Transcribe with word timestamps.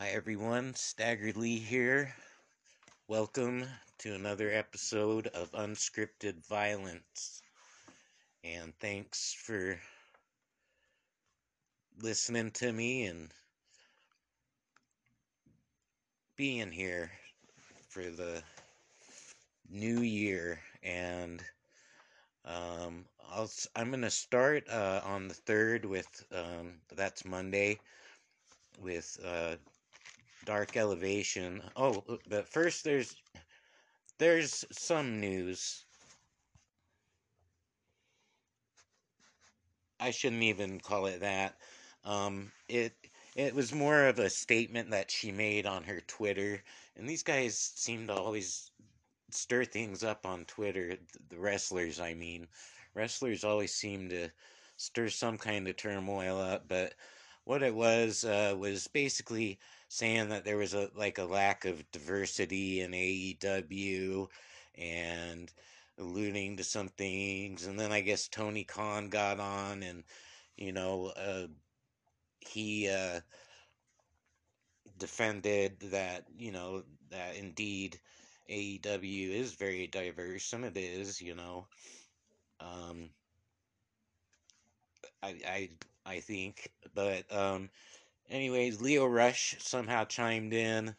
Hi 0.00 0.10
everyone, 0.10 0.76
Stagger 0.76 1.32
Lee 1.34 1.58
here. 1.58 2.14
Welcome 3.08 3.64
to 3.98 4.14
another 4.14 4.48
episode 4.48 5.26
of 5.26 5.50
Unscripted 5.50 6.46
Violence. 6.46 7.42
And 8.44 8.72
thanks 8.78 9.34
for 9.34 9.76
listening 12.00 12.52
to 12.52 12.72
me 12.72 13.06
and 13.06 13.28
being 16.36 16.70
here 16.70 17.10
for 17.88 18.04
the 18.04 18.40
new 19.68 20.02
year. 20.02 20.60
And 20.84 21.42
um, 22.44 23.04
I'll, 23.28 23.50
I'm 23.74 23.90
going 23.90 24.02
to 24.02 24.10
start 24.10 24.62
uh, 24.70 25.00
on 25.02 25.26
the 25.26 25.34
3rd 25.34 25.86
with, 25.86 26.24
um, 26.32 26.74
that's 26.94 27.24
Monday, 27.24 27.80
with 28.80 29.18
uh, 29.24 29.56
Dark 30.48 30.78
Elevation. 30.78 31.60
Oh, 31.76 32.02
but 32.26 32.48
first 32.48 32.82
there's 32.82 33.14
there's 34.16 34.64
some 34.72 35.20
news. 35.20 35.84
I 40.00 40.10
shouldn't 40.10 40.42
even 40.44 40.80
call 40.80 41.04
it 41.04 41.20
that. 41.20 41.56
Um, 42.02 42.50
it 42.66 42.94
it 43.36 43.54
was 43.54 43.74
more 43.74 44.06
of 44.06 44.18
a 44.18 44.30
statement 44.30 44.90
that 44.92 45.10
she 45.10 45.30
made 45.32 45.66
on 45.66 45.84
her 45.84 46.00
Twitter, 46.06 46.62
and 46.96 47.06
these 47.06 47.22
guys 47.22 47.58
seem 47.58 48.06
to 48.06 48.14
always 48.14 48.70
stir 49.30 49.66
things 49.66 50.02
up 50.02 50.24
on 50.24 50.46
Twitter. 50.46 50.96
The 51.28 51.38
wrestlers, 51.38 52.00
I 52.00 52.14
mean, 52.14 52.48
wrestlers 52.94 53.44
always 53.44 53.74
seem 53.74 54.08
to 54.08 54.30
stir 54.78 55.10
some 55.10 55.36
kind 55.36 55.68
of 55.68 55.76
turmoil 55.76 56.40
up. 56.40 56.68
But 56.68 56.94
what 57.44 57.62
it 57.62 57.74
was 57.74 58.24
uh, 58.24 58.54
was 58.58 58.88
basically 58.88 59.58
saying 59.88 60.28
that 60.30 60.44
there 60.44 60.56
was 60.56 60.74
a 60.74 60.90
like 60.94 61.18
a 61.18 61.24
lack 61.24 61.64
of 61.64 61.90
diversity 61.92 62.80
in 62.80 62.92
AEW 62.94 64.28
and 64.76 65.52
alluding 65.98 66.56
to 66.58 66.64
some 66.64 66.88
things 66.88 67.66
and 67.66 67.78
then 67.78 67.92
I 67.92 68.00
guess 68.00 68.28
Tony 68.28 68.64
Khan 68.64 69.08
got 69.08 69.40
on 69.40 69.82
and 69.82 70.04
you 70.56 70.72
know 70.72 71.06
uh, 71.16 71.48
he 72.40 72.88
uh, 72.88 73.20
defended 74.98 75.78
that 75.92 76.24
you 76.36 76.52
know 76.52 76.82
that 77.10 77.36
indeed 77.36 78.00
AEW 78.48 79.30
is 79.30 79.54
very 79.54 79.86
diverse 79.86 80.52
and 80.52 80.64
it 80.64 80.76
is 80.76 81.20
you 81.20 81.34
know 81.34 81.66
um, 82.60 83.10
I 85.22 85.28
I 85.46 85.70
I 86.06 86.20
think 86.20 86.70
but 86.94 87.30
um, 87.32 87.70
anyways, 88.30 88.80
Lio 88.80 89.06
Rush 89.06 89.56
somehow 89.58 90.04
chimed 90.04 90.52
in 90.52 90.94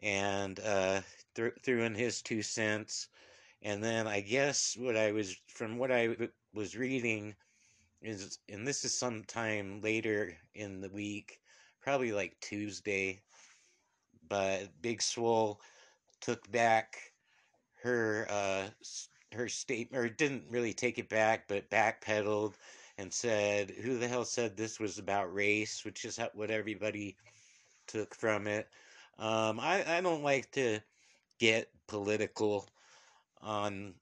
and 0.00 0.60
uh, 0.60 1.00
th- 1.34 1.54
threw 1.62 1.82
in 1.82 1.94
his 1.94 2.22
two 2.22 2.42
cents. 2.42 3.08
And 3.62 3.82
then 3.82 4.06
I 4.06 4.20
guess 4.20 4.76
what 4.78 4.96
I 4.96 5.12
was, 5.12 5.36
from 5.48 5.78
what 5.78 5.90
I 5.90 6.08
w- 6.08 6.30
was 6.54 6.76
reading, 6.76 7.34
is, 8.02 8.38
and 8.48 8.66
this 8.66 8.84
is 8.84 8.94
sometime 8.96 9.80
later 9.80 10.36
in 10.54 10.80
the 10.80 10.90
week, 10.90 11.40
probably 11.80 12.12
like 12.12 12.36
Tuesday, 12.40 13.20
but 14.28 14.68
Big 14.82 15.02
Swole 15.02 15.60
took 16.20 16.50
back 16.50 17.12
her 17.82 18.26
uh, 18.30 18.68
her 19.32 19.48
statement, 19.48 20.04
or 20.04 20.08
didn't 20.08 20.44
really 20.50 20.72
take 20.72 20.98
it 20.98 21.08
back, 21.08 21.48
but 21.48 21.70
backpedaled 21.70 22.54
and 22.98 23.12
said, 23.12 23.70
Who 23.70 23.98
the 23.98 24.08
hell 24.08 24.24
said 24.24 24.56
this 24.56 24.80
was 24.80 24.98
about 24.98 25.34
race? 25.34 25.84
Which 25.84 26.04
is 26.04 26.18
what 26.34 26.50
everybody 26.50 27.16
took 27.86 28.14
from 28.14 28.46
it. 28.46 28.68
Um, 29.18 29.60
I, 29.60 29.84
I 29.96 30.00
don't 30.00 30.22
like 30.22 30.50
to 30.52 30.80
get 31.38 31.70
political 31.86 32.68
on 33.40 33.94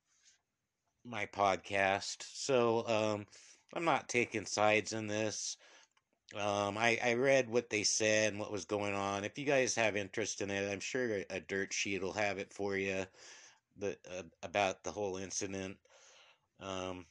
my 1.05 1.27
podcast, 1.27 2.23
so 2.23 2.87
um, 2.89 3.27
I'm 3.75 3.85
not 3.85 4.09
taking 4.09 4.47
sides 4.47 4.93
in 4.93 5.07
this. 5.07 5.57
Um, 6.35 6.77
I, 6.79 6.99
I 7.05 7.15
read 7.15 7.49
what 7.49 7.71
they 7.71 7.85
said 7.85 8.33
and 8.33 8.41
what 8.41 8.51
was 8.51 8.65
going 8.65 8.95
on. 8.95 9.25
If 9.25 9.39
you 9.39 9.45
guys 9.45 9.75
have 9.77 9.97
interest 9.97 10.41
in 10.41 10.51
it, 10.51 10.73
I'm 10.73 10.81
sure 10.81 11.21
a, 11.31 11.41
dirt 11.41 11.73
sheet 11.73 12.03
will 12.03 12.13
have 12.15 12.39
it 12.39 12.53
for 12.53 12.77
you 12.77 13.05
the, 13.77 13.97
uh, 14.19 14.23
about 14.43 14.83
the 14.83 14.91
whole 14.91 15.19
incident. 15.19 15.77
Um, 16.61 17.07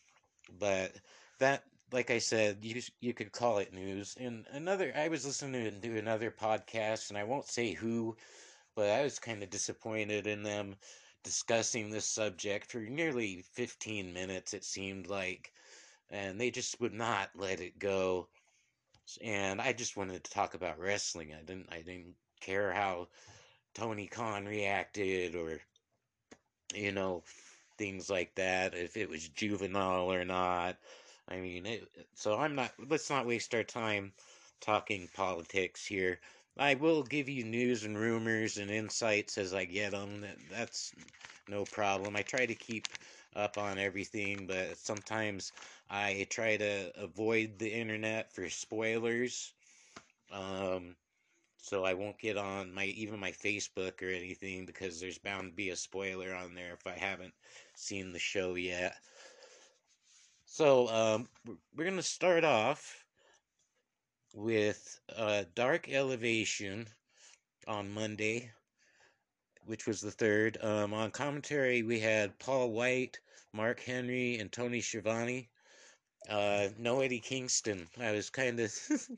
but 0.59 0.91
that 1.39 1.63
like 1.93 2.09
I 2.09 2.17
said, 2.17 2.57
you 2.63 2.81
you 3.01 3.13
could 3.13 3.31
call 3.31 3.59
it 3.59 3.71
news. 3.71 4.15
And 4.19 4.45
another, 4.51 4.91
I 4.95 5.07
was 5.09 5.25
listening 5.25 5.79
to 5.79 5.97
another 5.99 6.31
podcast, 6.31 7.09
and 7.09 7.17
I 7.17 7.23
won't 7.23 7.47
say 7.47 7.73
who, 7.73 8.17
but 8.75 8.89
I 8.89 9.03
was 9.03 9.19
kind 9.19 9.43
of 9.43 9.51
disappointed 9.51 10.25
in 10.27 10.43
them 10.43 10.75
discussing 11.23 11.89
this 11.89 12.05
subject 12.05 12.71
for 12.71 12.79
nearly 12.79 13.43
15 13.53 14.11
minutes. 14.11 14.53
It 14.53 14.65
seemed 14.65 15.07
like, 15.07 15.53
and 16.09 16.41
they 16.41 16.49
just 16.51 16.81
would 16.81 16.93
not 16.93 17.29
let 17.35 17.61
it 17.61 17.77
go. 17.77 18.27
And 19.21 19.61
I 19.61 19.73
just 19.73 19.95
wanted 19.95 20.23
to 20.23 20.31
talk 20.31 20.55
about 20.55 20.79
wrestling. 20.79 21.33
I 21.33 21.43
didn't. 21.43 21.67
I 21.71 21.77
didn't 21.77 22.15
care 22.41 22.73
how 22.73 23.07
Tony 23.75 24.07
Khan 24.07 24.45
reacted, 24.45 25.35
or 25.35 25.59
you 26.73 26.91
know, 26.91 27.23
things 27.77 28.09
like 28.09 28.33
that. 28.35 28.73
If 28.73 28.97
it 28.97 29.09
was 29.09 29.29
juvenile 29.29 30.11
or 30.11 30.25
not 30.25 30.77
I 31.27 31.37
mean, 31.37 31.65
it, 31.65 31.87
so 32.15 32.37
I'm 32.37 32.55
not, 32.55 32.71
let's 32.89 33.09
not 33.09 33.25
waste 33.25 33.53
our 33.55 33.63
time 33.63 34.13
talking 34.61 35.09
politics 35.13 35.85
here. 35.85 36.19
I 36.57 36.75
will 36.75 37.03
give 37.03 37.29
you 37.29 37.43
news 37.43 37.83
and 37.83 37.97
rumors 37.97 38.57
and 38.57 38.69
insights 38.69 39.37
as 39.37 39.53
I 39.53 39.65
get 39.65 39.91
them. 39.91 40.25
That's 40.51 40.93
no 41.49 41.65
problem. 41.65 42.15
I 42.15 42.21
try 42.21 42.45
to 42.45 42.55
keep 42.55 42.87
up 43.35 43.57
on 43.57 43.79
everything, 43.79 44.45
but 44.45 44.77
sometimes 44.77 45.51
I 45.89 46.27
try 46.29 46.57
to 46.57 46.91
avoid 46.95 47.57
the 47.57 47.71
internet 47.71 48.31
for 48.31 48.49
spoilers. 48.49 49.53
Um, 50.31 50.95
so 51.57 51.85
I 51.85 51.93
won't 51.93 52.19
get 52.19 52.37
on 52.37 52.73
my 52.73 52.85
even 52.85 53.19
my 53.19 53.31
Facebook 53.31 54.01
or 54.03 54.09
anything 54.09 54.65
because 54.65 54.99
there's 54.99 55.17
bound 55.17 55.51
to 55.51 55.55
be 55.55 55.69
a 55.69 55.75
spoiler 55.75 56.35
on 56.35 56.53
there 56.53 56.73
if 56.73 56.85
I 56.85 56.97
haven't 56.97 57.33
seen 57.73 58.11
the 58.11 58.19
show 58.19 58.55
yet. 58.55 58.95
So 60.53 60.87
um, 60.89 61.27
we're 61.75 61.85
going 61.85 61.97
to 61.97 62.03
start 62.03 62.43
off 62.43 63.03
with 64.35 64.99
uh, 65.17 65.45
Dark 65.55 65.89
Elevation 65.89 66.87
on 67.65 67.91
Monday, 67.91 68.51
which 69.65 69.87
was 69.87 69.99
the 69.99 70.11
third. 70.11 70.59
Um, 70.61 70.93
on 70.93 71.09
commentary, 71.09 71.81
we 71.81 71.99
had 71.99 72.37
Paul 72.37 72.69
White, 72.69 73.17
Mark 73.51 73.79
Henry, 73.79 74.37
and 74.37 74.51
Tony 74.51 74.79
Schiavone. 74.79 75.49
Uh, 76.29 76.67
no 76.77 77.01
Eddie 77.01 77.19
Kingston. 77.19 77.87
I 77.99 78.11
was 78.11 78.29
kind 78.29 78.59
of, 78.59 78.71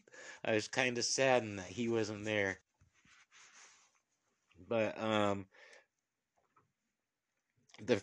I 0.46 0.54
was 0.54 0.70
kind 0.70 0.98
of 0.98 1.04
saddened 1.04 1.60
that 1.60 1.68
he 1.68 1.90
wasn't 1.90 2.24
there. 2.24 2.60
But 4.70 4.98
um, 4.98 5.48
the 7.84 8.02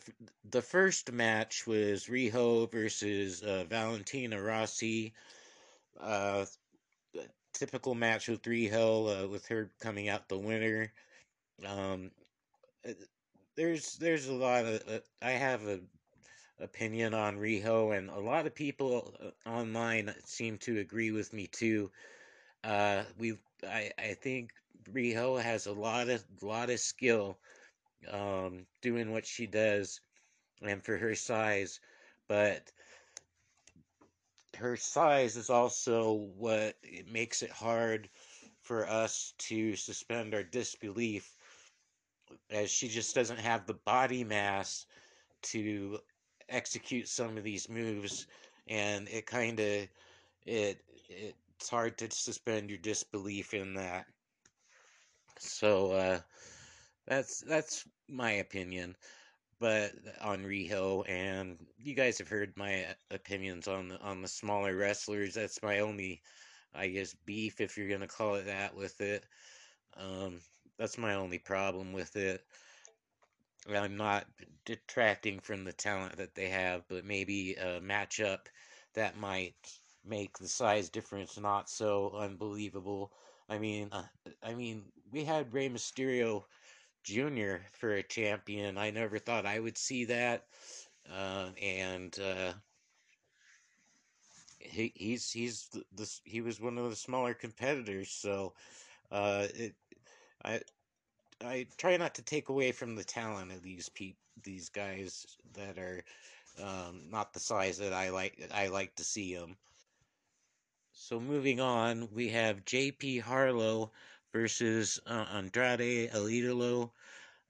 the 0.51 0.63
first 0.63 1.13
match 1.13 1.67
was 1.67 2.07
Riho 2.07 2.71
versus 2.71 3.43
uh, 3.43 3.65
Valentina 3.69 4.41
Rossi. 4.41 5.13
Uh, 6.01 6.47
typical 7.55 7.95
match 7.95 8.29
with 8.29 8.43
Riho, 8.43 9.25
uh, 9.25 9.29
with 9.29 9.47
her 9.49 9.71
coming 9.81 10.09
out 10.09 10.29
the 10.29 10.39
winner. 10.39 10.93
Um, 11.67 12.11
uh, 12.89 12.93
there's 13.57 13.97
there's 13.97 14.29
a 14.29 14.35
lot 14.35 14.65
of 14.67 14.83
uh, 14.89 15.01
I 15.23 15.33
have 15.33 15.67
a 15.67 15.81
opinion 16.61 17.15
on 17.15 17.39
Riho, 17.39 17.97
and 17.97 18.11
a 18.11 18.21
lot 18.21 18.47
of 18.47 18.55
people 18.55 19.15
uh, 19.21 19.49
online 19.49 20.15
seem 20.25 20.59
to 20.59 20.79
agree 20.81 21.11
with 21.11 21.33
me 21.33 21.47
too. 21.49 21.91
Uh, 22.65 23.05
we 23.19 23.39
I 23.65 23.93
I 23.99 24.15
think 24.15 24.53
Riho 24.93 25.41
has 25.43 25.67
a 25.67 25.73
lot 25.73 26.09
of 26.09 26.25
lot 26.43 26.71
of 26.71 26.81
skill 26.81 27.39
um, 28.11 28.67
doing 28.81 29.13
what 29.13 29.27
she 29.27 29.47
does 29.47 30.01
and 30.63 30.83
for 30.85 30.97
her 30.97 31.15
size, 31.15 31.81
but 32.29 32.71
her 34.57 34.77
size 34.77 35.37
is 35.37 35.51
also 35.51 36.13
what 36.37 36.77
it 36.83 37.11
makes 37.11 37.43
it 37.43 37.51
hard 37.51 38.09
for 38.61 38.89
us 38.89 39.35
to 39.39 39.75
suspend 39.77 40.35
our 40.35 40.43
disbelief 40.43 41.37
as 42.51 42.71
she 42.71 42.89
just 42.89 43.15
doesn't 43.15 43.39
have 43.39 43.67
the 43.67 43.75
body 43.75 44.25
mass 44.25 44.87
to 45.43 45.99
execute 46.49 47.09
some 47.09 47.37
of 47.37 47.45
these 47.45 47.69
moves 47.69 48.27
and 48.69 49.09
it 49.09 49.27
kind 49.27 49.59
of 49.59 49.89
it 50.47 50.85
it's 51.09 51.69
hard 51.69 51.97
to 51.99 52.11
suspend 52.11 52.71
your 52.71 52.79
disbelief 52.79 53.55
in 53.55 53.75
that. 53.75 54.07
So 55.39 55.93
uh 55.93 56.21
that's 57.07 57.41
that's 57.41 57.89
my 58.09 58.33
opinion, 58.33 58.97
but 59.61 59.93
on 60.21 60.45
Riho, 60.45 61.09
and 61.09 61.59
you 61.79 61.95
guys 61.95 62.19
have 62.19 62.29
heard 62.29 62.57
my 62.57 62.87
opinions 63.11 63.69
on 63.69 63.89
the 63.89 64.01
on 64.01 64.23
the 64.23 64.29
smaller 64.29 64.77
wrestlers. 64.77 65.35
That's 65.35 65.63
my 65.63 65.81
only, 65.81 66.23
I 66.75 66.89
guess, 66.89 67.15
beef 67.27 67.61
if 67.61 67.77
you're 67.77 67.89
gonna 67.89 68.09
call 68.09 68.37
it 68.37 68.47
that 68.47 68.75
with 68.75 69.01
it. 69.01 69.25
Um, 69.97 70.41
that's 70.79 70.99
my 70.99 71.15
only 71.15 71.39
problem 71.39 71.93
with 71.93 72.17
it. 72.17 72.45
I'm 73.69 73.97
not 73.97 74.27
detracting 74.65 75.41
from 75.41 75.65
the 75.65 75.73
talent 75.73 76.17
that 76.17 76.35
they 76.35 76.49
have, 76.49 76.87
but 76.89 77.05
maybe 77.05 77.55
a 77.55 77.81
matchup 77.81 78.47
that 78.95 79.17
might 79.17 79.55
make 80.05 80.39
the 80.39 80.49
size 80.49 80.89
difference 80.89 81.39
not 81.39 81.69
so 81.69 82.11
unbelievable. 82.13 83.13
I 83.49 83.59
mean, 83.59 83.89
uh, 83.93 84.05
I 84.43 84.55
mean, 84.55 84.93
we 85.11 85.25
had 85.25 85.53
Rey 85.53 85.69
Mysterio 85.69 86.45
Jr. 87.03 87.57
for 87.73 87.95
a 87.95 88.03
champion. 88.03 88.79
I 88.79 88.91
never 88.91 89.19
thought 89.19 89.47
I 89.47 89.59
would 89.61 89.79
see 89.79 90.05
that, 90.07 90.47
uh, 91.13 91.49
and 91.61 92.19
uh, 92.19 92.53
he 94.59 94.93
he's 94.95 95.31
he's 95.31 95.69
the, 95.73 95.85
the, 95.95 96.21
he 96.25 96.41
was 96.41 96.61
one 96.61 96.79
of 96.79 96.89
the 96.91 96.97
smaller 96.97 97.35
competitors. 97.35 98.11
So, 98.11 98.55
uh, 99.11 99.49
it, 99.55 99.75
I 100.45 100.61
I 101.45 101.67
try 101.77 101.97
not 101.97 102.15
to 102.17 102.23
take 102.23 102.49
away 102.49 102.73
from 102.73 102.95
the 102.97 103.05
talent 103.05 103.53
of 103.53 103.63
these 103.63 103.89
pe- 103.89 104.15
these 104.43 104.69
guys 104.69 105.27
that 105.55 105.79
are 105.79 106.05
um, 106.63 107.11
not 107.11 107.33
the 107.33 107.41
size 107.41 107.79
that 107.79 107.93
I 107.93 108.11
like 108.11 108.41
I 108.53 108.69
like 108.69 108.95
to 108.97 109.05
see 109.05 109.35
them. 109.35 109.57
So 110.95 111.19
moving 111.19 111.59
on, 111.61 112.09
we 112.13 112.29
have 112.29 112.65
J.P. 112.65 113.19
Harlow 113.19 113.93
versus 114.33 115.01
uh, 115.07 115.27
Andrade 115.35 116.11
El 116.13 116.25
Idolo 116.25 116.91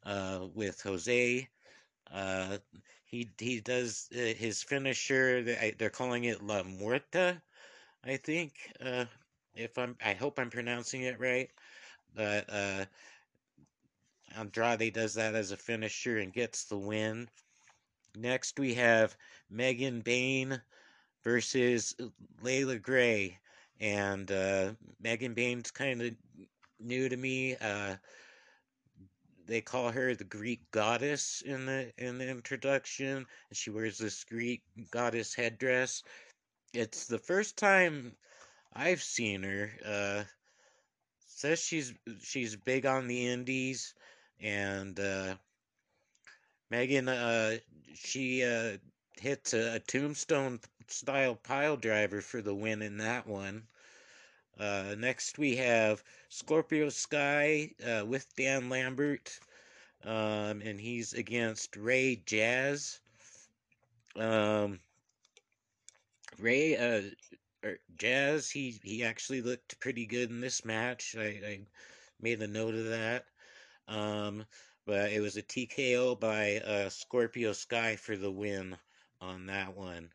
uh, 0.05 0.47
with 0.55 0.81
Jose. 0.83 1.49
Uh, 2.13 2.59
he 3.05 3.31
he 3.39 3.61
does 3.61 4.09
uh, 4.15 4.19
his 4.19 4.63
finisher. 4.63 5.43
They're 5.79 5.91
calling 5.91 6.25
it 6.25 6.43
La 6.43 6.63
Muerta, 6.63 7.41
I 8.05 8.17
think. 8.17 8.53
Uh, 8.85 9.05
if 9.55 9.77
I'm, 9.79 9.97
I 10.05 10.15
hope 10.15 10.39
I'm 10.39 10.51
pronouncing 10.51 11.03
it 11.03 11.21
right. 11.21 11.51
But 12.15 12.45
uh, 12.51 12.85
Andrade 14.37 14.93
does 14.93 15.15
that 15.15 15.35
as 15.35 15.53
a 15.53 15.57
finisher 15.57 16.19
and 16.19 16.33
gets 16.33 16.65
the 16.65 16.77
win. 16.77 17.29
Next, 18.17 18.59
we 18.59 18.75
have 18.75 19.17
Megan 19.51 20.01
Bayne 20.01 20.61
versus 21.25 21.95
Layla 22.43 22.81
Grey, 22.81 23.39
and 23.81 24.31
uh, 24.31 24.73
Megan 25.01 25.35
Bayne's 25.35 25.71
kind 25.71 26.03
of 26.03 26.13
new 26.83 27.09
to 27.09 27.17
me. 27.17 27.57
Uh, 27.57 27.97
they 29.47 29.61
call 29.61 29.91
her 29.91 30.15
the 30.15 30.25
Greek 30.25 30.71
goddess 30.71 31.43
in 31.45 31.67
the 31.67 31.93
in 31.99 32.19
the 32.19 32.29
introduction, 32.29 33.17
and 33.17 33.57
she 33.57 33.71
wears 33.71 33.99
this 33.99 34.25
Greek 34.25 34.63
goddess 34.91 35.35
headdress. 35.35 36.03
It's 36.73 37.07
the 37.07 37.19
first 37.19 37.57
time 37.57 38.17
I've 38.73 39.03
seen 39.03 39.43
her. 39.43 39.71
Uh, 39.85 40.25
says 41.27 41.61
she's 41.61 41.93
she's 42.23 42.57
big 42.57 42.87
on 42.87 43.09
the 43.09 43.27
indies, 43.27 43.95
and 44.41 44.99
uh, 45.01 45.35
Megan 46.71 47.09
uh, 47.09 47.57
she 47.95 48.45
uh, 48.45 48.79
hits 49.21 49.53
a, 49.55 49.75
a, 49.75 49.79
tombstone 49.81 50.61
style 50.89 51.35
pile 51.35 51.77
driver 51.77 52.21
for 52.21 52.41
the 52.41 52.55
win 52.55 52.81
in 52.81 52.97
that 52.99 53.27
one. 53.27 53.67
Uh, 54.59 54.95
next 54.99 55.39
we 55.39 55.57
have 55.57 56.03
Scorpio 56.29 56.89
Sky 56.89 57.71
uh, 57.85 58.05
with 58.05 58.27
Dan 58.37 58.69
Lambert, 58.69 59.39
um, 60.05 60.61
and 60.63 60.79
he's 60.79 61.15
against 61.15 61.77
Ray 61.77 62.23
Jaz. 62.27 63.01
Um, 64.15 64.81
Ray 66.39 66.77
uh, 66.77 67.03
er, 67.65 67.79
Jaz, 67.97 68.51
he 68.51 68.79
he 68.83 69.05
actually 69.05 69.41
looked 69.41 69.81
pretty 69.81 70.07
good 70.07 70.31
in 70.31 70.41
this 70.41 70.65
match. 70.65 71.17
I, 71.19 71.41
I 71.45 71.61
made 72.21 72.43
a 72.43 72.47
note 72.47 72.75
of 72.75 72.87
that. 72.87 73.25
Um, 73.89 74.45
but 74.85 75.13
it 75.13 75.21
was 75.21 75.37
a 75.37 75.43
TKO 75.43 76.19
by 76.19 76.59
uh, 76.59 76.89
Scorpio 76.89 77.53
Sky 77.53 77.97
for 77.97 78.17
the 78.17 78.31
win 78.31 78.77
on 79.21 79.47
that 79.47 79.77
one. 79.77 80.11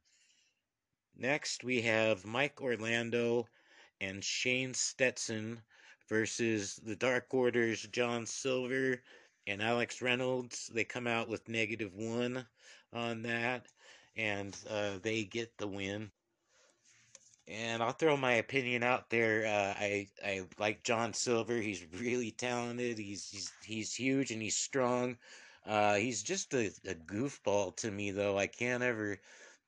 Next, 1.16 1.64
we 1.64 1.82
have 1.82 2.26
Mike 2.26 2.62
Orlando 2.62 3.48
and 4.02 4.24
Shane 4.24 4.74
Stetson 4.74 5.62
versus 6.08 6.76
the 6.84 6.96
Dark 6.96 7.34
Order's 7.34 7.84
John 7.84 8.26
Silver 8.26 9.02
and 9.48 9.62
Alex 9.62 10.02
Reynolds. 10.02 10.70
They 10.74 10.84
come 10.84 11.08
out 11.08 11.30
with 11.30 11.50
negative 11.50 11.94
one 11.94 12.46
on 12.94 13.22
that, 13.24 13.68
and 14.16 14.56
uh, 14.70 15.00
they 15.02 15.24
get 15.24 15.58
the 15.58 15.68
win. 15.68 16.12
And 17.48 17.82
I'll 17.82 17.94
throw 17.94 18.18
my 18.18 18.34
opinion 18.34 18.84
out 18.84 19.10
there. 19.10 19.46
Uh, 19.46 19.74
I 19.80 20.08
I 20.24 20.46
like 20.60 20.84
John 20.84 21.14
Silver. 21.14 21.56
He's 21.58 21.86
really 21.94 22.32
talented. 22.32 22.98
He's 22.98 23.30
he's 23.30 23.52
he's 23.64 23.94
huge 23.94 24.32
and 24.32 24.42
he's 24.42 24.58
strong. 24.58 25.18
Uh, 25.66 25.96
he's 25.96 26.24
just 26.24 26.54
a, 26.54 26.68
a 26.86 26.96
goofball 26.96 27.76
to 27.78 27.92
me, 27.92 28.12
though. 28.12 28.38
I 28.38 28.48
can't 28.48 28.84
ever 28.84 29.20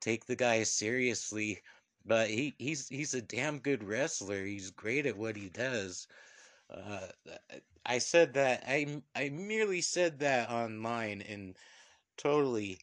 take 0.02 0.26
the 0.26 0.36
guy 0.36 0.64
seriously. 0.64 1.62
But 2.06 2.30
he, 2.30 2.56
he's 2.58 2.90
he's 2.90 3.14
a 3.14 3.22
damn 3.22 3.60
good 3.60 3.84
wrestler. 3.84 4.44
He's 4.46 4.72
great 4.72 5.06
at 5.06 5.18
what 5.18 5.36
he 5.38 5.50
does. 5.50 6.08
Uh, 6.70 7.08
I 7.86 7.98
said 8.00 8.34
that 8.36 8.64
I 8.68 9.02
I 9.16 9.30
merely 9.30 9.82
said 9.82 10.20
that 10.20 10.50
online 10.50 11.22
and 11.22 11.58
totally 12.18 12.80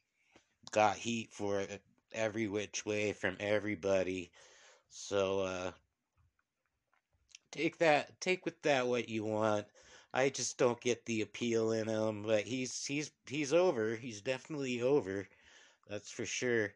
got 0.73 0.97
heat 0.99 1.33
for 1.33 1.61
it 1.61 1.83
every 2.13 2.49
which 2.49 2.87
way 2.87 3.13
from 3.13 3.37
everybody. 3.41 4.33
So 4.91 5.41
uh 5.41 5.73
take 7.51 7.79
that 7.79 8.21
take 8.21 8.45
with 8.45 8.61
that 8.63 8.87
what 8.87 9.09
you 9.09 9.25
want. 9.25 9.67
I 10.15 10.29
just 10.29 10.59
don't 10.59 10.81
get 10.81 11.05
the 11.05 11.23
appeal 11.23 11.73
in 11.73 11.89
him, 11.89 12.23
but 12.23 12.45
he's 12.45 12.85
he's 12.87 13.11
he's 13.27 13.53
over. 13.53 13.97
He's 13.97 14.21
definitely 14.21 14.81
over. 14.83 15.29
That's 15.89 16.11
for 16.11 16.27
sure. 16.27 16.75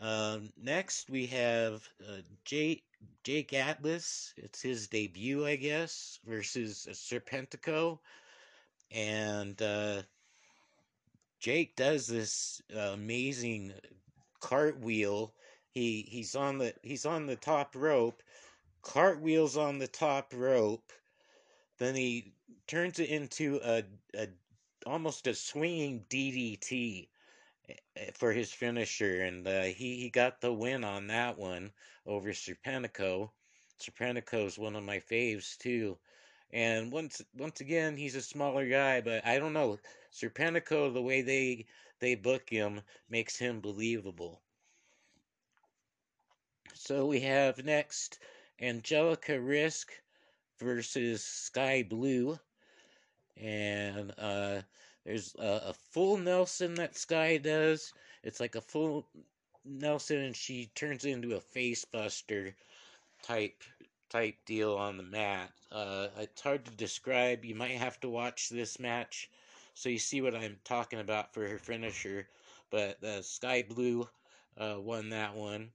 Um, 0.00 0.52
next 0.56 1.10
we 1.10 1.26
have 1.26 1.88
uh, 2.08 2.20
Jake 2.44 2.84
Jake 3.24 3.52
Atlas. 3.52 4.32
It's 4.36 4.62
his 4.62 4.86
debut, 4.86 5.44
I 5.44 5.56
guess, 5.56 6.20
versus 6.24 6.86
Serpentico, 6.92 7.98
and 8.92 9.60
uh, 9.60 10.02
Jake 11.40 11.74
does 11.74 12.06
this 12.06 12.62
uh, 12.74 12.92
amazing 12.92 13.72
cartwheel. 14.40 15.34
He 15.70 16.06
he's 16.08 16.36
on 16.36 16.58
the 16.58 16.74
he's 16.82 17.04
on 17.04 17.26
the 17.26 17.36
top 17.36 17.74
rope, 17.74 18.22
cartwheels 18.82 19.56
on 19.56 19.78
the 19.78 19.88
top 19.88 20.32
rope. 20.32 20.92
Then 21.78 21.96
he 21.96 22.34
turns 22.68 23.00
it 23.00 23.08
into 23.08 23.60
a, 23.64 23.82
a 24.14 24.28
almost 24.86 25.26
a 25.26 25.34
swinging 25.34 26.04
DDT 26.08 27.08
for 28.14 28.32
his 28.32 28.52
finisher, 28.52 29.22
and 29.22 29.46
uh, 29.46 29.62
he 29.62 29.96
he 29.96 30.10
got 30.10 30.40
the 30.40 30.52
win 30.52 30.84
on 30.84 31.06
that 31.08 31.38
one 31.38 31.72
over 32.06 32.30
Serpentico. 32.30 33.30
Serpentico 33.80 34.46
is 34.46 34.58
one 34.58 34.76
of 34.76 34.82
my 34.84 34.98
faves 34.98 35.56
too. 35.56 35.98
And 36.52 36.90
once 36.90 37.22
once 37.36 37.60
again, 37.60 37.96
he's 37.96 38.14
a 38.16 38.22
smaller 38.22 38.68
guy, 38.68 39.00
but 39.00 39.26
I 39.26 39.38
don't 39.38 39.52
know. 39.52 39.78
Serpentico, 40.12 40.92
the 40.92 41.02
way 41.02 41.22
they 41.22 41.66
they 42.00 42.14
book 42.14 42.48
him 42.48 42.80
makes 43.08 43.36
him 43.36 43.60
believable. 43.60 44.40
So 46.74 47.06
we 47.06 47.20
have 47.20 47.64
next 47.64 48.18
Angelica 48.60 49.40
Risk 49.40 49.92
versus 50.58 51.24
Sky 51.24 51.82
Blue. 51.82 52.38
And 53.36 54.12
uh, 54.18 54.62
there's 55.08 55.34
a, 55.38 55.68
a, 55.68 55.72
full 55.72 56.18
Nelson 56.18 56.74
that 56.74 56.94
Sky 56.94 57.38
does. 57.38 57.94
It's 58.22 58.40
like 58.40 58.56
a 58.56 58.60
full 58.60 59.06
Nelson, 59.64 60.18
and 60.18 60.36
she 60.36 60.70
turns 60.74 61.06
into 61.06 61.34
a 61.34 61.40
facebuster 61.40 62.52
type 63.22 63.64
type 64.10 64.34
deal 64.44 64.74
on 64.74 64.98
the 64.98 65.02
mat. 65.02 65.50
Uh, 65.72 66.08
it's 66.18 66.42
hard 66.42 66.66
to 66.66 66.70
describe. 66.72 67.42
You 67.42 67.54
might 67.54 67.78
have 67.78 67.98
to 68.00 68.10
watch 68.10 68.50
this 68.50 68.78
match 68.78 69.30
so 69.72 69.88
you 69.88 69.98
see 69.98 70.20
what 70.20 70.34
I'm 70.34 70.58
talking 70.64 71.00
about 71.00 71.32
for 71.32 71.48
her 71.48 71.58
finisher. 71.58 72.28
But 72.68 73.00
the 73.00 73.22
Sky 73.22 73.64
Blue 73.66 74.06
uh, 74.58 74.76
won 74.78 75.08
that 75.08 75.34
one. 75.34 75.70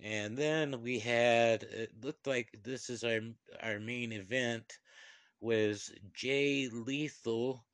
And 0.00 0.36
then 0.36 0.82
we 0.82 1.00
had 1.00 1.64
it 1.64 1.90
looked 2.00 2.28
like 2.28 2.60
this 2.62 2.90
is 2.90 3.02
our 3.02 3.18
our 3.60 3.80
main 3.80 4.12
event 4.12 4.78
was 5.40 5.90
Jay 6.14 6.68
Lethal 6.68 7.64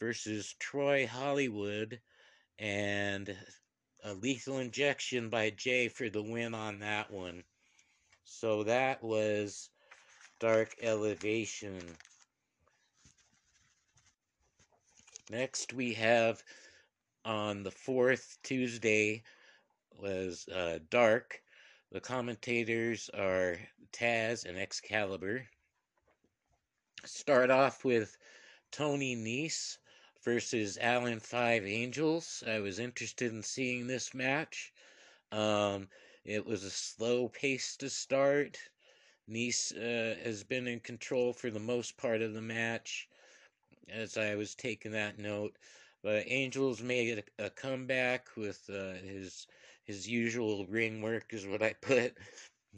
versus 0.00 0.54
Troy 0.58 1.06
Hollywood 1.06 2.00
and 2.58 3.36
a 4.02 4.14
lethal 4.14 4.58
injection 4.58 5.28
by 5.28 5.50
Jay 5.50 5.88
for 5.88 6.08
the 6.08 6.22
win 6.22 6.54
on 6.54 6.80
that 6.80 7.10
one. 7.10 7.44
So 8.24 8.64
that 8.64 9.02
was 9.02 9.68
Dark 10.38 10.74
Elevation. 10.80 11.82
Next, 15.30 15.74
we 15.74 15.92
have 15.94 16.42
on 17.24 17.62
the 17.62 17.70
fourth 17.70 18.38
Tuesday 18.42 19.22
was 19.98 20.48
uh, 20.48 20.78
Dark. 20.88 21.42
The 21.92 22.00
commentators 22.00 23.10
are 23.14 23.58
Taz 23.92 24.46
and 24.46 24.56
Excalibur. 24.56 25.46
start 27.04 27.50
off 27.50 27.84
with 27.84 28.16
Tony 28.70 29.14
Nese 29.14 29.78
versus 30.24 30.78
Alan 30.80 31.20
Five 31.20 31.64
Angels. 31.64 32.42
I 32.46 32.60
was 32.60 32.78
interested 32.78 33.32
in 33.32 33.42
seeing 33.42 33.86
this 33.86 34.12
match. 34.14 34.72
Um, 35.32 35.88
it 36.24 36.44
was 36.44 36.64
a 36.64 36.70
slow 36.70 37.28
pace 37.28 37.76
to 37.76 37.88
start. 37.88 38.58
Nese 39.28 39.72
uh, 39.76 40.18
has 40.24 40.42
been 40.42 40.66
in 40.66 40.80
control 40.80 41.32
for 41.32 41.50
the 41.50 41.60
most 41.60 41.96
part 41.96 42.20
of 42.20 42.34
the 42.34 42.42
match, 42.42 43.08
as 43.88 44.16
I 44.16 44.34
was 44.34 44.54
taking 44.54 44.92
that 44.92 45.18
note. 45.18 45.56
But 46.02 46.24
Angels 46.26 46.82
made 46.82 47.24
a, 47.38 47.50
comeback 47.50 48.28
with 48.36 48.68
uh, 48.68 48.94
his 48.94 49.46
his 49.84 50.08
usual 50.08 50.66
ring 50.66 51.02
work, 51.02 51.32
is 51.32 51.46
what 51.46 51.62
I 51.62 51.74
put. 51.74 52.16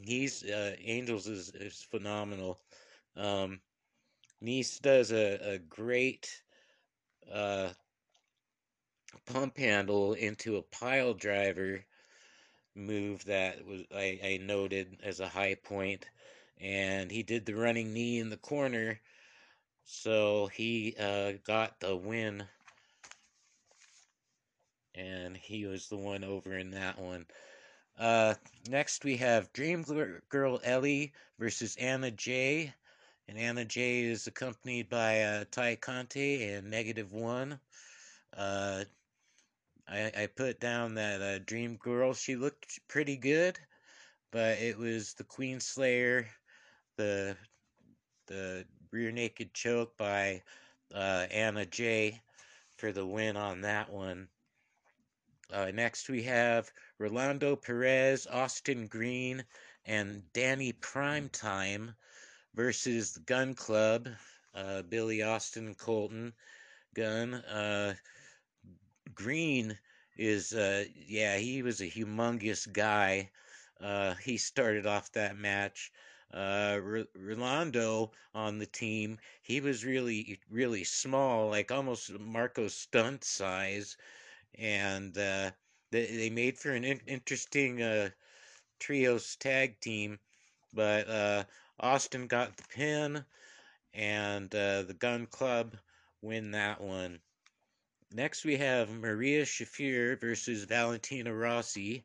He's 0.01 0.43
uh, 0.43 0.75
Angels 0.79 1.27
is 1.27 1.49
is 1.55 1.81
phenomenal. 1.81 2.59
Um, 3.15 3.59
Nese 4.43 4.81
does 4.81 5.11
a, 5.11 5.53
a 5.53 5.57
great 5.57 6.42
uh, 7.31 7.69
pump 9.25 9.57
handle 9.57 10.13
into 10.13 10.57
a 10.57 10.61
pile 10.61 11.13
driver 11.13 11.83
move 12.75 13.23
that 13.25 13.65
was 13.65 13.83
I, 13.93 14.19
I 14.23 14.39
noted 14.41 14.97
as 15.03 15.19
a 15.19 15.27
high 15.27 15.55
point, 15.55 16.05
and 16.59 17.11
he 17.11 17.23
did 17.23 17.45
the 17.45 17.55
running 17.55 17.93
knee 17.93 18.19
in 18.19 18.29
the 18.29 18.37
corner, 18.37 18.99
so 19.85 20.47
he 20.47 20.95
uh, 20.99 21.33
got 21.45 21.79
the 21.79 21.95
win, 21.95 22.43
and 24.95 25.37
he 25.37 25.65
was 25.65 25.87
the 25.87 25.97
one 25.97 26.23
over 26.23 26.57
in 26.57 26.71
that 26.71 26.99
one. 26.99 27.25
Uh, 27.99 28.33
next 28.67 29.03
we 29.03 29.17
have 29.17 29.53
Dream 29.53 29.85
Girl 30.29 30.59
Ellie 30.63 31.13
versus 31.37 31.75
Anna 31.75 32.09
Jay. 32.09 32.73
And 33.27 33.37
Anna 33.37 33.65
Jay 33.65 34.01
is 34.01 34.27
accompanied 34.27 34.89
by 34.89 35.21
uh, 35.21 35.45
Tay 35.49 35.77
Conti 35.77 36.43
and 36.43 36.69
Negative 36.69 37.11
One. 37.13 37.59
Uh, 38.35 38.83
I, 39.87 40.11
I 40.17 40.27
put 40.27 40.59
down 40.59 40.95
that 40.95 41.21
uh, 41.21 41.39
Dream 41.39 41.77
Girl, 41.77 42.13
she 42.13 42.35
looked 42.35 42.79
pretty 42.87 43.17
good, 43.17 43.59
but 44.31 44.57
it 44.57 44.77
was 44.77 45.13
the 45.13 45.23
Queen 45.23 45.59
Slayer, 45.59 46.27
the 46.97 47.35
the 48.27 48.65
rear 48.91 49.11
naked 49.11 49.53
choke 49.53 49.97
by 49.97 50.41
uh, 50.93 51.27
Anna 51.29 51.65
Jay 51.65 52.21
for 52.77 52.91
the 52.91 53.05
win 53.05 53.35
on 53.35 53.61
that 53.61 53.91
one. 53.91 54.27
Uh, 55.51 55.71
next, 55.73 56.09
we 56.09 56.23
have 56.23 56.71
Rolando 56.99 57.55
Perez, 57.55 58.25
Austin 58.27 58.87
Green, 58.87 59.43
and 59.85 60.23
Danny 60.33 60.73
Primetime 60.73 61.93
versus 62.53 63.13
the 63.13 63.19
Gunn 63.21 63.53
Club, 63.55 64.09
uh, 64.53 64.81
Billy 64.83 65.21
Austin 65.23 65.75
Colten 65.75 66.33
Gunn. 66.95 67.35
Uh, 67.35 67.95
Green 69.15 69.79
is, 70.17 70.53
uh, 70.53 70.85
yeah, 70.93 71.37
he 71.37 71.63
was 71.63 71.81
a 71.81 71.89
humongous 71.89 72.71
guy. 72.71 73.31
Uh, 73.79 74.13
he 74.15 74.37
started 74.37 74.85
off 74.85 75.11
that 75.13 75.35
match. 75.35 75.91
Uh, 76.33 76.79
R- 76.83 77.07
Rolando 77.15 78.11
on 78.33 78.57
the 78.59 78.65
team, 78.67 79.19
he 79.41 79.61
was 79.61 79.85
really, 79.85 80.39
really 80.49 80.83
small, 80.83 81.49
like 81.49 81.71
almost 81.71 82.11
Marco 82.11 82.67
Stunt 82.67 83.23
size 83.23 83.97
and 84.55 85.17
uh, 85.17 85.51
they, 85.91 86.05
they 86.07 86.29
made 86.31 86.57
for 86.57 86.71
an 86.71 86.83
in- 86.85 87.01
interesting 87.07 87.81
trios 88.79 89.35
tag 89.37 89.79
team. 89.79 90.19
But 90.73 91.07
uh, 91.09 91.43
Austin 91.79 92.27
got 92.27 92.55
the 92.57 92.63
pin, 92.63 93.25
and 93.93 94.53
uh, 94.53 94.83
the 94.83 94.95
Gunn 94.97 95.25
Club 95.27 95.75
win 96.21 96.51
that 96.51 96.81
one. 96.81 97.19
Next, 98.11 98.45
we 98.45 98.57
have 98.57 98.89
Marina 98.91 99.43
Shafir 99.43 100.19
versus 100.19 100.65
Valentina 100.65 101.33
Rossi. 101.33 102.03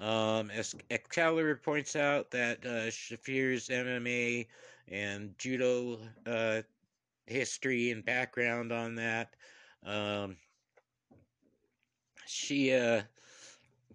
Um, 0.00 0.50
Excalibur 0.90 1.56
points 1.56 1.96
out 1.96 2.30
that 2.30 2.64
uh, 2.64 2.88
Shafir's 2.88 3.68
MMA 3.68 4.46
and 4.88 5.36
judo 5.38 5.98
uh, 6.26 6.62
history 7.26 7.90
and 7.90 8.04
background 8.04 8.72
on 8.72 8.94
that. 8.94 9.34
Um, 9.84 10.36
she 12.26 12.72
uh, 12.74 13.02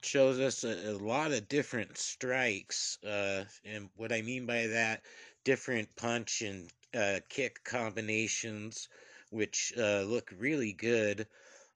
shows 0.05 0.39
us 0.39 0.63
a, 0.63 0.91
a, 0.91 0.95
lot 0.97 1.31
of 1.31 1.47
different 1.47 1.97
strikes. 1.97 2.97
Uh, 3.03 3.45
and 3.65 3.89
what 3.95 4.12
I 4.12 4.21
mean 4.21 4.45
by 4.45 4.67
that, 4.67 5.01
different 5.43 5.93
punch 5.95 6.41
and 6.41 6.71
uh, 6.93 7.19
kick 7.29 7.63
combinations, 7.63 8.88
which 9.31 9.74
uh, 9.77 10.01
look 10.01 10.31
really 10.38 10.74
good. 10.74 11.27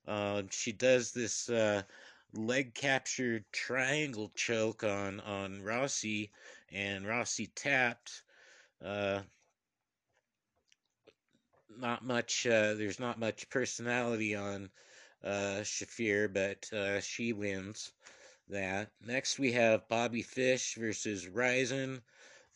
Uh, 0.08 0.44
she 0.52 0.72
does 0.72 1.12
this 1.12 1.50
uh, 1.50 1.82
leg 2.34 2.74
captured 2.76 3.44
triangle 3.52 4.32
choke 4.36 4.84
on, 4.84 5.20
on 5.22 5.62
Rossi, 5.62 6.32
and 6.72 7.08
Rossi 7.08 7.48
tapped. 7.48 8.24
Uh, 8.84 9.22
not 11.78 12.04
much, 12.04 12.44
there's 12.44 13.00
not 13.00 13.20
much 13.20 13.50
personality 13.50 14.36
on 14.36 14.70
uh, 15.24 15.62
Shafir, 15.64 16.32
but 16.32 16.72
uh, 16.78 17.00
she 17.02 17.34
wins 17.34 17.92
that. 18.50 18.92
Next, 19.06 19.40
we 19.40 19.52
have 19.54 19.88
Bobby 19.88 20.22
Fish 20.22 20.76
versus 20.76 21.26
Ryzin. 21.26 22.02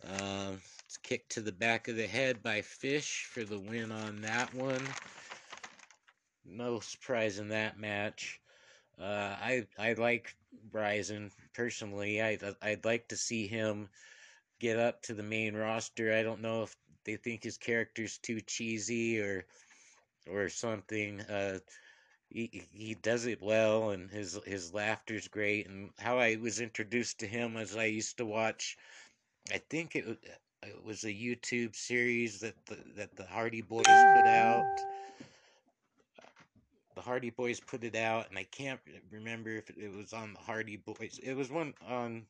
Uh, 0.07 0.53
it's 0.85 0.97
kicked 0.97 1.31
to 1.33 1.41
the 1.41 1.51
back 1.51 1.87
of 1.87 1.95
the 1.95 2.07
head 2.07 2.43
by 2.43 2.61
Fish 2.61 3.25
for 3.31 3.43
the 3.43 3.59
win 3.59 3.91
on 3.91 4.21
that 4.21 4.53
one. 4.53 4.83
No 6.45 6.79
surprise 6.79 7.39
in 7.39 7.49
that 7.49 7.79
match. 7.79 8.39
Uh, 8.99 9.35
I 9.41 9.67
I 9.79 9.93
like 9.93 10.35
Ryzin 10.71 11.31
personally. 11.53 12.21
I 12.21 12.37
I'd 12.61 12.85
like 12.85 13.07
to 13.07 13.17
see 13.17 13.47
him 13.47 13.89
get 14.59 14.77
up 14.77 15.01
to 15.03 15.13
the 15.13 15.23
main 15.23 15.55
roster. 15.55 16.13
I 16.13 16.23
don't 16.23 16.41
know 16.41 16.63
if 16.63 16.75
they 17.05 17.15
think 17.15 17.43
his 17.43 17.57
character's 17.57 18.17
too 18.17 18.41
cheesy 18.41 19.19
or 19.19 19.45
or 20.29 20.49
something. 20.49 21.21
Uh, 21.21 21.59
he 22.33 22.67
he 22.73 22.95
does 22.95 23.27
it 23.27 23.41
well, 23.41 23.91
and 23.91 24.09
his 24.09 24.39
his 24.45 24.73
laughter's 24.73 25.27
great. 25.27 25.67
And 25.67 25.91
how 25.99 26.17
I 26.17 26.35
was 26.35 26.59
introduced 26.59 27.19
to 27.19 27.27
him 27.27 27.55
as 27.57 27.77
I 27.77 27.85
used 27.85 28.17
to 28.17 28.25
watch, 28.25 28.75
I 29.51 29.59
think 29.69 29.95
it 29.95 30.17
it 30.63 30.83
was 30.83 31.03
a 31.03 31.07
YouTube 31.07 31.75
series 31.75 32.39
that 32.39 32.55
the, 32.65 32.77
that 32.95 33.15
the 33.15 33.25
Hardy 33.25 33.61
Boys 33.61 33.85
put 33.85 34.27
out. 34.27 34.63
The 36.95 37.01
Hardy 37.01 37.29
Boys 37.29 37.59
put 37.59 37.83
it 37.83 37.95
out, 37.95 38.29
and 38.29 38.37
I 38.37 38.45
can't 38.45 38.79
remember 39.11 39.51
if 39.51 39.69
it 39.69 39.91
was 39.95 40.13
on 40.13 40.33
the 40.33 40.39
Hardy 40.39 40.77
Boys. 40.77 41.19
It 41.21 41.35
was 41.35 41.51
one 41.51 41.73
on 41.87 42.25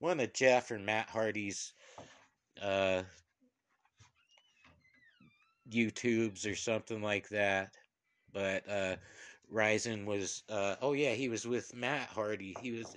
one 0.00 0.20
of 0.20 0.32
Jeff 0.32 0.70
or 0.70 0.78
Matt 0.78 1.08
Hardy's 1.08 1.72
uh, 2.60 3.02
YouTubes 5.70 6.50
or 6.50 6.56
something 6.56 7.02
like 7.02 7.28
that. 7.30 7.74
But 8.32 8.68
uh, 8.68 8.96
Ryzin 9.52 10.04
was 10.04 10.42
uh, 10.48 10.76
oh 10.80 10.92
yeah 10.92 11.12
he 11.12 11.28
was 11.28 11.46
with 11.46 11.74
Matt 11.74 12.08
Hardy. 12.08 12.56
He 12.60 12.72
was 12.72 12.96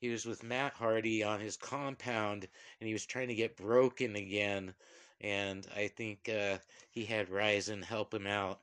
he 0.00 0.08
was 0.08 0.26
with 0.26 0.42
Matt 0.42 0.72
Hardy 0.72 1.22
on 1.22 1.40
his 1.40 1.56
compound 1.56 2.48
and 2.80 2.86
he 2.86 2.92
was 2.92 3.06
trying 3.06 3.28
to 3.28 3.34
get 3.34 3.56
broken 3.56 4.16
again 4.16 4.74
and 5.20 5.66
I 5.76 5.88
think 5.88 6.28
uh, 6.28 6.58
he 6.90 7.04
had 7.04 7.28
Ryzin 7.28 7.84
help 7.84 8.14
him 8.14 8.26
out. 8.26 8.60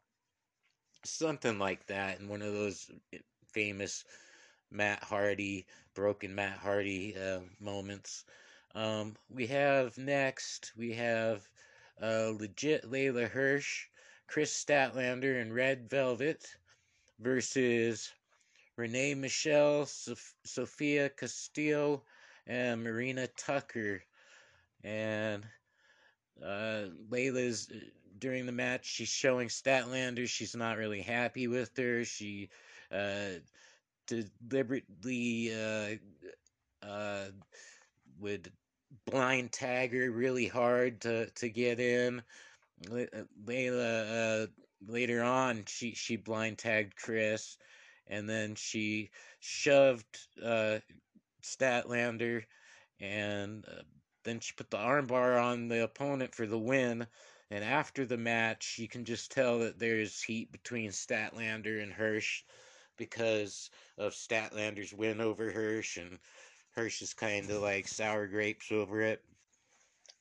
Something 1.04 1.60
like 1.60 1.86
that 1.88 2.20
in 2.20 2.28
one 2.28 2.42
of 2.42 2.54
those 2.54 2.90
eh, 3.14 3.20
famous 3.48 4.04
Matt 4.72 5.04
Hardy 5.04 5.66
broken 5.94 6.36
Matt 6.36 6.58
Hardy 6.58 7.16
uh, 7.16 7.40
moments. 7.60 8.26
Um, 8.74 9.16
we 9.30 9.48
have 9.48 9.98
next 9.98 10.74
we 10.76 10.92
have 10.94 11.48
uh, 12.02 12.34
legit 12.38 12.84
Leyla 12.84 13.30
Hirsch 13.30 13.86
Kris 14.28 14.52
Statlander 14.52 15.42
and 15.42 15.54
Red 15.54 15.90
Velvet 15.90 16.58
versus 17.20 18.12
Renee 18.78 19.16
Michelle, 19.16 19.86
Sof- 19.86 20.36
Sophia 20.44 21.10
Castillo, 21.10 22.04
and 22.48 22.84
Marina 22.84 23.28
Tucker. 23.38 24.04
And 24.84 25.46
uh, 26.44 26.86
Leyla's 27.10 27.70
uh, 27.74 27.80
during 28.20 28.46
the 28.46 28.52
match, 28.52 28.86
she's 28.86 29.10
showing 29.10 29.48
Statlander 29.48 30.28
she's 30.28 30.56
not 30.56 30.78
really 30.78 31.02
happy 31.02 31.48
with 31.48 31.76
her. 31.78 32.06
She 32.06 32.50
uh, 32.92 33.40
deliberately 34.08 35.52
uh, 35.54 35.96
uh, 36.86 37.26
would 38.20 38.52
blind 39.06 39.52
tag 39.52 39.94
her 39.94 40.12
really 40.12 40.48
hard 40.48 41.02
to, 41.02 41.30
to 41.32 41.50
get 41.50 41.80
in. 41.80 42.22
Leyla 43.46 44.44
uh, 44.44 44.48
later 44.88 45.24
on 45.24 45.64
she 45.68 45.94
she 45.94 46.16
blind 46.16 46.58
tagged 46.58 46.96
Kris 46.96 47.58
and 48.08 48.30
then 48.30 48.56
she 48.56 49.10
shoved 49.40 50.06
uh, 50.44 50.80
Statlander, 51.44 52.44
and 53.00 53.66
uh, 53.68 53.82
then 54.24 54.40
she 54.40 54.54
put 54.54 54.70
the 54.70 54.78
armbar 54.78 55.42
on 55.42 55.68
the 55.68 55.84
opponent 55.84 56.36
for 56.36 56.46
the 56.46 56.60
win. 56.60 57.08
And 57.52 57.64
after 57.64 58.06
the 58.06 58.18
match, 58.18 58.78
you 58.80 58.88
can 58.88 59.06
just 59.06 59.32
tell 59.32 59.60
that 59.60 59.78
there's 59.78 60.22
heat 60.22 60.52
between 60.52 60.90
Statlander 60.90 61.82
and 61.82 61.94
Hirsch 61.94 62.44
because 62.98 63.70
of 63.98 64.14
Statlander's 64.14 64.94
win 64.94 65.22
over 65.22 65.52
Hirsch, 65.52 65.98
and 65.98 66.18
Hirsch 66.72 67.02
is 67.02 67.14
kind 67.14 67.50
of 67.50 67.62
like 67.62 67.88
sour 67.88 68.28
grapes 68.28 68.72
over 68.72 69.02
it. 69.02 69.24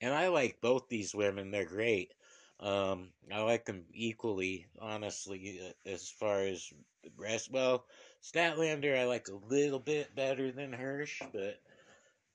And 0.00 0.12
I 0.12 0.28
like 0.28 0.60
both 0.60 0.88
these 0.88 1.14
women; 1.14 1.50
they're 1.50 1.64
great. 1.64 2.12
Um, 2.60 3.08
I 3.32 3.40
like 3.42 3.64
them 3.64 3.84
equally, 3.92 4.66
honestly, 4.80 5.60
as 5.84 6.08
far 6.08 6.40
as 6.40 6.72
the 7.02 7.10
rest. 7.16 7.50
Well, 7.50 7.84
Statlander 8.22 8.98
I 8.98 9.04
like 9.04 9.28
a 9.28 9.52
little 9.52 9.80
bit 9.80 10.14
better 10.14 10.50
than 10.50 10.72
Hirsch, 10.72 11.20
but 11.32 11.60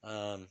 um, 0.03 0.47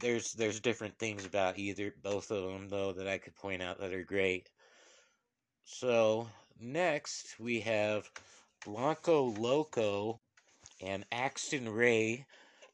there's 0.00 0.32
there's 0.32 0.60
different 0.60 0.98
things 0.98 1.24
about 1.24 1.58
either 1.58 1.94
both 2.02 2.30
of 2.30 2.44
them 2.44 2.68
though 2.68 2.92
that 2.92 3.08
I 3.08 3.18
could 3.18 3.34
point 3.34 3.62
out 3.62 3.80
that 3.80 3.92
are 3.92 4.04
great. 4.04 4.50
So 5.64 6.28
next 6.60 7.38
we 7.38 7.60
have 7.60 8.10
Blanco 8.64 9.24
Loco 9.24 10.20
and 10.80 11.04
Axton 11.12 11.68
Ray 11.68 12.26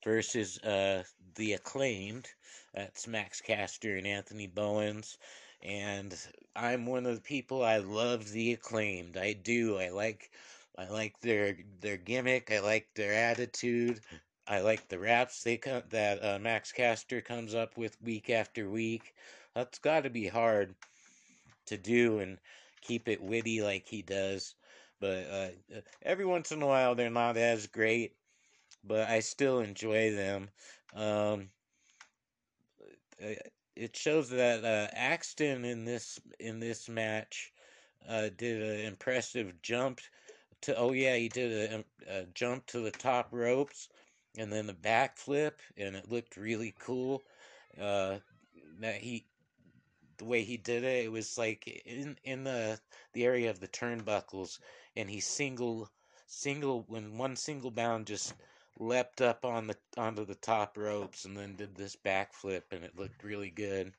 versus 0.07 0.59
uh, 0.59 1.03
the 1.35 1.55
acclaimed. 1.55 2.29
That's 2.73 3.09
Max 3.09 3.41
Caster 3.41 3.97
and 3.97 4.07
Anthony 4.07 4.47
Bowens. 4.47 5.19
And 5.63 6.17
I'm 6.55 6.87
one 6.87 7.07
of 7.07 7.17
the 7.17 7.21
people 7.21 7.65
I 7.65 7.79
love 7.79 8.31
the 8.31 8.53
acclaimed. 8.53 9.17
I 9.17 9.33
do. 9.33 9.79
I 9.79 9.89
like 9.89 10.31
I 10.79 10.87
like 10.89 11.19
their 11.21 11.57
their 11.81 11.97
gimmick. 11.97 12.53
I 12.53 12.61
like 12.61 12.87
their 12.95 13.13
attitude. 13.13 14.01
I 14.47 14.61
like 14.61 14.87
the 14.89 14.99
raps 14.99 15.43
they 15.43 15.57
come 15.57 15.83
that 15.91 16.25
uh, 16.25 16.39
Max 16.39 16.71
Caster 16.71 17.21
comes 17.21 17.53
up 17.55 17.77
with 17.77 18.01
week 18.01 18.31
after 18.31 18.71
week. 18.71 19.13
That's 19.57 19.81
got 19.81 20.05
to 20.05 20.11
be 20.11 20.29
hard 20.29 20.77
to 21.67 21.77
do 21.77 22.21
and 22.21 22.39
keep 22.81 23.09
it 23.09 23.21
witty 23.21 23.61
like 23.61 23.89
he 23.89 24.03
does. 24.03 24.55
But 25.01 25.27
uh, 25.31 25.81
every 26.03 26.25
once 26.25 26.53
in 26.53 26.63
a 26.63 26.67
while, 26.67 26.95
they're 26.95 27.11
not 27.11 27.37
as 27.37 27.67
great, 27.67 28.13
but 28.87 29.09
I 29.09 29.21
still 29.21 29.61
enjoy 29.61 30.15
them. 30.15 30.49
Um, 30.95 31.51
uh, 33.23 33.35
it 33.75 33.97
shows 33.97 34.31
that 34.31 34.65
uh, 34.65 34.89
Axton 34.95 35.65
in 35.65 35.85
this 35.85 36.19
in 36.41 36.61
this 36.61 36.89
match 36.89 37.53
uh, 38.09 38.31
did 38.37 38.63
an 38.63 38.87
impressive 38.87 39.61
jump 39.63 40.01
to. 40.63 40.77
Oh 40.77 40.93
yeah, 40.93 41.17
he 41.17 41.29
did 41.29 41.73
a, 41.73 41.85
a 42.09 42.25
jump 42.35 42.67
to 42.67 42.81
the 42.81 42.91
top 42.91 43.29
ropes 43.33 43.89
and 44.39 44.53
then 44.53 44.67
the 44.67 44.75
backflip, 44.75 45.53
and 45.77 45.97
it 45.97 46.11
looked 46.11 46.37
really 46.37 46.75
cool. 46.79 47.23
Uh, 47.81 48.17
that 48.81 48.97
he, 48.97 49.27
the 50.19 50.25
way 50.25 50.43
he 50.43 50.57
did 50.57 50.85
it, 50.85 51.05
it 51.05 51.13
was 51.13 51.39
like 51.39 51.67
in 51.87 52.17
in 52.25 52.45
the 52.45 52.79
the 53.13 53.25
area 53.25 53.51
of 53.51 53.61
the 53.61 53.69
turnbuckles, 53.69 54.59
and 54.97 55.11
he 55.11 55.21
single 55.21 55.91
single 56.27 56.85
when 56.89 57.19
one 57.19 57.37
single 57.37 57.71
bound 57.71 58.07
just 58.07 58.35
leapt 58.79 59.21
up 59.21 59.45
on 59.45 59.67
the 59.67 59.77
onto 59.97 60.25
the 60.25 60.35
top 60.35 60.77
ropes 60.77 61.25
and 61.25 61.37
then 61.37 61.57
did 61.57 61.75
this 61.75 61.97
backflip, 61.97 62.63
and 62.73 62.85
it 62.85 62.97
looked 62.97 63.25
really 63.25 63.51
good. 63.51 63.93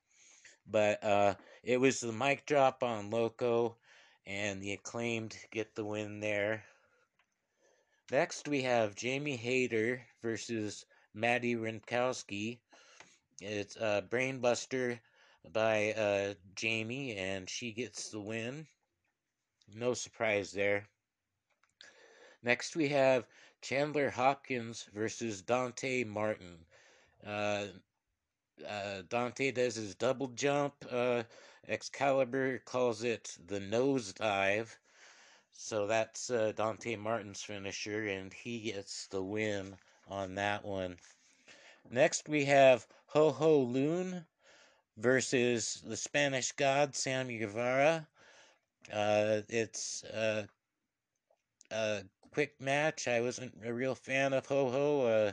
But 0.70 1.04
uh, 1.04 1.36
it 1.64 1.80
was 1.80 2.00
the 2.00 2.12
mic 2.12 2.46
drop 2.46 2.84
on 2.84 3.10
Loco, 3.10 3.78
and 4.26 4.62
the 4.62 4.74
acclaimed 4.74 5.36
get 5.52 5.76
the 5.76 5.86
win 5.86 6.20
there. 6.20 6.64
Next, 8.12 8.48
we 8.48 8.62
have 8.62 8.96
Jamie 8.96 9.36
Hayter 9.36 10.02
versus 10.22 10.86
Madi 11.14 11.56
Wrenkowski. 11.56 12.60
It's 13.42 13.76
a 13.76 14.04
Brainbuster 14.10 15.00
by 15.52 15.92
uh, 15.94 16.34
Jamie, 16.56 17.16
and 17.16 17.50
she 17.50 17.72
gets 17.72 18.10
the 18.10 18.20
win. 18.20 18.68
No 19.74 19.94
surprise 19.94 20.52
there. 20.52 20.88
Next, 22.44 22.76
we 22.76 22.88
have 22.90 23.26
Chandler 23.68 24.10
Hopkins 24.10 24.88
versus 24.94 25.42
Dante 25.42 26.06
Martin. 26.06 26.58
Uh, 27.26 27.66
uh, 28.66 29.02
Dante 29.10 29.52
does 29.52 29.76
his 29.76 29.94
double 29.94 30.30
jump. 30.30 30.74
Uh, 30.90 31.24
Excalibur 31.68 32.60
calls 32.60 33.04
it 33.04 33.38
the 33.46 33.60
nose 33.60 34.14
dive. 34.14 34.80
So 35.52 35.86
that's 35.86 36.30
uh, 36.30 36.54
Dante 36.56 36.96
Martin's 36.96 37.44
finisher, 37.44 38.08
and 38.08 38.32
he 38.32 38.72
gets 38.72 39.08
the 39.08 39.22
win 39.22 39.76
on 40.08 40.36
that 40.36 40.64
one. 40.64 40.96
Next, 41.92 42.30
we 42.30 42.46
have 42.46 42.88
Ho 43.08 43.32
Ho 43.32 43.60
Lun 43.60 44.26
versus 44.96 45.84
the 45.86 45.98
Spanish 45.98 46.54
God, 46.54 46.96
Sammy 46.96 47.40
Guevara. 47.40 48.08
Uh, 48.94 49.42
it's 49.50 50.06
a, 50.06 50.48
a, 51.70 52.04
quick 52.38 52.62
match. 52.62 53.08
I 53.08 53.22
wasn't 53.22 53.52
a 53.66 53.74
real 53.74 53.96
fan 53.96 54.32
of 54.32 54.46
Ho 54.46 54.70
Ho. 54.70 55.02
Uh, 55.08 55.32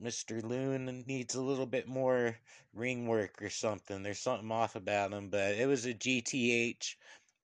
Mr. 0.00 0.40
Lun 0.40 1.02
needs 1.08 1.34
a 1.34 1.42
little 1.42 1.66
bit 1.66 1.88
more 1.88 2.36
ring 2.72 3.08
work 3.08 3.42
or 3.42 3.50
something. 3.50 4.04
There's 4.04 4.20
something 4.20 4.52
off 4.52 4.76
about 4.76 5.12
him, 5.12 5.30
but 5.30 5.56
it 5.56 5.66
was 5.66 5.84
a 5.84 5.94
GTH 5.94 6.94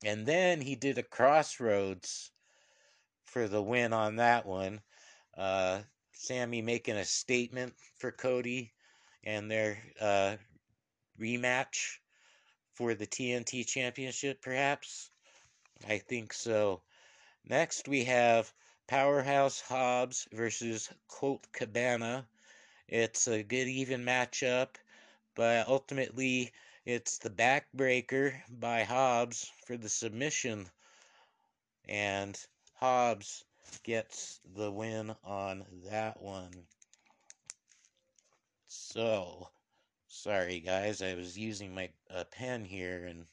and 0.05 0.25
then 0.25 0.61
he 0.61 0.77
did 0.77 0.99
a 0.99 1.03
crossroads 1.03 2.31
for 3.25 3.49
the 3.49 3.61
win 3.61 3.93
on 3.93 4.15
that 4.15 4.47
one. 4.47 4.81
Uh, 5.37 5.81
Sammy 6.13 6.63
making 6.63 6.99
a 6.99 7.05
statement 7.05 7.75
for 7.97 8.13
Cody 8.13 8.75
and 9.25 9.51
their 9.51 9.77
uh, 10.01 10.37
rematch 11.21 11.97
for 12.75 12.95
the 12.95 13.09
TNT 13.09 13.67
Championship, 13.67 14.41
perhaps? 14.41 15.11
I 15.89 15.99
think 15.99 16.33
so. 16.33 16.83
Next, 17.51 17.89
we 17.89 18.05
have 18.05 18.53
Powerhouse 18.89 19.59
Hobbs 19.63 20.29
versus 20.33 20.91
Colt 21.09 21.51
Cabana. 21.51 22.29
It's 22.89 23.27
a 23.27 23.43
good, 23.43 23.69
even 23.69 24.05
matchup, 24.05 24.77
but 25.35 25.67
ultimately, 25.67 26.53
it's 26.85 27.17
the 27.17 27.31
backbreaker 27.31 28.39
by 28.51 28.83
Hobbs 28.83 29.51
for 29.67 29.79
the 29.79 29.89
submission. 29.89 30.69
And 31.89 32.39
Hobbs 32.75 33.45
gets 33.83 34.41
the 34.55 34.71
win 34.71 35.17
on 35.25 35.65
that 35.87 36.21
one. 36.21 36.53
So, 38.67 39.49
sorry 40.07 40.61
guys, 40.61 41.01
I 41.01 41.15
was 41.15 41.39
using 41.39 41.75
my 41.75 41.89
uh, 42.11 42.25
pen 42.25 42.67
here 42.67 43.07
and 43.07 43.25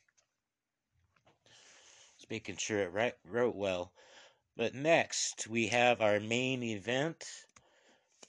making 2.29 2.57
sure 2.57 2.79
it 2.79 2.93
right, 2.93 3.13
wrote 3.23 3.55
well. 3.55 3.91
But 4.57 4.73
next, 4.73 5.47
we 5.47 5.67
have 5.67 6.01
our 6.01 6.19
main 6.19 6.63
event 6.63 7.25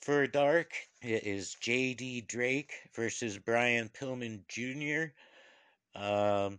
for 0.01 0.27
Dark. 0.27 0.73
It 1.03 1.25
is 1.25 1.57
J.D. 1.61 2.23
Drake 2.23 2.73
versus 2.95 3.39
Brian 3.39 3.89
Pillman 3.89 4.43
Jr. 4.49 5.13
Um, 5.99 6.59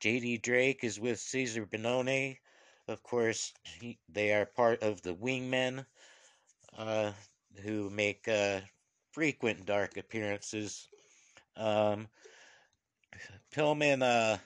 J.D. 0.00 0.38
Drake 0.38 0.84
is 0.84 1.00
with 1.00 1.18
Cezar 1.18 1.66
Bononi. 1.66 2.38
Of 2.88 3.02
course, 3.02 3.52
he, 3.80 3.98
they 4.08 4.32
are 4.32 4.46
part 4.46 4.82
of 4.82 5.00
the 5.02 5.14
Wingmen, 5.14 5.84
uh, 6.76 7.12
who 7.62 7.90
make 7.90 8.26
uh, 8.28 8.60
frequent 9.12 9.66
dark 9.66 9.96
appearances. 9.96 10.88
Um, 11.56 12.08
Pillman 13.52 14.02
uh, 14.02 14.38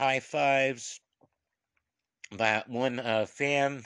high 0.00 0.18
fives 0.20 0.98
that 2.32 2.70
one 2.70 2.98
uh, 2.98 3.26
fan 3.26 3.84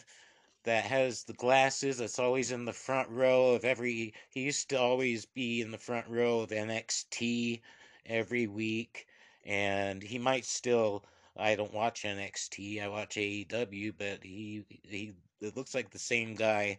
that 0.62 0.84
has 0.84 1.24
the 1.24 1.32
glasses 1.32 1.98
that's 1.98 2.20
always 2.20 2.52
in 2.52 2.64
the 2.64 2.72
front 2.72 3.08
row 3.10 3.50
of 3.54 3.64
every 3.64 4.14
he 4.30 4.42
used 4.42 4.68
to 4.68 4.78
always 4.78 5.26
be 5.26 5.60
in 5.60 5.72
the 5.72 5.78
front 5.78 6.06
row 6.08 6.38
of 6.38 6.52
NXT 6.52 7.60
every 8.06 8.46
week 8.46 9.08
and 9.44 10.04
he 10.04 10.16
might 10.20 10.44
still 10.44 11.04
I 11.36 11.56
don't 11.56 11.74
watch 11.74 12.04
NXT 12.04 12.80
I 12.80 12.86
watch 12.86 13.16
AEW 13.16 13.94
but 13.98 14.22
he 14.22 14.64
he 14.84 15.14
it 15.40 15.56
looks 15.56 15.74
like 15.74 15.90
the 15.90 15.98
same 15.98 16.36
guy 16.36 16.78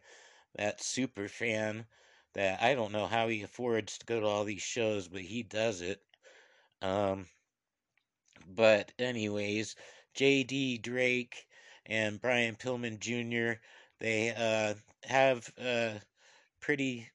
that 0.55 0.81
super 0.81 1.27
fan 1.27 1.85
that 2.35 2.61
I 2.63 2.73
don't 2.73 2.93
know 2.93 3.07
how 3.07 3.27
he 3.27 3.43
affords 3.43 3.97
to 3.97 4.05
go 4.05 4.21
to 4.21 4.25
all 4.27 4.45
these 4.45 4.61
shows 4.61 5.09
but 5.09 5.21
he 5.21 5.43
does 5.43 5.81
it. 5.81 6.01
Um 6.81 7.27
but 8.55 8.91
anyways 8.99 9.75
JD 10.15 10.81
Drake 10.81 11.47
and 11.85 12.21
Brian 12.21 12.55
Pillman 12.55 12.99
Jr. 12.99 13.59
They 13.99 14.31
uh, 14.31 14.75
have 15.07 15.51
a 15.57 16.01
pretty 16.61 17.09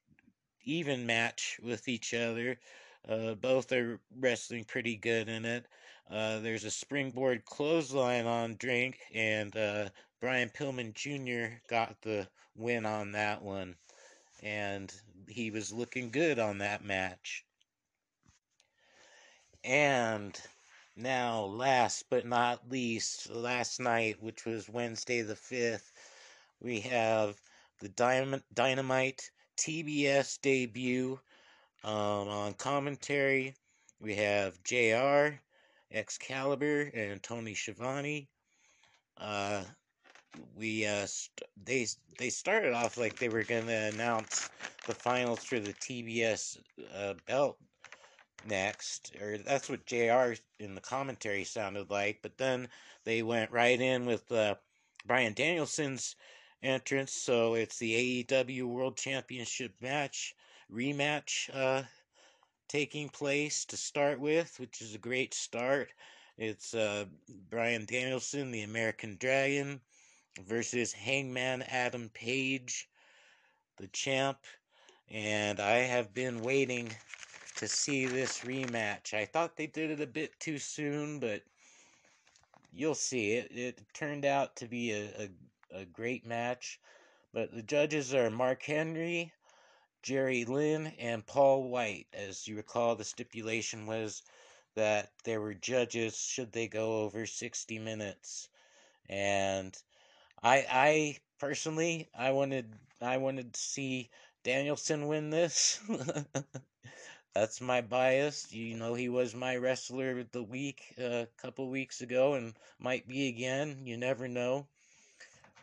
even 0.63 1.05
match 1.05 1.59
with 1.63 1.87
each 1.87 2.13
other. 2.13 2.59
Uh, 3.07 3.33
both 3.33 3.71
are 3.71 3.99
wrestling 4.19 4.63
pretty 4.63 4.95
good 4.95 5.27
in 5.27 5.45
it. 5.45 5.65
Uh, 6.09 6.39
there's 6.39 6.65
a 6.65 6.71
springboard 6.71 7.45
clothesline 7.45 8.27
on 8.27 8.55
Drake, 8.57 8.99
and 9.13 9.55
uh, 9.55 9.89
Brian 10.19 10.49
Pillman 10.49 10.93
Jr. 10.93 11.55
got 11.67 11.95
the 12.01 12.27
win 12.55 12.85
on 12.85 13.13
that 13.13 13.41
one. 13.41 13.75
And 14.43 14.93
he 15.27 15.51
was 15.51 15.71
looking 15.71 16.11
good 16.11 16.37
on 16.37 16.59
that 16.59 16.83
match. 16.83 17.45
And 19.63 20.39
now, 20.95 21.43
last 21.43 22.05
but 22.09 22.25
not 22.25 22.69
least, 22.69 23.29
last 23.29 23.79
night, 23.79 24.21
which 24.21 24.45
was 24.45 24.69
Wednesday 24.69 25.21
the 25.21 25.35
5th, 25.35 25.91
we 26.61 26.81
have 26.81 27.39
the 27.79 27.89
Diamond, 27.89 28.43
Dynamite 28.53 29.31
TBS 29.57 30.39
debut 30.41 31.19
um, 31.83 31.93
on 32.27 32.53
commentary. 32.53 33.55
We 33.99 34.15
have 34.15 34.61
JR, 34.63 35.39
Excalibur, 35.91 36.91
and 36.93 37.21
Tony 37.21 37.53
Schiavone. 37.53 38.27
Uh, 39.17 39.63
we 40.55 40.85
uh, 40.85 41.05
st- 41.05 41.49
they 41.63 41.87
they 42.17 42.29
started 42.29 42.73
off 42.73 42.97
like 42.97 43.17
they 43.17 43.29
were 43.29 43.43
to 43.43 43.89
announce 43.93 44.49
the 44.87 44.95
finals 44.95 45.43
for 45.43 45.59
the 45.59 45.73
TBS 45.73 46.57
uh, 46.95 47.13
belt 47.27 47.57
next, 48.45 49.15
or 49.21 49.37
that's 49.37 49.69
what 49.69 49.85
JR 49.85 50.33
in 50.59 50.75
the 50.75 50.81
commentary 50.81 51.43
sounded 51.43 51.89
like. 51.89 52.19
But 52.21 52.37
then 52.37 52.67
they 53.03 53.23
went 53.23 53.51
right 53.51 53.79
in 53.79 54.05
with 54.05 54.31
uh, 54.31 54.55
Bryan 55.05 55.33
Danielson's 55.33 56.15
entrance, 56.63 57.13
so 57.13 57.55
it's 57.55 57.77
the 57.77 58.23
AEW 58.23 58.65
World 58.65 58.97
Championship 58.97 59.73
match 59.81 60.35
rematch 60.71 61.49
uh, 61.53 61.83
taking 62.67 63.09
place 63.09 63.65
to 63.65 63.77
start 63.77 64.19
with, 64.19 64.57
which 64.59 64.81
is 64.81 64.95
a 64.95 64.99
great 64.99 65.33
start. 65.33 65.91
It's 66.37 66.73
uh, 66.73 67.05
Bryan 67.49 67.85
Danielson, 67.85 68.51
the 68.51 68.61
American 68.61 69.17
Dragon, 69.19 69.81
versus 70.45 70.93
Hangman 70.93 71.63
Adam 71.63 72.09
Page, 72.13 72.89
the 73.77 73.87
champ. 73.87 74.37
And 75.09 75.59
I 75.59 75.79
have 75.79 76.13
been 76.13 76.41
waiting 76.41 76.89
to 77.61 77.67
see 77.67 78.07
this 78.07 78.39
rematch. 78.39 79.13
I 79.13 79.23
thought 79.25 79.55
they 79.55 79.67
did 79.67 79.91
it 79.91 80.01
a 80.01 80.07
bit 80.07 80.39
too 80.39 80.57
soon, 80.57 81.19
but 81.19 81.43
you'll 82.73 82.95
see. 82.95 83.33
It, 83.33 83.51
it 83.55 83.81
turned 83.93 84.25
out 84.25 84.55
to 84.55 84.67
be 84.67 84.91
a, 84.93 85.29
a, 85.71 85.81
a 85.81 85.85
great 85.85 86.25
match. 86.25 86.79
But 87.31 87.53
the 87.53 87.61
judges 87.61 88.15
are 88.15 88.31
Mark 88.31 88.63
Henry, 88.63 89.31
Jerry 90.01 90.43
Lynn, 90.43 90.87
and 90.97 91.23
Paul 91.27 91.69
White. 91.69 92.07
As 92.13 92.47
you 92.47 92.55
recall, 92.55 92.95
the 92.95 93.03
stipulation 93.03 93.85
was 93.85 94.23
that 94.73 95.11
there 95.23 95.39
were 95.39 95.53
judges 95.53 96.17
should 96.17 96.53
they 96.53 96.67
go 96.67 97.03
over 97.03 97.27
60 97.27 97.77
minutes. 97.77 98.49
And 99.07 99.77
I 100.41 100.65
I 100.71 101.17
personally 101.39 102.09
I 102.17 102.31
wanted 102.31 102.73
I 103.01 103.17
wanted 103.17 103.53
to 103.53 103.59
see 103.59 104.09
Danielson 104.43 105.05
win 105.05 105.29
this. 105.29 105.79
that's 107.33 107.61
my 107.61 107.81
bias. 107.81 108.51
You 108.51 108.77
know, 108.77 108.93
he 108.93 109.09
was 109.09 109.33
my 109.33 109.55
wrestler 109.55 110.19
of 110.19 110.31
the 110.31 110.43
week 110.43 110.93
uh, 110.99 111.03
a 111.23 111.27
couple 111.37 111.69
weeks 111.69 112.01
ago 112.01 112.33
and 112.33 112.53
might 112.79 113.07
be 113.07 113.27
again. 113.27 113.85
You 113.85 113.97
never 113.97 114.27
know. 114.27 114.67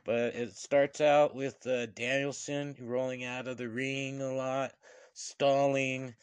But 0.05 0.35
it 0.35 0.57
starts 0.57 1.01
out 1.01 1.35
with 1.35 1.67
uh, 1.67 1.87
Danielson 1.87 2.75
rolling 2.81 3.25
out 3.25 3.47
of 3.47 3.59
the 3.59 3.69
ring 3.69 4.23
a 4.23 4.33
lot, 4.33 4.73
stalling, 5.13 6.15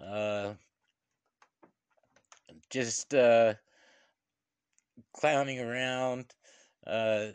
uh, 0.00 0.54
just 2.70 3.12
uh, 3.14 3.54
clowning 5.12 5.60
around, 5.60 6.34
uh, 6.86 7.26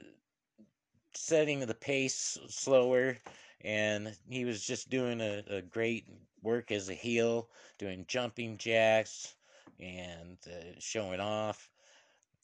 setting 1.13 1.59
the 1.59 1.75
pace 1.75 2.37
slower 2.49 3.17
and 3.61 4.15
he 4.27 4.45
was 4.45 4.65
just 4.65 4.89
doing 4.89 5.21
a, 5.21 5.43
a 5.47 5.61
great 5.61 6.05
work 6.43 6.71
as 6.71 6.89
a 6.89 6.93
heel, 6.93 7.49
doing 7.79 8.05
jumping 8.07 8.57
jacks 8.57 9.35
and 9.79 10.37
uh, 10.47 10.73
showing 10.79 11.19
off 11.19 11.69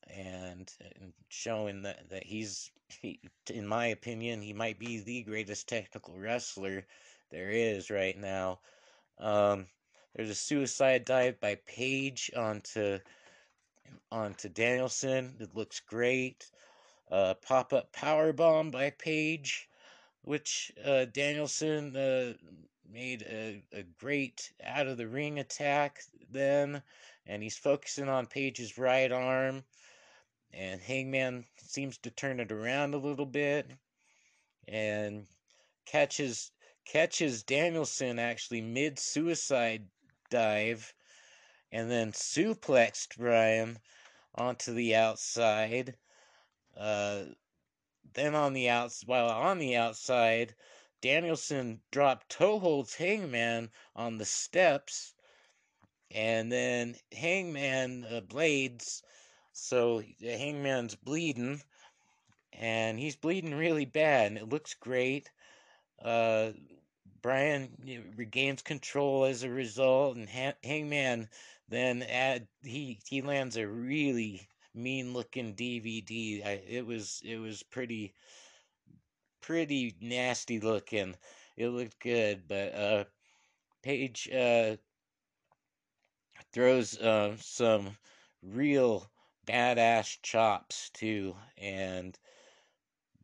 and, 0.07 0.71
showing 1.29 1.83
that, 1.83 2.09
that 2.09 2.23
he's, 2.23 2.71
he, 3.01 3.19
in 3.51 3.67
my 3.67 3.87
opinion, 3.87 4.41
he 4.41 4.53
might 4.53 4.79
be 4.79 4.99
the 4.99 5.21
greatest 5.23 5.67
technical 5.69 6.17
wrestler 6.17 6.85
there 7.29 7.51
is 7.51 7.89
right 7.91 8.17
now. 8.17 8.59
Um, 9.19 9.67
there's 10.15 10.29
a 10.29 10.35
suicide 10.35 11.05
dive 11.05 11.39
by 11.39 11.55
Page 11.67 12.31
onto 12.35 12.99
onto 14.11 14.49
Danielson. 14.49 15.35
It 15.39 15.55
looks 15.55 15.79
great. 15.79 16.49
Uh, 17.11 17.35
pop 17.35 17.73
up 17.73 17.91
power 17.91 18.33
bomb 18.33 18.71
by 18.71 18.89
Page 18.91 19.69
which 20.23 20.71
uh, 20.85 21.05
Danielson 21.05 21.95
uh, 21.95 22.33
made 22.91 23.23
a, 23.23 23.63
a 23.71 23.83
great 23.99 24.51
out 24.63 24.87
of 24.87 24.97
the 24.97 25.07
ring 25.07 25.39
attack 25.39 26.01
then, 26.31 26.81
and 27.25 27.43
he's 27.43 27.57
focusing 27.57 28.09
on 28.09 28.25
Page's 28.25 28.77
right 28.77 29.11
arm, 29.11 29.63
and 30.53 30.81
Hangman 30.81 31.45
seems 31.57 31.97
to 31.99 32.09
turn 32.09 32.39
it 32.39 32.51
around 32.51 32.93
a 32.93 32.97
little 32.97 33.25
bit, 33.25 33.67
and 34.67 35.27
catches 35.85 36.51
catches 36.85 37.43
Danielson 37.43 38.17
actually 38.17 38.61
mid 38.61 38.97
suicide 38.97 39.85
dive, 40.29 40.93
and 41.71 41.89
then 41.91 42.11
suplexed 42.11 43.17
Bryan 43.17 43.77
onto 44.35 44.73
the 44.73 44.95
outside. 44.95 45.95
Uh, 46.75 47.25
then 48.13 48.33
on 48.33 48.53
the 48.53 48.69
outs, 48.69 49.03
while 49.05 49.29
on 49.29 49.59
the 49.59 49.75
outside, 49.75 50.55
Danielson 51.01 51.81
dropped 51.91 52.29
toe 52.29 52.59
holds 52.59 52.95
Hangman 52.95 53.71
on 53.95 54.17
the 54.17 54.25
steps, 54.25 55.13
and 56.11 56.51
then 56.51 56.95
Hangman 57.11 58.05
uh, 58.05 58.21
blades. 58.21 59.03
So 59.53 60.03
Hangman's 60.21 60.95
bleeding, 60.95 61.61
and 62.53 62.99
he's 62.99 63.15
bleeding 63.15 63.55
really 63.55 63.85
bad, 63.85 64.27
and 64.27 64.37
it 64.37 64.49
looks 64.49 64.73
great. 64.75 65.31
Uh, 66.01 66.51
know, 67.99 68.05
regains 68.15 68.61
control 68.61 69.25
as 69.25 69.43
a 69.43 69.49
result, 69.49 70.17
and 70.17 70.29
ha- 70.29 70.55
Hangman 70.63 71.29
then 71.67 72.03
add 72.03 72.47
he 72.63 72.99
he 73.07 73.21
lands 73.21 73.57
a 73.57 73.67
really 73.67 74.47
mean 74.73 75.13
looking 75.13 75.53
DVD. 75.55 76.43
I, 76.43 76.51
it 76.67 76.85
was 76.85 77.21
it 77.25 77.37
was 77.37 77.63
pretty 77.63 78.13
pretty 79.49 79.95
nasty 79.99 80.59
looking. 80.59 81.15
It 81.57 81.69
looked 81.69 81.99
good, 81.99 82.43
but 82.47 82.75
uh, 82.75 83.03
Page 83.81 84.29
uh, 84.31 84.75
throws 86.53 86.95
uh, 86.99 87.35
some 87.39 87.97
real 88.43 89.09
badass 89.47 90.19
chops 90.21 90.91
too, 90.91 91.35
and 91.57 92.15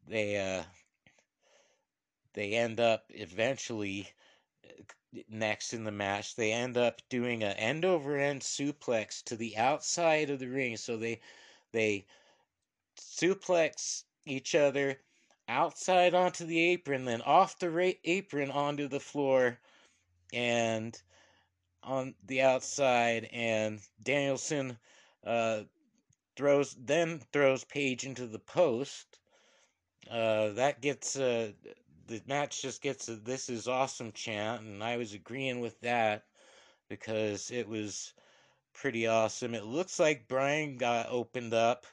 they 0.08 0.38
uh, 0.38 0.64
they 2.34 2.54
end 2.54 2.80
up 2.80 3.04
eventually 3.10 4.08
next 5.30 5.74
in 5.74 5.84
the 5.84 5.92
match. 5.92 6.36
They 6.36 6.54
end 6.54 6.76
up 6.76 7.04
doing 7.08 7.44
an 7.44 7.56
end 7.58 7.86
over 7.86 8.18
end 8.18 8.42
suplex 8.42 9.24
to 9.26 9.36
the 9.36 9.58
outside 9.58 10.32
of 10.32 10.40
the 10.40 10.48
ring. 10.48 10.76
So 10.78 10.98
they 10.98 11.22
they 11.72 12.08
suplex 12.98 14.06
each 14.26 14.56
other 14.56 14.98
outside 15.48 16.14
onto 16.14 16.46
the 16.46 16.60
apron, 16.60 17.06
then 17.06 17.22
off 17.22 17.60
the 17.60 17.70
ra- 17.70 17.92
apron 18.04 18.52
onto 18.52 18.88
the 18.88 19.00
floor, 19.00 19.60
and 20.34 21.02
on 21.84 22.16
the 22.26 22.42
outside. 22.42 23.30
And 23.32 23.80
Danielson 24.02 24.78
uh, 25.26 25.64
throws 26.36 26.76
then 26.80 27.22
throws 27.32 27.64
Page 27.64 28.06
into 28.06 28.28
the 28.28 28.40
post. 28.40 29.20
Uh, 30.10 30.50
that 30.50 30.82
gets 30.82 31.18
uh, 31.18 31.52
the 32.08 32.22
match 32.28 32.62
just 32.62 32.82
gets 32.82 33.10
a 33.10 33.16
this 33.16 33.50
is 33.50 33.68
awesome 33.68 34.12
chant, 34.12 34.62
and 34.62 34.84
I 34.84 34.98
was 34.98 35.14
agreeing 35.14 35.60
with 35.60 35.80
that 35.82 36.26
because 36.90 37.52
it 37.52 37.68
was 37.68 38.14
pretty 38.74 39.08
awesome. 39.08 39.56
It 39.56 39.66
looks 39.66 40.00
like 40.00 40.28
Bryan 40.28 40.78
got 40.78 41.08
opened 41.10 41.54
up 41.54 41.86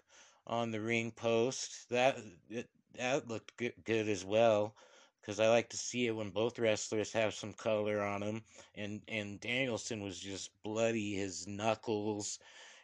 on 0.47 0.71
the 0.71 0.81
ring 0.81 1.11
post. 1.13 1.89
That 1.91 2.19
it, 2.51 2.69
that 2.97 3.29
looked 3.29 3.57
good, 3.57 3.75
good 3.85 4.09
as 4.09 4.25
well 4.25 4.75
because 5.23 5.39
I 5.39 5.49
like 5.49 5.71
to 5.71 5.77
see 5.77 6.07
it 6.09 6.17
when 6.17 6.31
both 6.31 6.59
wrestlers 6.59 7.13
have 7.13 7.35
some 7.35 7.53
color 7.53 8.03
on 8.03 8.21
them. 8.21 8.43
And 8.75 9.01
and 9.09 9.41
Danielson 9.41 10.03
was 10.03 10.19
just 10.19 10.51
bloody. 10.65 11.15
His 11.15 11.47
knuckles, 11.47 12.39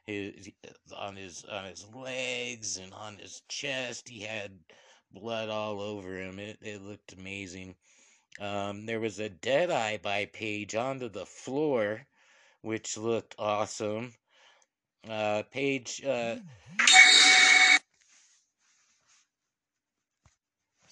his 0.06 0.48
on 0.96 1.16
his 1.16 1.44
on 1.44 1.64
his 1.64 1.84
legs 1.94 2.76
and 2.76 2.92
on 2.94 3.18
his 3.18 3.42
chest. 3.48 4.08
He 4.08 4.20
had 4.20 4.52
blood 5.10 5.48
all 5.48 5.80
over 5.80 6.16
him. 6.16 6.38
It, 6.38 6.58
it 6.62 6.82
looked 6.82 7.12
amazing. 7.12 7.74
Um, 8.40 8.86
there 8.86 9.00
was 9.00 9.18
a 9.18 9.28
dead 9.28 9.70
eye 9.70 9.98
by 10.00 10.26
Page 10.26 10.76
onto 10.76 11.08
the 11.08 11.26
floor, 11.26 12.06
which 12.62 12.96
looked 12.96 13.34
awesome. 13.38 14.14
Uh, 15.08 15.42
Page. 15.50 16.04
Uh, 16.04 16.36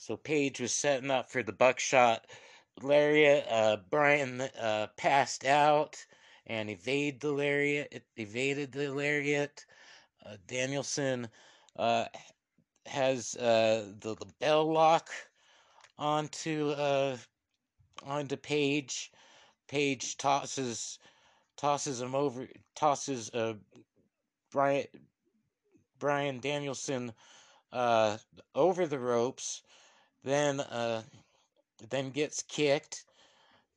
so 0.06 0.16
Page 0.16 0.60
was 0.60 0.72
setting 0.72 1.10
up 1.10 1.28
for 1.28 1.42
the 1.42 1.52
buckshot 1.52 2.28
lariat. 2.80 3.44
Uh, 3.50 3.78
Bryan 3.90 4.40
uh, 4.40 4.86
passed 4.96 5.44
out, 5.44 5.96
and 6.46 6.70
evade 6.70 7.18
the 7.18 7.32
lariat. 7.32 8.04
Evaded 8.16 8.70
the 8.70 8.94
lariat. 8.94 9.66
Uh, 10.24 10.36
Danielson 10.46 11.26
uh, 11.76 12.04
has 12.86 13.34
uh, 13.34 13.90
the, 13.98 14.14
the 14.14 14.26
bell 14.38 14.72
lock 14.72 15.10
onto 15.98 16.70
uh, 16.70 17.16
onto 18.04 18.36
Page. 18.36 19.10
Page 19.66 20.16
tosses 20.18 21.00
tosses 21.56 22.00
him 22.00 22.14
over, 22.14 22.46
tosses 22.76 23.28
Brian 24.52 24.86
Bryan 25.98 26.38
Danielson 26.38 27.12
over 27.72 28.86
the 28.86 29.00
ropes, 29.00 29.62
then 30.26 30.58
uh, 30.58 31.02
then 31.88 32.10
gets 32.10 32.42
kicked, 32.42 33.04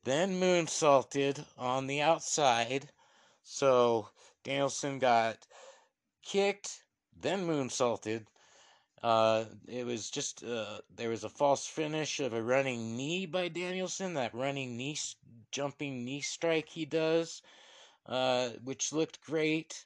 then 0.02 0.40
moonsaulted 0.40 1.44
on 1.56 1.86
the 1.86 2.02
outside. 2.02 2.88
So 3.44 4.08
Danielson 4.42 4.98
got 4.98 5.36
kicked, 6.24 6.82
then 7.20 7.46
moonsaulted. 7.46 8.26
Uh, 9.00 9.44
it 9.68 9.86
was 9.86 10.10
just 10.10 10.42
uh, 10.42 10.78
there 10.96 11.08
was 11.08 11.22
a 11.22 11.28
false 11.28 11.66
finish 11.66 12.18
of 12.18 12.32
a 12.32 12.42
running 12.42 12.96
knee 12.96 13.26
by 13.26 13.46
Danielson. 13.46 14.14
That 14.14 14.34
running 14.34 14.76
knee, 14.76 14.98
jumping 15.52 16.04
knee 16.04 16.20
strike 16.20 16.68
he 16.68 16.84
does, 16.84 17.42
uh, 18.06 18.48
which 18.64 18.92
looked 18.92 19.24
great, 19.24 19.84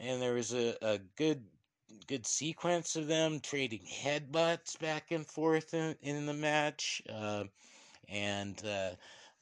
and 0.00 0.22
there 0.22 0.34
was 0.34 0.54
a, 0.54 0.74
a 0.80 0.98
good 1.16 1.44
good 2.06 2.26
sequence 2.26 2.96
of 2.96 3.06
them 3.06 3.40
trading 3.40 3.86
headbutts 3.86 4.78
back 4.78 5.10
and 5.10 5.26
forth 5.26 5.74
in, 5.74 5.96
in 6.02 6.26
the 6.26 6.34
match. 6.34 7.02
Uh, 7.08 7.44
and 8.08 8.64
uh, 8.64 8.90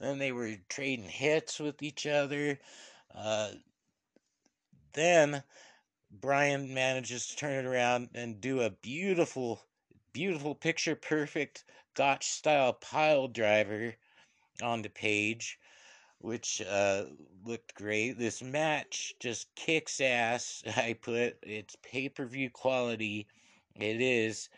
then 0.00 0.18
they 0.18 0.32
were 0.32 0.54
trading 0.68 1.08
hits 1.08 1.60
with 1.60 1.82
each 1.82 2.06
other. 2.06 2.58
Uh, 3.14 3.50
then 4.92 5.42
Bryan 6.10 6.72
manages 6.72 7.26
to 7.28 7.36
turn 7.36 7.64
it 7.64 7.68
around 7.68 8.10
and 8.14 8.40
do 8.40 8.62
a 8.62 8.70
beautiful, 8.70 9.60
beautiful 10.12 10.54
picture 10.54 10.96
perfect 10.96 11.64
Gotch 11.94 12.28
style 12.28 12.72
pile 12.74 13.28
driver 13.28 13.94
onto 14.62 14.88
Page 14.88 15.58
which 16.26 16.60
uh, 16.68 17.04
looked 17.44 17.72
great. 17.76 18.18
This 18.18 18.42
match 18.42 19.14
just 19.20 19.46
kicks 19.54 20.00
ass. 20.00 20.64
I 20.76 20.96
put 21.00 21.38
it's 21.42 21.76
pay 21.82 22.08
per 22.08 22.26
view 22.26 22.50
quality. 22.50 23.28
It 23.76 24.00
is. 24.00 24.48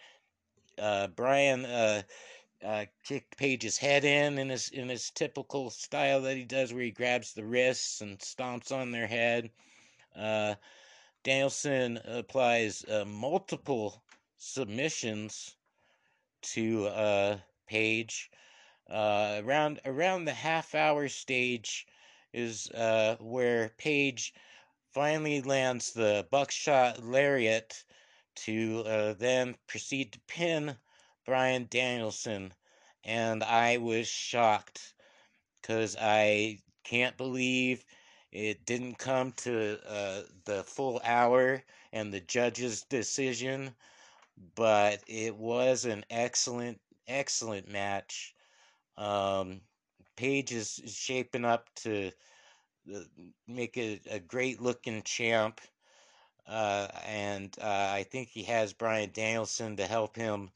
Uh, 0.79 1.09
Bryan 1.09 1.67
uh, 1.67 2.03
uh, 2.65 2.87
kicked 3.05 3.37
Page's 3.37 3.77
head 3.77 4.05
in 4.07 4.39
in 4.39 4.49
his 4.49 4.71
in 4.71 4.89
his 4.89 5.11
typical 5.11 5.69
style 5.69 6.23
that 6.23 6.39
he 6.39 6.45
does, 6.45 6.73
where 6.73 6.85
he 6.85 6.91
grabs 6.91 7.35
the 7.35 7.45
wrists 7.45 8.01
and 8.01 8.19
stomps 8.19 8.73
on 8.73 8.91
their 8.91 9.07
head. 9.07 9.51
Uh, 10.17 10.55
Danielson 11.23 11.99
applies 12.07 12.83
uh, 12.85 13.05
multiple 13.05 14.03
submissions 14.39 15.55
to 16.41 16.87
uh, 16.87 17.37
Page. 17.67 18.31
Uh, 18.89 19.43
around 19.45 19.81
around 19.85 20.25
the 20.25 20.33
half 20.33 20.75
hour 20.75 21.09
stage 21.09 21.87
is 22.33 22.71
uh, 22.71 23.17
where 23.21 23.71
Page 23.79 24.33
finally 24.93 25.43
lands 25.43 25.93
the 25.93 26.27
buckshot 26.31 27.05
lariat 27.05 27.85
to 28.35 28.83
uh, 28.87 29.13
then 29.15 29.57
proceed 29.67 30.13
to 30.13 30.21
pin 30.29 30.77
Bryan 31.27 31.67
Danielson, 31.71 32.55
and 33.05 33.45
I 33.45 33.77
was 33.79 34.09
shocked 34.09 34.95
because 35.61 35.97
I 36.01 36.61
can't 36.85 37.17
believe 37.17 37.85
it 38.33 38.65
didn't 38.65 38.97
come 38.97 39.33
to 39.33 39.79
uh, 39.87 40.23
the 40.45 40.65
full 40.65 41.01
hour 41.05 41.63
and 41.93 42.13
the 42.13 42.21
judge's 42.21 42.83
decision, 42.83 43.75
but 44.55 45.03
it 45.07 45.37
was 45.37 45.85
an 45.85 46.05
excellent, 46.11 46.81
excellent 47.07 47.69
match. 47.69 48.35
Um, 48.99 49.61
Page 50.17 50.51
is 50.53 50.81
shaping 50.87 51.45
up 51.45 51.69
to 51.77 52.11
uh, 52.93 52.99
make 53.47 53.79
a, 53.79 54.01
a 54.11 54.19
great 54.19 54.61
looking 54.61 55.03
champ. 55.03 55.61
Uh, 56.47 56.89
and 57.07 57.55
uh, 57.63 57.91
I 57.93 58.05
think 58.11 58.29
he 58.29 58.43
has 58.45 58.73
Bryan 58.73 59.11
Danielson 59.13 59.77
to 59.77 59.87
help 59.87 60.17
him. 60.17 60.51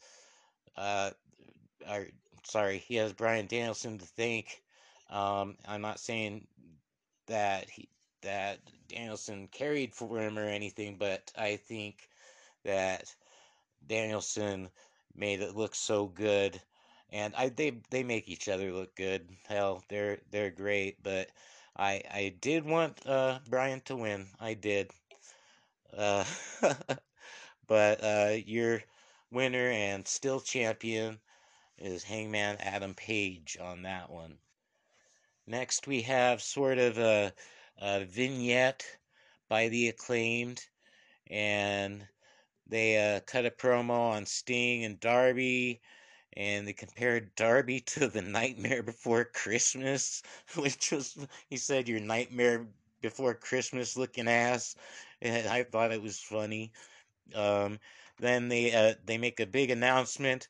Uh, 0.77 1.11
or, 1.89 2.07
sorry, 2.45 2.79
he 2.79 2.97
has 2.97 3.13
Bryan 3.13 3.47
Danielson 3.47 3.99
to 3.99 4.05
thank. 4.05 4.63
Um, 5.11 5.57
I'm 5.69 5.83
not 5.83 6.01
saying 6.01 6.47
that 7.29 7.71
he 7.71 7.89
that 8.23 8.59
Danielson 8.89 9.49
carried 9.49 9.95
for 9.95 10.19
him 10.19 10.39
or 10.39 10.47
anything, 10.47 10.97
but 10.99 11.31
I 11.37 11.57
think 11.57 12.09
that 12.65 13.15
Danielson 13.87 14.69
made 15.15 15.41
it 15.41 15.57
look 15.57 15.75
so 15.75 16.07
good 16.07 16.61
and 17.13 17.35
I 17.37 17.51
they 17.51 17.81
they 17.91 18.03
make 18.03 18.29
each 18.29 18.49
other 18.49 18.73
look 18.73 18.97
good. 18.97 19.29
Hell, 19.47 19.85
they're 19.89 20.19
they're 20.31 20.51
great, 20.51 21.03
but 21.03 21.31
I 21.77 22.03
I 22.11 22.35
did 22.41 22.65
want 22.65 23.07
uh 23.07 23.39
Bryan 23.49 23.81
to 23.83 23.97
win. 23.97 24.29
I 24.41 24.55
did. 24.55 24.91
Uh 25.97 26.25
but 27.69 28.03
uh 28.03 28.37
your 28.47 28.83
winner 29.31 29.69
and 29.71 30.09
still 30.09 30.41
champion 30.41 31.21
is 31.79 32.05
Hangman 32.05 32.57
Adam 32.61 32.95
Page 32.95 33.59
on 33.61 33.83
that 33.83 34.11
one. 34.11 34.39
Next 35.47 35.87
we 35.87 36.03
have 36.03 36.43
sort 36.43 36.79
of 36.79 36.99
a, 36.99 37.33
a 37.79 38.05
vignette 38.05 38.85
by 39.49 39.69
the 39.69 39.89
acclaimed 39.89 40.67
and 41.29 42.07
they 42.67 43.17
uh, 43.17 43.21
cut 43.21 43.47
a 43.47 43.51
promo 43.51 44.13
on 44.13 44.27
Sting 44.27 44.85
and 44.85 45.01
Darby 45.01 45.81
and 46.37 46.67
they 46.67 46.73
compared 46.73 47.35
Darby 47.35 47.81
to 47.95 48.09
the 48.09 48.23
Nightmare 48.23 48.83
Before 48.83 49.25
Christmas, 49.25 50.23
which 50.57 50.91
was 50.93 51.17
he 51.49 51.57
said 51.57 51.89
your 51.89 52.01
Nightmare 52.01 52.67
Before 53.01 53.35
Christmas 53.35 53.97
looking 53.97 54.29
ass, 54.29 54.77
and 55.21 55.47
I 55.49 55.65
thought 55.65 55.93
it 55.93 56.03
was 56.03 56.19
funny. 56.21 56.73
Um, 57.35 57.79
then 58.19 58.49
they 58.49 58.73
uh, 58.73 58.95
they 59.05 59.19
make 59.19 59.41
a 59.41 59.47
big 59.47 59.71
announcement 59.71 60.49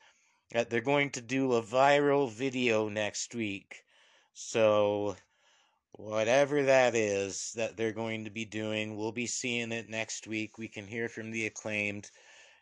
that 0.53 0.71
they're 0.71 0.81
going 0.81 1.11
to 1.11 1.21
do 1.21 1.55
a 1.55 1.63
viral 1.63 2.31
video 2.31 2.89
next 2.89 3.35
week. 3.35 3.85
So 4.35 5.17
whatever 5.93 6.63
that 6.65 6.95
is 6.95 7.53
that 7.55 7.77
they're 7.77 7.93
going 7.93 8.25
to 8.25 8.31
be 8.31 8.45
doing, 8.45 8.97
we'll 8.97 9.13
be 9.13 9.27
seeing 9.27 9.73
it 9.73 9.89
next 9.89 10.27
week. 10.27 10.59
We 10.59 10.69
can 10.69 10.87
hear 10.87 11.09
from 11.09 11.31
the 11.31 11.47
acclaimed. 11.47 12.11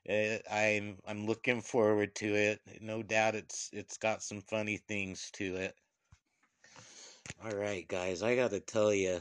Uh, 0.08 0.38
I'm 0.50 0.96
I'm 1.06 1.26
looking 1.26 1.60
forward 1.60 2.14
to 2.16 2.34
it. 2.34 2.60
No 2.80 3.02
doubt 3.02 3.34
it's 3.34 3.70
it's 3.72 3.98
got 3.98 4.22
some 4.22 4.40
funny 4.40 4.78
things 4.78 5.30
to 5.32 5.56
it. 5.56 5.74
All 7.44 7.52
right, 7.52 7.86
guys, 7.86 8.22
I 8.22 8.34
got 8.34 8.50
to 8.50 8.60
tell 8.60 8.92
you, 8.92 9.20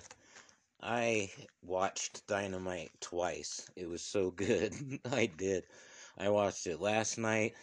I 0.81 1.29
watched 1.61 2.25
Dynamite 2.27 2.91
twice. 3.01 3.69
It 3.75 3.87
was 3.87 4.01
so 4.01 4.31
good. 4.31 4.73
I 5.11 5.25
did. 5.25 5.65
I 6.17 6.29
watched 6.29 6.67
it 6.67 6.81
last 6.81 7.17
night. 7.17 7.55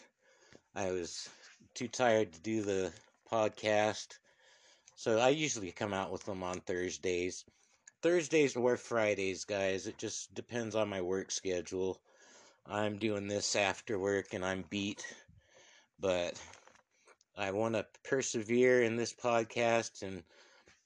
I 0.75 0.91
was 0.93 1.29
too 1.75 1.89
tired 1.89 2.33
to 2.33 2.41
do 2.41 2.63
the 2.63 2.93
podcast. 3.31 4.19
So 4.95 5.19
I 5.19 5.31
usually 5.31 5.73
come 5.73 5.93
out 5.95 6.13
with 6.13 6.25
them 6.25 6.43
on 6.43 6.61
Thursdays. 6.61 7.45
Thursdays 8.03 8.57
or 8.57 8.77
Fridays, 8.77 9.45
guys. 9.45 9.87
It 9.87 9.99
just 9.99 10.33
depends 10.35 10.75
on 10.75 10.89
my 10.89 11.01
work 11.01 11.31
schedule. 11.31 12.01
I'm 12.69 12.99
doing 12.99 13.29
this 13.29 13.55
after 13.55 13.99
work 13.99 14.35
and 14.35 14.45
I'm 14.45 14.65
beat, 14.69 15.07
but 16.01 16.41
I 17.37 17.53
want 17.53 17.75
to 17.75 17.87
persevere 18.03 18.83
in 18.83 18.97
this 18.97 19.13
podcast 19.13 20.03
and 20.03 20.25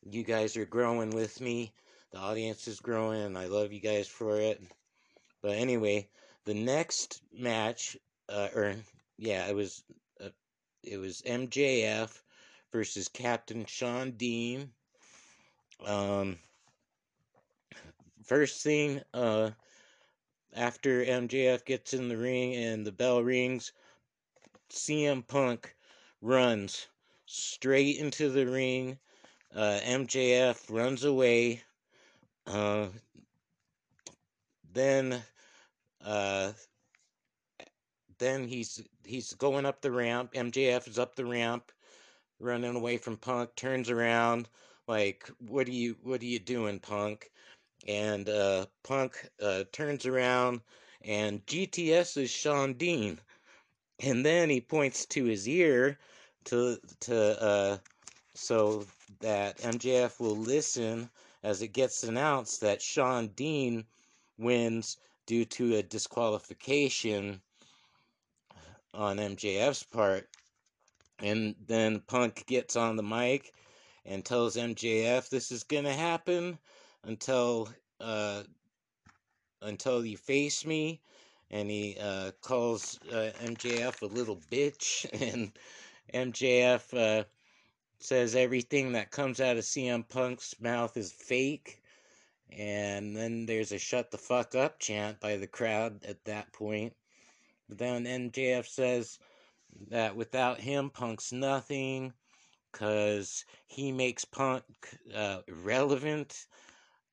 you 0.02 0.22
guys 0.22 0.56
are 0.56 0.66
growing 0.66 1.10
with 1.10 1.40
me. 1.40 1.72
The 2.12 2.18
audience 2.18 2.68
is 2.68 2.80
growing 2.80 3.22
and 3.22 3.38
I 3.38 3.46
love 3.46 3.72
you 3.72 3.80
guys 3.80 4.08
for 4.08 4.38
it. 4.38 4.60
But 5.42 5.52
anyway, 5.52 6.08
the 6.44 6.54
next 6.54 7.22
match, 7.32 7.96
uh, 8.28 8.48
or 8.54 8.74
yeah, 9.16 9.46
it 9.46 9.54
was 9.54 9.82
uh, 10.22 10.28
it 10.82 10.98
was 10.98 11.22
MJF 11.22 12.22
versus 12.72 13.08
Captain 13.08 13.64
Shawn 13.64 14.12
Dean. 14.12 14.70
Um, 15.86 16.38
first 18.24 18.62
thing, 18.62 19.00
uh, 19.14 19.50
after 20.52 21.04
MJF 21.04 21.64
gets 21.64 21.94
in 21.94 22.08
the 22.08 22.16
ring 22.16 22.54
and 22.54 22.86
the 22.86 22.92
bell 22.92 23.22
rings, 23.22 23.72
CM 24.70 25.26
Punk 25.26 25.74
runs 26.20 26.88
straight 27.26 27.98
into 27.98 28.30
the 28.30 28.46
ring. 28.46 28.98
Uh, 29.54 29.80
MJF 29.82 30.70
runs 30.70 31.04
away. 31.04 31.62
Uh, 32.46 32.88
then, 34.72 35.22
uh, 36.04 36.52
then 38.18 38.46
he's 38.46 38.82
he's 39.04 39.32
going 39.34 39.66
up 39.66 39.80
the 39.80 39.90
ramp. 39.90 40.32
MJF 40.34 40.88
is 40.88 40.98
up 40.98 41.16
the 41.16 41.24
ramp, 41.24 41.72
running 42.38 42.76
away 42.76 42.96
from 42.96 43.16
Punk. 43.16 43.54
Turns 43.56 43.90
around 43.90 44.48
like, 44.86 45.28
"What 45.38 45.66
are 45.68 45.72
you 45.72 45.96
What 46.02 46.20
are 46.20 46.26
you 46.26 46.38
doing, 46.38 46.78
Punk?" 46.80 47.30
And 47.88 48.28
uh, 48.28 48.66
Punk 48.82 49.28
uh, 49.42 49.64
turns 49.72 50.06
around, 50.06 50.60
and 51.02 51.44
GTS 51.46 52.16
is 52.22 52.30
Shawn 52.30 52.74
Dean, 52.74 53.18
and 54.00 54.24
then 54.24 54.50
he 54.50 54.60
points 54.60 55.06
to 55.06 55.24
his 55.24 55.48
ear 55.48 55.98
to 56.44 56.78
to 57.00 57.42
uh, 57.42 57.78
so 58.34 58.86
that 59.20 59.58
MJF 59.58 60.20
will 60.20 60.36
listen 60.36 61.10
as 61.42 61.62
it 61.62 61.68
gets 61.68 62.02
announced 62.04 62.60
that 62.60 62.82
Shawn 62.82 63.28
Dean 63.28 63.84
wins 64.38 64.98
due 65.26 65.44
to 65.44 65.76
a 65.76 65.82
disqualification 65.82 67.40
on 68.92 69.16
MJF's 69.18 69.82
part. 69.82 70.28
And 71.20 71.54
then 71.66 72.00
Punk 72.00 72.46
gets 72.46 72.76
on 72.76 72.96
the 72.96 73.02
mic 73.02 73.52
and 74.06 74.24
tells 74.24 74.56
MJF 74.56 75.28
this 75.28 75.52
is 75.52 75.62
going 75.62 75.84
to 75.84 75.92
happen 75.92 76.58
until 77.04 77.68
uh, 78.00 78.42
until 79.62 80.04
you 80.04 80.16
face 80.16 80.64
me. 80.64 81.00
And 81.50 81.68
he 81.68 81.96
uh, 82.00 82.30
calls 82.42 82.98
uh, 83.10 83.30
MJF 83.42 84.02
a 84.02 84.06
little 84.06 84.40
bitch. 84.50 85.06
And 86.12 86.32
MJF 86.32 86.94
uh, 86.94 87.24
says 87.98 88.34
everything 88.34 88.92
that 88.92 89.10
comes 89.10 89.40
out 89.40 89.56
of 89.56 89.64
CM 89.64 90.08
Punk's 90.08 90.54
mouth 90.60 90.96
is 90.96 91.12
fake. 91.12 91.82
And 92.56 93.16
then 93.16 93.46
there's 93.46 93.72
a 93.72 93.78
shut 93.78 94.10
the 94.10 94.18
fuck 94.18 94.54
up 94.54 94.78
chant 94.78 95.20
by 95.20 95.36
the 95.36 95.46
crowd 95.46 96.04
at 96.04 96.24
that 96.24 96.52
point. 96.52 96.94
But 97.68 97.78
then 97.78 98.04
MJF 98.04 98.66
says 98.66 99.18
that 99.88 100.16
without 100.16 100.60
him, 100.60 100.90
Punk's 100.90 101.32
nothing 101.32 102.12
because 102.72 103.44
he 103.66 103.92
makes 103.92 104.24
Punk 104.24 104.64
uh, 105.14 105.40
relevant. 105.62 106.46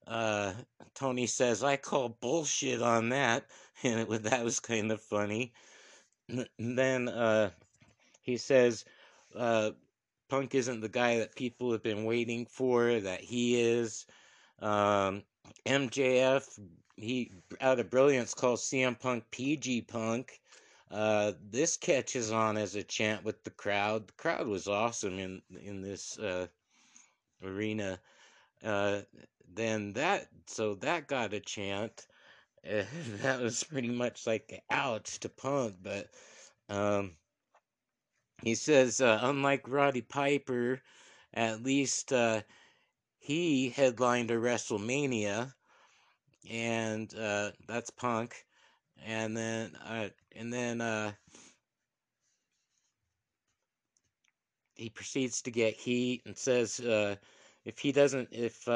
Uh, 0.07 0.53
Tony 0.95 1.27
says, 1.27 1.63
I 1.63 1.77
call 1.77 2.17
bullshit 2.21 2.81
on 2.81 3.09
that. 3.09 3.45
And 3.83 4.11
it, 4.11 4.23
that 4.23 4.43
was 4.43 4.59
kind 4.59 4.91
of 4.91 4.99
funny. 4.99 5.53
And 6.27 6.47
then 6.57 7.07
uh, 7.07 7.51
he 8.23 8.37
says, 8.37 8.85
uh, 9.35 9.69
Punk 10.29 10.55
isn't 10.55 10.81
the 10.81 10.89
guy 10.89 11.19
that 11.19 11.35
people 11.35 11.71
have 11.71 11.83
been 11.83 12.03
waiting 12.03 12.47
for, 12.47 12.99
that 12.99 13.21
he 13.21 13.61
is. 13.61 14.07
Um, 14.59 15.21
MJF, 15.65 16.59
he 16.95 17.31
out 17.61 17.79
of 17.79 17.89
brilliance 17.89 18.33
calls 18.33 18.63
CM 18.63 18.99
Punk 18.99 19.23
PG 19.29 19.83
Punk. 19.83 20.41
Uh, 20.89 21.33
this 21.51 21.77
catches 21.77 22.31
on 22.31 22.57
as 22.57 22.75
a 22.75 22.83
chant 22.83 23.23
with 23.23 23.43
the 23.43 23.51
crowd. 23.51 24.07
The 24.07 24.13
crowd 24.13 24.47
was 24.47 24.67
awesome 24.67 25.19
in 25.19 25.41
in 25.61 25.81
this 25.81 26.17
uh, 26.17 26.47
arena. 27.43 27.99
Uh, 28.63 29.01
then 29.53 29.93
that 29.93 30.27
so 30.47 30.75
that 30.75 31.07
got 31.07 31.33
a 31.33 31.39
chant. 31.39 32.07
that 32.63 33.39
was 33.39 33.63
pretty 33.63 33.89
much 33.89 34.27
like 34.27 34.61
ouch 34.69 35.19
to 35.21 35.29
Punk, 35.29 35.75
but 35.81 36.07
um, 36.69 37.11
he 38.43 38.55
says, 38.55 39.01
uh, 39.01 39.19
unlike 39.21 39.67
Roddy 39.67 40.01
Piper, 40.01 40.81
at 41.33 41.63
least 41.63 42.11
uh, 42.11 42.41
he 43.19 43.69
headlined 43.69 44.31
a 44.31 44.35
WrestleMania, 44.35 45.53
and 46.49 47.13
uh, 47.15 47.51
that's 47.67 47.89
Punk. 47.89 48.45
And 49.05 49.37
then, 49.37 49.75
uh, 49.75 50.09
and 50.35 50.51
then 50.51 50.81
uh, 50.81 51.11
he 54.75 54.89
proceeds 54.89 55.41
to 55.43 55.51
get 55.51 55.75
heat 55.75 56.23
and 56.25 56.37
says, 56.37 56.79
uh, 56.79 57.15
if 57.67 57.79
he 57.79 57.91
doesn't, 57.91 58.29
if 58.31 58.67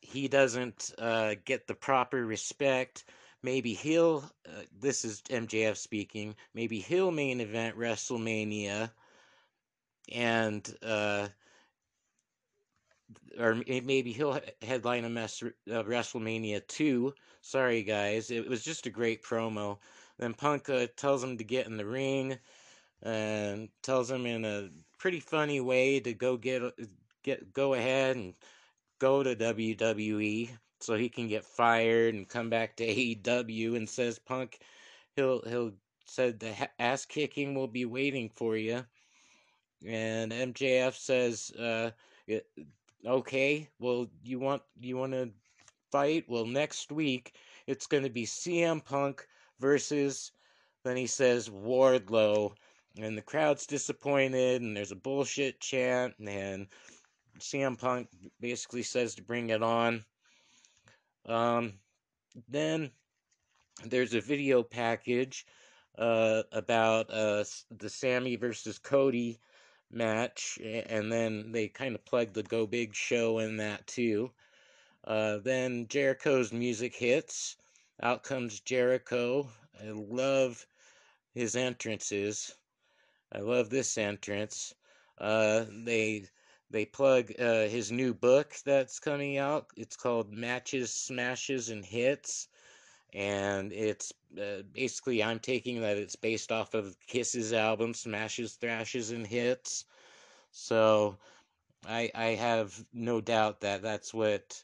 he 0.00 0.28
doesn't 0.28 0.92
get 1.44 1.66
the 1.66 1.74
proper 1.74 2.24
respect 2.24 3.04
maybe 3.44 3.74
he'll 3.74 4.24
uh, 4.48 4.62
this 4.80 5.04
is 5.04 5.22
MJF 5.30 5.76
speaking 5.76 6.34
maybe 6.54 6.80
he'll 6.80 7.10
main 7.10 7.40
event 7.40 7.76
WrestleMania 7.76 8.90
and 10.12 10.74
uh 10.84 11.28
or 13.38 13.62
maybe 13.66 14.12
he'll 14.12 14.40
headline 14.62 15.04
a 15.04 15.10
mess 15.10 15.42
uh, 15.42 15.82
WrestleMania 15.82 16.66
2 16.66 17.14
sorry 17.42 17.82
guys 17.82 18.30
it 18.30 18.48
was 18.48 18.64
just 18.64 18.86
a 18.86 18.90
great 18.90 19.22
promo. 19.22 19.78
Then 20.18 20.32
Punk 20.32 20.68
uh, 20.68 20.86
tells 20.96 21.22
him 21.22 21.38
to 21.38 21.44
get 21.44 21.66
in 21.66 21.76
the 21.76 21.84
ring 21.84 22.38
and 23.02 23.68
tells 23.82 24.10
him 24.10 24.26
in 24.26 24.44
a 24.44 24.70
pretty 24.98 25.20
funny 25.20 25.60
way 25.60 26.00
to 26.00 26.14
go 26.14 26.36
get 26.36 26.62
get 27.24 27.52
go 27.52 27.74
ahead 27.74 28.16
and 28.16 28.34
go 29.00 29.22
to 29.22 29.34
WWE 29.34 30.50
so 30.80 30.94
he 30.94 31.08
can 31.08 31.26
get 31.26 31.44
fired 31.44 32.14
and 32.14 32.28
come 32.28 32.50
back 32.50 32.76
to 32.76 32.86
AEW 32.86 33.76
and 33.76 33.88
says 33.88 34.18
Punk 34.18 34.60
he'll 35.16 35.42
he'll 35.42 35.72
said 36.06 36.38
the 36.38 36.54
ass 36.78 37.04
kicking 37.06 37.54
will 37.54 37.66
be 37.66 37.86
waiting 37.86 38.28
for 38.28 38.56
you. 38.56 38.84
And 39.86 40.30
MJF 40.32 40.94
says 40.94 41.50
uh 41.58 41.90
okay, 43.06 43.68
well 43.80 44.06
you 44.22 44.38
want 44.38 44.62
you 44.80 44.96
want 44.96 45.12
to 45.12 45.30
fight? 45.90 46.24
Well, 46.28 46.46
next 46.46 46.92
week 46.92 47.34
it's 47.66 47.86
going 47.86 48.02
to 48.02 48.10
be 48.10 48.26
CM 48.26 48.84
Punk 48.84 49.26
versus 49.60 50.32
then 50.84 50.96
he 50.96 51.06
says 51.06 51.48
Wardlow 51.48 52.52
and 52.98 53.16
the 53.16 53.22
crowd's 53.22 53.66
disappointed 53.66 54.62
and 54.62 54.76
there's 54.76 54.92
a 54.92 54.96
bullshit 54.96 55.60
chant 55.60 56.14
and 56.18 56.66
CM 57.38 57.78
Punk 57.78 58.08
basically 58.40 58.82
says 58.82 59.14
to 59.14 59.22
bring 59.22 59.50
it 59.50 59.62
on. 59.62 60.04
Um, 61.26 61.74
then 62.48 62.90
there's 63.84 64.14
a 64.14 64.20
video 64.20 64.62
package 64.62 65.46
uh, 65.98 66.42
about 66.52 67.10
uh, 67.10 67.44
the 67.70 67.88
Sammy 67.88 68.36
versus 68.36 68.78
Cody 68.78 69.38
match, 69.90 70.58
and 70.62 71.10
then 71.10 71.52
they 71.52 71.68
kind 71.68 71.94
of 71.94 72.04
plug 72.04 72.32
the 72.32 72.42
Go 72.42 72.66
Big 72.66 72.94
show 72.94 73.38
in 73.38 73.56
that 73.58 73.86
too. 73.86 74.30
Uh, 75.04 75.38
then 75.38 75.86
Jericho's 75.88 76.52
music 76.52 76.94
hits. 76.94 77.56
Out 78.02 78.22
comes 78.22 78.60
Jericho. 78.60 79.48
I 79.80 79.90
love 79.90 80.66
his 81.34 81.56
entrances. 81.56 82.54
I 83.32 83.38
love 83.38 83.70
this 83.70 83.98
entrance. 83.98 84.74
Uh, 85.18 85.64
they 85.84 86.26
they 86.74 86.84
plug 86.84 87.32
uh, 87.38 87.68
his 87.68 87.92
new 87.92 88.12
book 88.12 88.56
that's 88.64 88.98
coming 88.98 89.38
out. 89.38 89.68
It's 89.76 89.96
called 89.96 90.32
Matches, 90.32 90.92
Smashes, 90.92 91.70
and 91.70 91.86
Hits. 91.86 92.48
And 93.12 93.72
it's 93.72 94.12
uh, 94.36 94.62
basically, 94.72 95.22
I'm 95.22 95.38
taking 95.38 95.80
that 95.82 95.96
it's 95.96 96.16
based 96.16 96.50
off 96.50 96.74
of 96.74 96.96
Kiss's 97.06 97.52
album, 97.52 97.94
Smashes, 97.94 98.54
Thrashes, 98.54 99.12
and 99.12 99.24
Hits. 99.24 99.84
So 100.50 101.16
I, 101.86 102.10
I 102.12 102.34
have 102.34 102.84
no 102.92 103.20
doubt 103.20 103.60
that 103.60 103.80
that's 103.80 104.12
what 104.12 104.60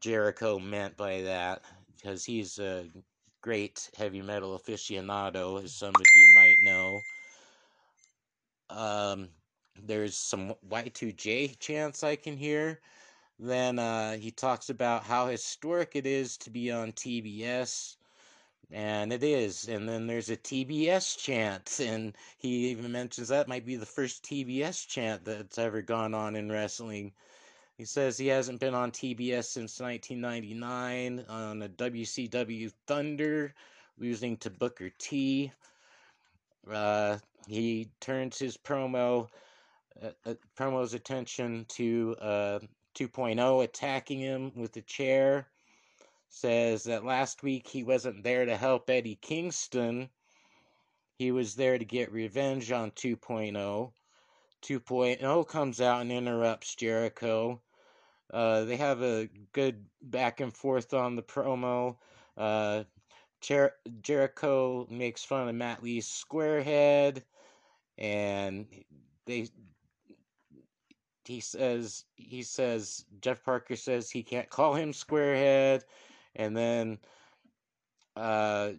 Jericho 0.00 0.60
meant 0.60 0.96
by 0.96 1.22
that, 1.22 1.62
because 1.96 2.24
he's 2.24 2.60
a 2.60 2.86
great 3.40 3.90
heavy 3.96 4.22
metal 4.22 4.56
aficionado, 4.56 5.60
as 5.60 5.72
some 5.72 5.96
of 5.96 6.06
you 6.14 6.28
might 6.28 6.62
know. 6.62 7.00
Um, 8.70 9.30
there's 9.86 10.16
some 10.16 10.54
Y2J 10.68 11.58
chants 11.58 12.02
I 12.02 12.16
can 12.16 12.36
hear. 12.36 12.80
Then 13.38 13.78
uh, 13.78 14.16
he 14.16 14.30
talks 14.30 14.68
about 14.68 15.04
how 15.04 15.26
historic 15.26 15.92
it 15.94 16.06
is 16.06 16.36
to 16.38 16.50
be 16.50 16.70
on 16.72 16.92
TBS. 16.92 17.96
And 18.70 19.12
it 19.12 19.22
is. 19.22 19.68
And 19.68 19.88
then 19.88 20.06
there's 20.06 20.30
a 20.30 20.36
TBS 20.36 21.16
chant. 21.16 21.80
And 21.80 22.16
he 22.36 22.68
even 22.70 22.90
mentions 22.90 23.28
that 23.28 23.48
might 23.48 23.64
be 23.64 23.76
the 23.76 23.86
first 23.86 24.24
TBS 24.24 24.86
chant 24.86 25.24
that's 25.24 25.58
ever 25.58 25.82
gone 25.82 26.14
on 26.14 26.36
in 26.36 26.50
wrestling. 26.50 27.12
He 27.78 27.84
says 27.84 28.18
he 28.18 28.26
hasn't 28.26 28.58
been 28.58 28.74
on 28.74 28.90
TBS 28.90 29.44
since 29.44 29.80
1999 29.80 31.24
on 31.28 31.62
a 31.62 31.68
WCW 31.68 32.72
Thunder, 32.88 33.54
losing 33.98 34.36
to 34.38 34.50
Booker 34.50 34.90
T. 34.98 35.52
Uh, 36.68 37.18
he 37.46 37.88
turns 38.00 38.36
his 38.36 38.56
promo 38.56 39.28
uh, 40.02 40.10
uh, 40.26 40.34
promo's 40.56 40.94
attention 40.94 41.64
to 41.68 42.16
uh, 42.20 42.58
2.0 42.94 43.64
attacking 43.64 44.20
him 44.20 44.52
with 44.54 44.72
the 44.72 44.82
chair. 44.82 45.48
Says 46.30 46.84
that 46.84 47.04
last 47.04 47.42
week 47.42 47.66
he 47.66 47.82
wasn't 47.82 48.22
there 48.22 48.44
to 48.44 48.56
help 48.56 48.90
Eddie 48.90 49.18
Kingston. 49.20 50.10
He 51.18 51.32
was 51.32 51.54
there 51.54 51.78
to 51.78 51.84
get 51.84 52.12
revenge 52.12 52.70
on 52.70 52.90
2.0. 52.92 53.92
2.0 54.62 55.48
comes 55.48 55.80
out 55.80 56.02
and 56.02 56.12
interrupts 56.12 56.74
Jericho. 56.74 57.60
Uh, 58.32 58.64
they 58.64 58.76
have 58.76 59.02
a 59.02 59.28
good 59.52 59.86
back 60.02 60.40
and 60.40 60.54
forth 60.54 60.92
on 60.92 61.16
the 61.16 61.22
promo. 61.22 61.96
Uh, 62.36 62.84
Jer- 63.40 63.76
Jericho 64.02 64.86
makes 64.90 65.24
fun 65.24 65.48
of 65.48 65.54
Matt 65.54 65.82
Lee's 65.82 66.06
squarehead, 66.06 67.22
and 67.96 68.66
they 69.26 69.48
he 71.28 71.40
says 71.40 72.04
he 72.16 72.42
says 72.42 73.04
Jeff 73.20 73.44
Parker 73.44 73.76
says 73.76 74.10
he 74.10 74.22
can't 74.22 74.48
call 74.48 74.74
him 74.74 74.92
squarehead, 74.92 75.82
and 76.34 76.56
then 76.56 76.98
uh, 78.16 78.70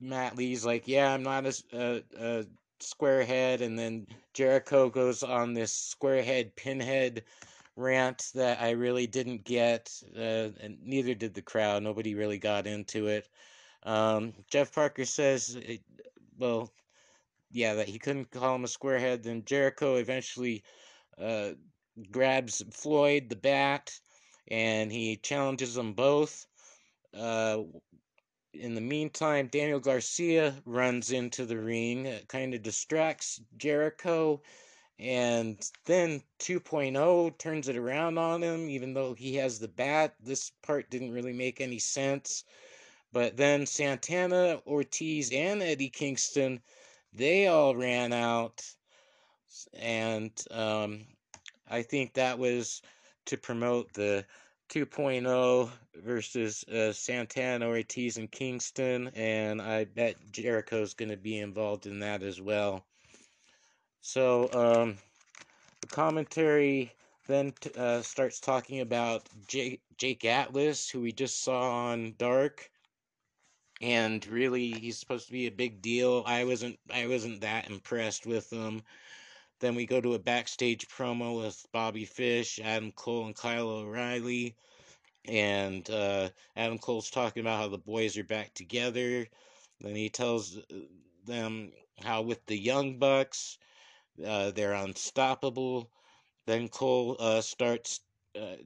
Matt 0.00 0.36
Lee's 0.36 0.66
like, 0.66 0.88
yeah, 0.88 1.14
I'm 1.14 1.22
not 1.22 1.46
a, 1.46 1.54
a, 1.72 2.02
a 2.18 2.44
squarehead, 2.80 3.62
and 3.62 3.78
then 3.78 4.06
Jericho 4.34 4.90
goes 4.90 5.22
on 5.22 5.54
this 5.54 5.72
squarehead 5.72 6.54
pinhead 6.56 7.22
rant 7.76 8.30
that 8.34 8.60
I 8.60 8.70
really 8.70 9.06
didn't 9.06 9.44
get, 9.44 9.90
uh, 10.16 10.50
and 10.60 10.76
neither 10.82 11.14
did 11.14 11.34
the 11.34 11.40
crowd. 11.40 11.82
Nobody 11.82 12.14
really 12.14 12.38
got 12.38 12.66
into 12.66 13.06
it. 13.06 13.28
Um, 13.84 14.34
Jeff 14.50 14.74
Parker 14.74 15.04
says, 15.04 15.58
well, 16.38 16.70
yeah, 17.50 17.74
that 17.74 17.88
he 17.88 17.98
couldn't 17.98 18.30
call 18.30 18.56
him 18.56 18.64
a 18.64 18.68
squarehead. 18.68 19.22
Then 19.22 19.44
Jericho 19.44 19.96
eventually 19.96 20.64
uh, 21.18 21.50
grabs 22.10 22.62
Floyd, 22.70 23.28
the 23.28 23.36
bat, 23.36 23.98
and 24.48 24.90
he 24.90 25.16
challenges 25.16 25.74
them 25.74 25.92
both. 25.92 26.46
Uh, 27.14 27.62
in 28.54 28.74
the 28.74 28.80
meantime, 28.80 29.48
Daniel 29.48 29.80
Garcia 29.80 30.54
runs 30.66 31.10
into 31.10 31.46
the 31.46 31.58
ring, 31.58 32.20
kind 32.28 32.54
of 32.54 32.62
distracts 32.62 33.40
Jericho, 33.56 34.42
and 34.98 35.70
then 35.86 36.22
2.0 36.38 37.38
turns 37.38 37.68
it 37.68 37.76
around 37.76 38.18
on 38.18 38.42
him, 38.42 38.68
even 38.68 38.92
though 38.92 39.14
he 39.14 39.36
has 39.36 39.58
the 39.58 39.68
bat. 39.68 40.14
This 40.20 40.52
part 40.62 40.90
didn't 40.90 41.12
really 41.12 41.32
make 41.32 41.60
any 41.60 41.78
sense. 41.78 42.44
But 43.12 43.36
then 43.36 43.66
Santana, 43.66 44.62
Ortiz, 44.66 45.32
and 45.32 45.62
Eddie 45.62 45.90
Kingston, 45.90 46.62
they 47.12 47.46
all 47.46 47.74
ran 47.74 48.12
out. 48.12 48.62
And 49.78 50.32
um, 50.50 51.00
I 51.70 51.82
think 51.82 52.14
that 52.14 52.38
was 52.38 52.82
to 53.26 53.36
promote 53.36 53.92
the 53.92 54.24
2.0 54.70 55.70
versus 56.02 56.64
uh, 56.64 56.92
Santana, 56.92 57.66
Ortiz, 57.66 58.16
and 58.16 58.30
Kingston. 58.30 59.08
And 59.14 59.60
I 59.60 59.84
bet 59.84 60.16
Jericho's 60.30 60.94
going 60.94 61.10
to 61.10 61.16
be 61.16 61.38
involved 61.38 61.86
in 61.86 62.00
that 62.00 62.22
as 62.22 62.40
well. 62.40 62.84
So 64.00 64.48
um, 64.52 64.98
the 65.80 65.86
commentary 65.88 66.92
then 67.28 67.52
t- 67.60 67.70
uh, 67.76 68.02
starts 68.02 68.40
talking 68.40 68.80
about 68.80 69.28
Jake, 69.46 69.80
Jake 69.96 70.24
Atlas, 70.24 70.88
who 70.88 71.00
we 71.00 71.12
just 71.12 71.42
saw 71.42 71.90
on 71.90 72.14
Dark 72.18 72.70
and 73.82 74.24
really 74.28 74.70
he's 74.70 74.98
supposed 74.98 75.26
to 75.26 75.32
be 75.32 75.46
a 75.46 75.50
big 75.50 75.82
deal. 75.82 76.22
I 76.24 76.44
wasn't 76.44 76.78
I 76.92 77.06
wasn't 77.08 77.40
that 77.40 77.68
impressed 77.68 78.26
with 78.26 78.50
him. 78.50 78.82
Then 79.62 79.76
we 79.76 79.86
go 79.86 80.00
to 80.00 80.14
a 80.14 80.18
backstage 80.18 80.88
promo 80.88 81.40
with 81.40 81.64
Bobby 81.72 82.04
Fish, 82.04 82.58
Adam 82.60 82.90
Cole, 82.90 83.26
and 83.26 83.36
Kyle 83.36 83.68
O'Reilly. 83.68 84.56
And 85.24 85.88
uh, 85.88 86.30
Adam 86.56 86.78
Cole's 86.78 87.10
talking 87.10 87.42
about 87.42 87.60
how 87.60 87.68
the 87.68 87.78
boys 87.78 88.18
are 88.18 88.24
back 88.24 88.52
together. 88.54 89.24
Then 89.80 89.94
he 89.94 90.08
tells 90.08 90.58
uh, 90.58 90.62
them 91.24 91.70
how 92.02 92.22
with 92.22 92.44
the 92.46 92.58
Young 92.58 92.98
Bucks, 92.98 93.56
uh, 94.26 94.50
they're 94.50 94.72
unstoppable. 94.72 95.92
Then 96.48 96.68
Cole 96.68 97.16
uh, 97.20 97.40
starts 97.40 98.00
uh, 98.36 98.56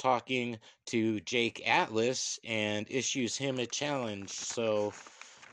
talking 0.00 0.58
to 0.86 1.20
Jake 1.20 1.62
Atlas 1.64 2.40
and 2.42 2.90
issues 2.90 3.36
him 3.36 3.60
a 3.60 3.66
challenge. 3.66 4.30
So 4.30 4.92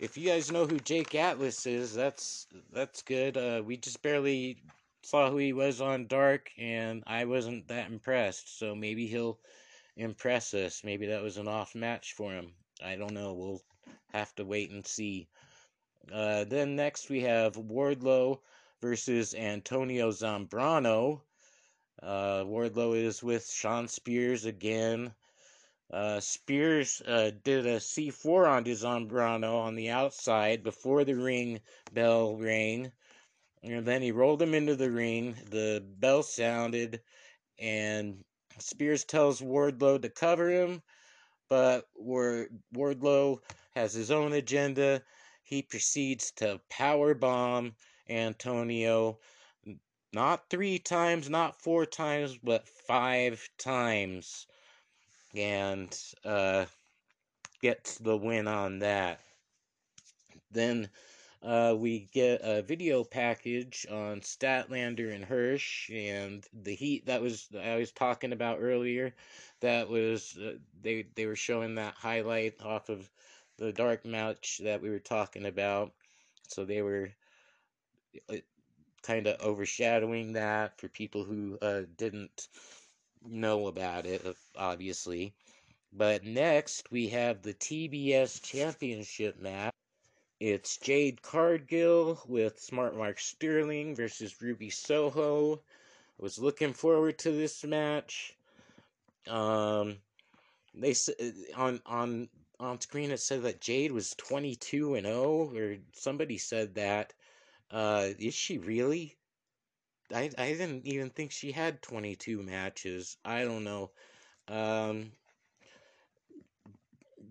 if 0.02 0.18
you 0.18 0.28
guys 0.28 0.52
know 0.52 0.66
who 0.66 0.80
Jake 0.80 1.14
Atlas 1.14 1.68
is, 1.68 1.94
that's 1.94 2.48
that's 2.74 3.04
good. 3.04 3.38
Uh, 3.38 3.62
we 3.64 3.78
just 3.78 4.02
barely 4.02 4.58
saw 5.04 5.30
who 5.30 5.38
he 5.38 5.54
was 5.54 5.80
on 5.80 6.08
Dark, 6.08 6.50
and 6.58 7.04
I 7.06 7.26
wasn't 7.26 7.68
that 7.68 7.90
impressed. 7.90 8.58
So 8.58 8.74
maybe 8.74 9.06
he'll 9.06 9.40
impress 9.96 10.56
us. 10.56 10.84
Maybe 10.84 11.06
that 11.08 11.22
was 11.22 11.38
an 11.38 11.48
off 11.48 11.76
match 11.76 12.14
for 12.14 12.32
him. 12.32 12.54
I 12.84 12.96
don't 12.96 13.14
know. 13.14 13.34
We'll 13.34 13.62
have 14.12 14.34
to 14.36 14.44
wait 14.44 14.72
and 14.72 14.86
see. 14.86 15.28
Uh, 16.12 16.46
then 16.46 16.76
next 16.76 17.12
we 17.12 17.22
have 17.22 17.54
Wardlow 17.54 18.40
versus 18.82 19.36
Antonio 19.36 20.10
Zambrano. 20.10 21.22
Uh, 22.02 22.44
Wardlow 22.44 22.98
is 22.98 23.22
with 23.22 23.48
Shawn 23.48 23.88
Spears 23.88 24.46
again. 24.46 25.14
Uh, 25.92 26.22
Spears 26.22 27.02
uh, 27.06 27.32
did 27.44 27.66
a 27.66 27.78
C4 27.78 28.48
on 28.50 28.64
Zambrano 28.64 29.60
on 29.60 29.76
the 29.76 29.90
outside 29.90 30.64
before 30.64 31.04
the 31.04 31.16
ring 31.16 31.60
bell 31.92 32.38
rang. 32.38 32.92
And 33.62 33.86
then 33.86 34.02
he 34.02 34.12
rolled 34.12 34.42
him 34.42 34.54
into 34.54 34.76
the 34.76 34.90
ring. 34.90 35.36
The 35.50 35.84
bell 36.00 36.24
sounded, 36.24 37.02
and 37.60 38.24
Spears 38.58 39.04
tells 39.04 39.42
Wardlow 39.42 40.02
to 40.02 40.10
cover 40.10 40.50
him, 40.50 40.82
but 41.50 41.88
Wardlow 42.02 43.42
has 43.76 43.94
his 43.94 44.12
own 44.12 44.34
agenda. 44.34 45.04
He 45.44 45.62
proceeds 45.62 46.32
to 46.38 46.62
power 46.70 47.14
bomb 47.14 47.76
Antonio 48.10 49.20
not 50.14 50.50
three 50.50 50.78
times, 50.80 51.30
not 51.30 51.62
four 51.62 51.86
times, 51.86 52.38
but 52.44 52.68
five 52.68 53.48
times. 53.58 54.48
And 55.36 55.98
uh, 56.26 56.66
gets 57.62 57.98
the 57.98 58.18
win 58.18 58.48
on 58.48 58.80
that. 58.80 59.20
Then 60.52 60.90
uh, 61.44 61.76
we 61.78 62.10
get 62.14 62.42
a 62.44 62.62
video 62.62 63.04
package 63.04 63.86
on 63.90 64.22
Statlander 64.22 65.14
and 65.14 65.26
Hirsch 65.26 65.90
and 65.90 66.46
the 66.54 66.76
heat 66.76 67.06
that 67.08 67.22
was 67.22 67.48
I 67.60 67.78
was 67.78 67.92
talking 67.92 68.34
about 68.34 68.60
earlier. 68.62 69.14
That 69.62 69.90
was 69.90 70.38
uh, 70.38 70.58
they 70.82 71.08
they 71.16 71.26
were 71.26 71.36
showing 71.36 71.76
that 71.76 71.96
highlight 71.96 72.62
off 72.62 72.90
of 72.90 73.10
the 73.58 73.72
dark 73.72 74.06
match 74.06 74.60
that 74.64 74.82
we 74.82 74.90
were 74.90 75.00
talking 75.00 75.46
about. 75.46 75.94
So 76.48 76.66
they 76.66 76.82
were 76.82 77.12
kind 79.04 79.28
of 79.28 79.40
overshadowing 79.42 80.34
that 80.34 80.80
for 80.80 80.88
people 80.88 81.24
who 81.24 81.58
uh, 81.62 81.82
didn't 81.98 82.48
know 83.26 83.68
about 83.68 84.06
it, 84.06 84.26
obviously. 84.56 85.34
But 85.94 86.24
next, 86.24 86.90
we 86.92 87.10
have 87.10 87.42
the 87.42 87.54
TBS 87.54 88.42
Championship 88.42 89.40
match. 89.40 89.74
It's 90.40 90.78
Jade 90.78 91.22
Cargill 91.22 92.22
with 92.28 92.60
Smart 92.60 92.98
Mark 92.98 93.20
Sterling 93.20 93.96
versus 93.96 94.42
Ruby 94.42 94.70
Soho. 94.70 95.56
I 95.56 96.24
was 96.24 96.40
looking 96.40 96.74
forward 96.74 97.20
to 97.20 97.32
this 97.32 97.64
match. 97.64 98.36
Um, 99.28 99.98
they 100.74 100.96
on 101.56 101.82
on 101.86 102.30
on 102.60 102.80
screen 102.80 103.12
it 103.12 103.20
said 103.20 103.44
that 103.44 103.62
Jade 103.62 103.92
was 103.92 104.16
22 104.16 104.96
and 104.96 105.06
0 105.06 105.52
or 105.56 105.78
somebody 105.94 106.38
said 106.38 106.76
that. 106.76 107.14
Uh, 107.70 108.10
is 108.18 108.34
she 108.34 108.58
really? 108.58 109.16
I 110.14 110.30
I 110.38 110.54
didn't 110.54 110.86
even 110.86 111.10
think 111.10 111.32
she 111.32 111.52
had 111.52 111.82
22 111.82 112.42
matches. 112.44 113.18
I 113.26 113.44
don't 113.44 113.64
know. 113.64 113.92
Um, 114.48 115.12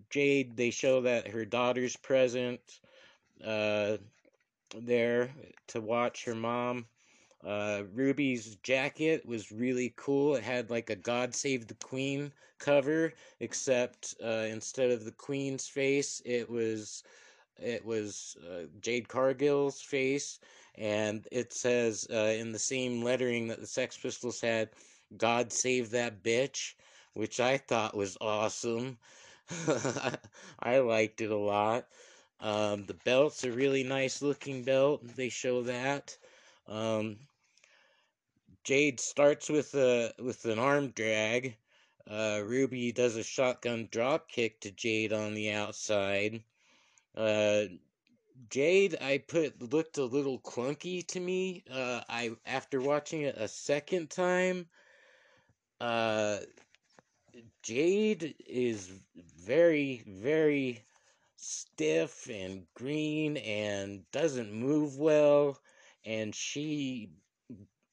Jade, 0.09 0.57
they 0.57 0.71
show 0.71 1.01
that 1.01 1.27
her 1.29 1.45
daughter's 1.45 1.95
present 1.95 2.79
uh, 3.43 3.97
there 4.75 5.31
to 5.67 5.81
watch 5.81 6.25
her 6.25 6.35
mom. 6.35 6.85
Uh, 7.43 7.83
Ruby's 7.93 8.55
jacket 8.57 9.25
was 9.25 9.51
really 9.51 9.93
cool. 9.95 10.35
It 10.35 10.43
had 10.43 10.69
like 10.69 10.89
a 10.89 10.95
God 10.95 11.33
Save 11.33 11.67
the 11.67 11.75
Queen 11.75 12.31
cover, 12.59 13.13
except 13.39 14.15
uh, 14.23 14.45
instead 14.49 14.91
of 14.91 15.05
the 15.05 15.11
Queen's 15.11 15.67
face, 15.67 16.21
it 16.25 16.49
was 16.49 17.03
it 17.57 17.85
was 17.85 18.37
uh, 18.49 18.63
Jade 18.81 19.07
Cargill's 19.07 19.81
face, 19.81 20.39
and 20.75 21.27
it 21.31 21.53
says 21.53 22.07
uh, 22.11 22.35
in 22.37 22.51
the 22.51 22.59
same 22.59 23.01
lettering 23.01 23.47
that 23.47 23.59
the 23.59 23.67
Sex 23.67 23.97
Pistols 23.97 24.41
had, 24.41 24.69
"God 25.17 25.51
save 25.51 25.91
that 25.91 26.23
bitch," 26.23 26.75
which 27.13 27.39
I 27.39 27.57
thought 27.57 27.95
was 27.95 28.17
awesome. 28.21 28.97
I 30.59 30.79
liked 30.79 31.21
it 31.21 31.31
a 31.31 31.37
lot. 31.37 31.87
Um, 32.39 32.85
the 32.85 32.97
belt's 33.05 33.43
a 33.43 33.51
really 33.51 33.83
nice 33.83 34.21
looking 34.21 34.63
belt. 34.63 35.01
They 35.15 35.29
show 35.29 35.61
that. 35.63 36.17
Um, 36.67 37.17
Jade 38.63 38.99
starts 38.99 39.49
with 39.49 39.73
a 39.75 40.13
with 40.19 40.45
an 40.45 40.59
arm 40.59 40.89
drag. 40.89 41.55
Uh, 42.09 42.41
Ruby 42.43 42.91
does 42.91 43.15
a 43.15 43.23
shotgun 43.23 43.87
drop 43.91 44.29
kick 44.29 44.59
to 44.61 44.71
Jade 44.71 45.13
on 45.13 45.33
the 45.33 45.51
outside. 45.51 46.43
Uh, 47.15 47.63
Jade, 48.49 48.97
I 49.01 49.19
put 49.19 49.73
looked 49.73 49.97
a 49.97 50.05
little 50.05 50.39
clunky 50.39 51.05
to 51.07 51.19
me. 51.19 51.63
Uh, 51.71 52.01
I 52.09 52.31
after 52.45 52.81
watching 52.81 53.21
it 53.21 53.37
a 53.37 53.47
second 53.47 54.09
time, 54.09 54.67
uh, 55.79 56.39
Jade 57.63 58.35
is 58.47 58.91
very, 59.15 60.03
very 60.07 60.83
stiff 61.37 62.29
and 62.29 62.65
green 62.73 63.37
and 63.37 64.03
doesn't 64.11 64.51
move 64.51 64.97
well, 64.97 65.59
and 66.05 66.33
she 66.33 67.09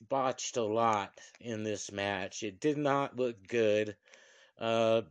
botched 0.09 0.57
a 0.57 0.63
lot 0.63 1.19
in 1.41 1.63
this 1.63 1.93
match. 1.93 2.43
It 2.43 2.61
did 2.61 2.79
not 2.79 3.17
look 3.17 3.37
good. 3.49 3.97
Uh, 4.59 5.03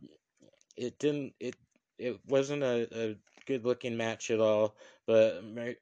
it 0.76 0.98
didn't. 0.98 1.34
It 1.40 1.56
it 1.98 2.20
wasn't 2.26 2.62
a, 2.62 2.88
a 2.92 3.16
good 3.46 3.64
looking 3.64 3.96
match 3.96 4.30
at 4.30 4.40
all. 4.40 4.76
But 5.08 5.42
Mer- 5.42 5.74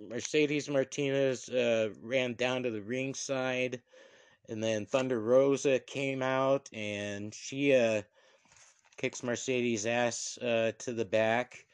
Mercedes 0.00 0.66
Martinez 0.66 1.46
uh, 1.50 1.90
ran 2.00 2.32
down 2.32 2.62
to 2.62 2.70
the 2.70 2.80
ringside, 2.80 3.82
and 4.48 4.64
then 4.64 4.86
Thunder 4.86 5.20
Rosa 5.20 5.78
came 5.78 6.22
out, 6.22 6.70
and 6.72 7.34
she 7.34 7.74
uh, 7.74 8.00
kicks 8.96 9.22
Mercedes' 9.22 9.84
ass 9.84 10.38
uh, 10.38 10.72
to 10.78 10.94
the 10.94 11.04
back. 11.04 11.66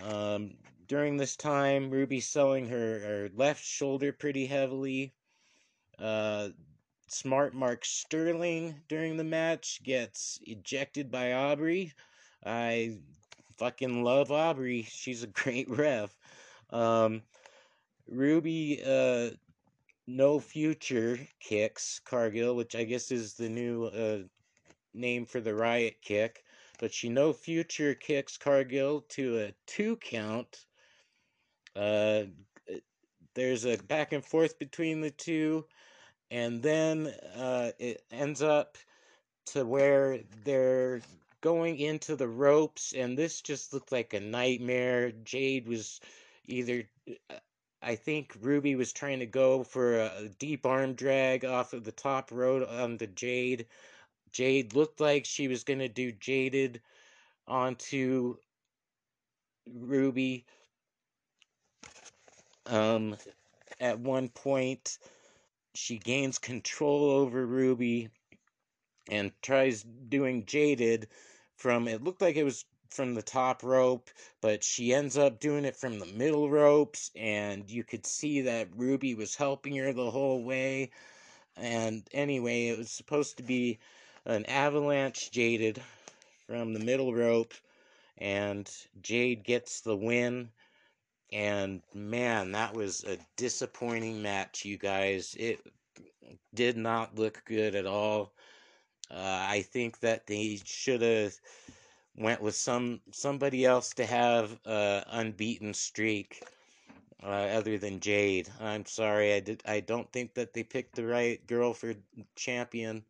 Um, 0.00 0.54
during 0.86 1.16
this 1.16 1.34
time, 1.34 1.90
Ruby's 1.90 2.28
selling 2.28 2.68
her, 2.68 3.00
her 3.00 3.30
left 3.34 3.64
shoulder 3.64 4.12
pretty 4.12 4.46
heavily. 4.46 5.12
Uh, 5.98 6.50
Smart 7.08 7.52
Mark 7.52 7.84
Sterling 7.84 8.80
during 8.88 9.16
the 9.16 9.24
match 9.24 9.82
gets 9.82 10.38
ejected 10.46 11.10
by 11.10 11.32
Aubrey. 11.32 11.92
I 12.46 12.98
fucking 13.58 14.02
love 14.02 14.30
Aubrey. 14.30 14.86
She's 14.88 15.22
a 15.22 15.26
great 15.42 15.68
ref. 15.70 16.16
Um, 16.70 17.22
Ruby, 18.08 18.82
uh, 18.84 19.30
no 20.06 20.40
future 20.40 21.18
kicks 21.40 22.00
Cargill, 22.04 22.56
which 22.56 22.74
I 22.74 22.84
guess 22.84 23.10
is 23.10 23.34
the 23.34 23.48
new 23.48 23.84
uh, 23.84 24.18
name 24.94 25.24
for 25.24 25.40
the 25.40 25.54
riot 25.54 25.96
kick. 26.02 26.44
But 26.78 26.92
she 26.92 27.08
no 27.08 27.32
future 27.32 27.94
kicks 27.94 28.36
Cargill 28.36 29.02
to 29.10 29.38
a 29.38 29.54
two 29.66 29.96
count. 29.96 30.66
Uh, 31.76 32.24
there's 33.34 33.64
a 33.64 33.76
back 33.78 34.12
and 34.12 34.24
forth 34.24 34.58
between 34.58 35.00
the 35.00 35.10
two, 35.10 35.64
and 36.30 36.62
then 36.62 37.14
uh, 37.36 37.70
it 37.78 38.02
ends 38.10 38.42
up 38.42 38.76
to 39.46 39.64
where 39.64 40.20
they're 40.44 41.00
going 41.42 41.78
into 41.78 42.16
the 42.16 42.28
ropes, 42.28 42.94
and 42.96 43.18
this 43.18 43.42
just 43.42 43.74
looked 43.74 43.92
like 43.92 44.14
a 44.14 44.20
nightmare. 44.20 45.12
Jade 45.24 45.68
was 45.68 46.00
either. 46.46 46.88
I 47.82 47.96
think 47.96 48.36
Ruby 48.40 48.76
was 48.76 48.92
trying 48.92 49.18
to 49.18 49.26
go 49.26 49.64
for 49.64 49.98
a 49.98 50.30
deep 50.38 50.64
arm 50.64 50.94
drag 50.94 51.44
off 51.44 51.72
of 51.72 51.84
the 51.84 51.92
top 51.92 52.30
rope 52.32 52.68
onto 52.70 53.08
Jade. 53.08 53.66
Jade 54.30 54.74
looked 54.74 55.00
like 55.00 55.26
she 55.26 55.48
was 55.48 55.64
going 55.64 55.80
to 55.80 55.88
do 55.88 56.12
Jaded 56.12 56.80
onto 57.46 58.36
Ruby. 59.66 60.46
Um, 62.66 63.16
at 63.80 63.98
one 63.98 64.28
point, 64.28 64.98
she 65.74 65.98
gains 65.98 66.38
control 66.38 67.10
over 67.10 67.44
Ruby 67.44 68.10
and 69.10 69.32
tries 69.42 69.82
doing 70.08 70.46
Jaded 70.46 71.08
from 71.62 71.86
it 71.86 72.02
looked 72.02 72.20
like 72.20 72.34
it 72.34 72.42
was 72.42 72.64
from 72.90 73.14
the 73.14 73.22
top 73.22 73.62
rope, 73.62 74.10
but 74.40 74.64
she 74.64 74.92
ends 74.92 75.16
up 75.16 75.38
doing 75.38 75.64
it 75.64 75.76
from 75.76 76.00
the 76.00 76.06
middle 76.06 76.50
ropes, 76.50 77.12
and 77.14 77.70
you 77.70 77.84
could 77.84 78.04
see 78.04 78.40
that 78.40 78.68
Ruby 78.76 79.14
was 79.14 79.36
helping 79.36 79.76
her 79.76 79.92
the 79.92 80.10
whole 80.10 80.42
way. 80.42 80.90
And 81.56 82.02
anyway, 82.12 82.66
it 82.66 82.78
was 82.78 82.90
supposed 82.90 83.36
to 83.36 83.44
be 83.44 83.78
an 84.26 84.44
avalanche 84.46 85.30
Jaded 85.30 85.80
from 86.48 86.72
the 86.74 86.80
middle 86.84 87.14
rope, 87.14 87.54
and 88.18 88.68
Jade 89.00 89.44
gets 89.44 89.82
the 89.82 89.96
win. 89.96 90.50
And 91.32 91.80
man, 91.94 92.50
that 92.52 92.74
was 92.74 93.04
a 93.04 93.18
disappointing 93.36 94.20
match, 94.20 94.64
you 94.64 94.78
guys. 94.78 95.36
It 95.38 95.60
did 96.54 96.76
not 96.76 97.18
look 97.18 97.42
good 97.46 97.76
at 97.76 97.86
all. 97.86 98.32
Uh, 99.12 99.46
I 99.48 99.62
think 99.62 100.00
that 100.00 100.26
they 100.26 100.60
should 100.64 101.02
have 101.02 101.34
went 102.16 102.40
with 102.42 102.54
some 102.54 103.00
somebody 103.12 103.64
else 103.64 103.90
to 103.94 104.06
have 104.06 104.58
a 104.64 105.04
unbeaten 105.10 105.74
streak 105.74 106.42
uh, 107.22 107.26
other 107.26 107.78
than 107.78 108.00
Jade. 108.00 108.48
I'm 108.60 108.86
sorry, 108.86 109.34
I 109.34 109.40
did. 109.40 109.62
I 109.66 109.80
don't 109.80 110.10
think 110.12 110.34
that 110.34 110.52
they 110.54 110.64
picked 110.64 110.96
the 110.96 111.06
right 111.06 111.44
girl 111.46 111.72
for 111.74 111.94
champion 112.36 113.04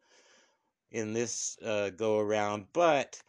in 0.91 1.13
this 1.13 1.59
uh, 1.65 1.91
go 1.91 2.19
around, 2.19 2.67
but 2.73 3.21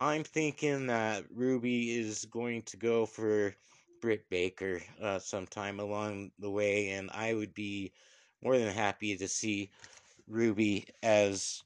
I'm 0.00 0.24
thinking 0.24 0.86
that 0.88 1.24
Ruby 1.34 1.96
is 1.98 2.24
going 2.26 2.62
to 2.62 2.76
go 2.76 3.06
for 3.06 3.54
Britt 4.00 4.28
Baker 4.30 4.82
uh, 5.00 5.18
sometime 5.18 5.80
along 5.80 6.32
the 6.38 6.50
way, 6.50 6.90
and 6.90 7.10
I 7.12 7.34
would 7.34 7.54
be 7.54 7.92
more 8.42 8.58
than 8.58 8.74
happy 8.74 9.16
to 9.16 9.28
see 9.28 9.70
Ruby 10.28 10.86
as 11.02 11.62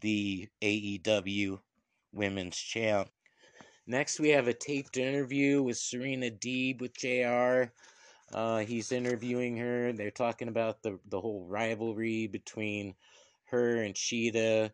the 0.00 0.48
AEW 0.62 1.60
Women's 2.12 2.56
Champ. 2.56 3.08
Next, 3.86 4.20
we 4.20 4.28
have 4.30 4.48
a 4.48 4.54
taped 4.54 4.98
interview 4.98 5.62
with 5.62 5.78
Serena 5.78 6.30
Deeb 6.30 6.80
with 6.80 6.96
JR. 6.96 7.72
Uh, 8.34 8.58
he's 8.58 8.92
interviewing 8.92 9.56
her. 9.56 9.92
They're 9.92 10.10
talking 10.10 10.48
about 10.48 10.82
the 10.82 10.98
the 11.08 11.20
whole 11.20 11.46
rivalry 11.48 12.26
between 12.26 12.94
her 13.46 13.82
and 13.82 13.94
Shida. 13.94 14.70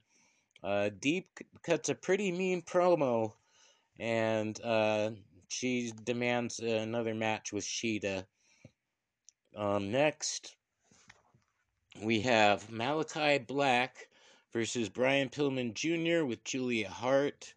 Uh, 0.62 0.90
Deeb 0.98 1.24
cuts 1.62 1.88
a 1.88 1.94
pretty 1.94 2.32
mean 2.32 2.62
promo, 2.62 3.32
and 4.00 4.60
uh, 4.62 5.10
she 5.48 5.92
demands 6.02 6.58
another 6.58 7.14
match 7.14 7.52
with 7.52 7.64
Shida. 7.64 8.24
Um, 9.56 9.92
next, 9.92 10.56
we 12.02 12.20
have 12.22 12.68
Malachi 12.70 13.38
Black 13.38 14.08
versus 14.54 14.88
Brian 14.88 15.28
Pillman 15.28 15.74
Jr. 15.74 16.24
with 16.24 16.44
Julia 16.44 16.88
Hart. 16.88 17.52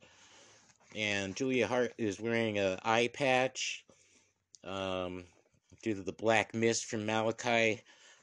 And 0.95 1.35
Julia 1.35 1.67
Hart 1.67 1.93
is 1.99 2.19
wearing 2.19 2.57
an 2.57 2.79
eye 2.83 3.09
patch 3.13 3.85
um, 4.63 5.23
due 5.83 5.93
to 5.93 6.01
the 6.01 6.11
black 6.11 6.55
mist 6.55 6.85
from 6.85 7.05
Malachi 7.05 7.81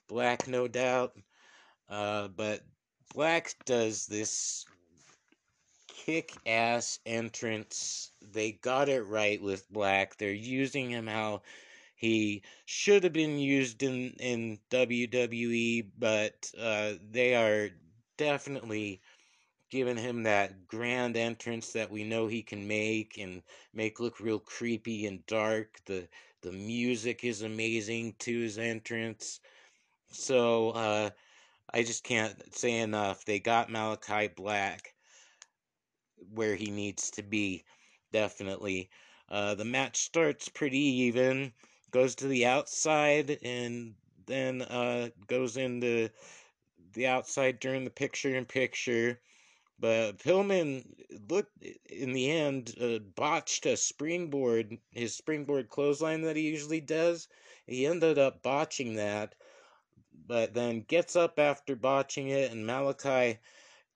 Black, 0.08 0.48
no 0.48 0.66
doubt. 0.66 1.16
Uh, 1.88 2.28
but 2.28 2.62
Black 3.14 3.54
does 3.64 4.06
this 4.06 4.66
kick 5.86 6.32
ass 6.44 6.98
entrance. 7.06 8.10
They 8.32 8.52
got 8.52 8.88
it 8.88 9.02
right 9.02 9.40
with 9.40 9.70
Black. 9.72 10.18
They're 10.18 10.32
using 10.32 10.90
him 10.90 11.06
how 11.06 11.42
he 11.94 12.42
should 12.66 13.04
have 13.04 13.12
been 13.12 13.38
used 13.38 13.84
in, 13.84 14.10
in 14.18 14.58
WWE, 14.70 15.86
but 15.96 16.50
uh, 16.60 16.94
they 17.10 17.36
are 17.36 17.70
definitely 18.16 19.00
giving 19.70 19.96
him 19.96 20.22
that 20.22 20.66
grand 20.66 21.16
entrance 21.16 21.72
that 21.72 21.90
we 21.90 22.04
know 22.04 22.26
he 22.26 22.42
can 22.42 22.66
make 22.68 23.18
and 23.18 23.42
make 23.74 24.00
look 24.00 24.20
real 24.20 24.38
creepy 24.38 25.06
and 25.06 25.26
dark. 25.26 25.80
The 25.86 26.08
the 26.42 26.52
music 26.52 27.24
is 27.24 27.42
amazing 27.42 28.14
to 28.20 28.40
his 28.40 28.58
entrance. 28.58 29.40
So 30.10 30.70
uh, 30.70 31.10
I 31.72 31.82
just 31.82 32.04
can't 32.04 32.54
say 32.54 32.80
enough. 32.80 33.24
They 33.24 33.40
got 33.40 33.70
Malachi 33.70 34.28
Black 34.28 34.94
where 36.32 36.56
he 36.56 36.70
needs 36.70 37.10
to 37.12 37.22
be, 37.22 37.64
definitely. 38.12 38.90
Uh, 39.28 39.54
the 39.54 39.64
match 39.64 39.96
starts 39.98 40.48
pretty 40.48 40.78
even, 40.78 41.52
goes 41.90 42.14
to 42.16 42.26
the 42.28 42.46
outside, 42.46 43.38
and 43.42 43.94
then 44.26 44.62
uh, 44.62 45.08
goes 45.26 45.56
into 45.56 46.08
the 46.94 47.06
outside 47.06 47.60
during 47.60 47.84
the 47.84 47.90
picture 47.90 48.34
in 48.34 48.44
picture. 48.44 49.20
But 49.78 50.18
Pillman 50.18 50.84
looked 51.28 51.62
in 51.90 52.12
the 52.12 52.30
end 52.30 52.74
uh, 52.80 53.00
botched 53.00 53.66
a 53.66 53.76
springboard, 53.76 54.78
his 54.92 55.14
springboard 55.14 55.68
clothesline 55.68 56.22
that 56.22 56.36
he 56.36 56.42
usually 56.42 56.80
does. 56.80 57.28
He 57.66 57.86
ended 57.86 58.18
up 58.18 58.42
botching 58.42 58.94
that, 58.94 59.34
but 60.26 60.54
then 60.54 60.82
gets 60.82 61.16
up 61.16 61.38
after 61.38 61.74
botching 61.74 62.28
it, 62.28 62.52
and 62.52 62.66
Malachi 62.66 63.38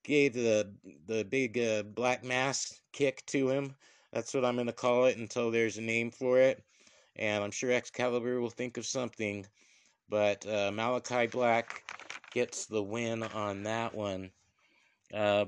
gave 0.03 0.35
the 0.35 0.75
the 1.07 1.25
big 1.25 1.59
uh, 1.59 1.85
black 1.85 2.25
mask 2.25 2.81
kick 2.93 3.25
to 3.27 3.49
him. 3.49 3.77
That's 4.13 4.35
what 4.35 4.45
I'm 4.45 4.57
gonna 4.57 4.73
call 4.73 5.07
it 5.07 5.17
until 5.17 5.51
there's 5.51 5.79
a 5.79 5.83
name 5.83 6.11
for 6.11 6.39
it, 6.39 6.65
and 7.17 7.45
I'm 7.45 7.51
sure 7.51 7.71
Excalibur 7.71 8.41
will 8.41 8.51
think 8.51 8.77
of 8.79 8.87
something. 8.87 9.47
But 10.09 10.47
uh, 10.47 10.73
Malachi 10.73 11.27
Black 11.27 11.85
gets 12.31 12.67
the 12.67 12.83
win 12.83 13.23
on 13.23 13.63
that 13.65 13.95
one. 13.95 14.31
Uh, 15.13 15.47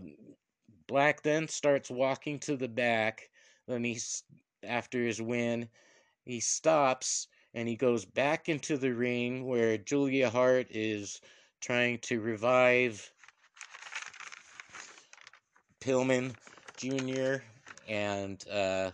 Black 0.87 1.23
then 1.23 1.49
starts 1.49 1.91
walking 1.91 2.39
to 2.41 2.57
the 2.57 2.69
back. 2.69 3.29
Then 3.69 3.85
he's 3.85 4.25
after 4.63 5.03
his 5.03 5.23
win, 5.23 5.69
he 6.25 6.41
stops 6.41 7.29
and 7.55 7.69
he 7.69 7.77
goes 7.77 8.05
back 8.05 8.49
into 8.49 8.77
the 8.77 8.93
ring 8.93 9.47
where 9.47 9.79
Julia 9.79 10.31
Hart 10.31 10.67
is 10.71 11.21
trying 11.61 11.99
to 12.01 12.21
revive 12.21 13.11
Pillman 15.81 16.35
Jr. 16.77 17.43
and 17.89 18.43
uh, 18.49 18.91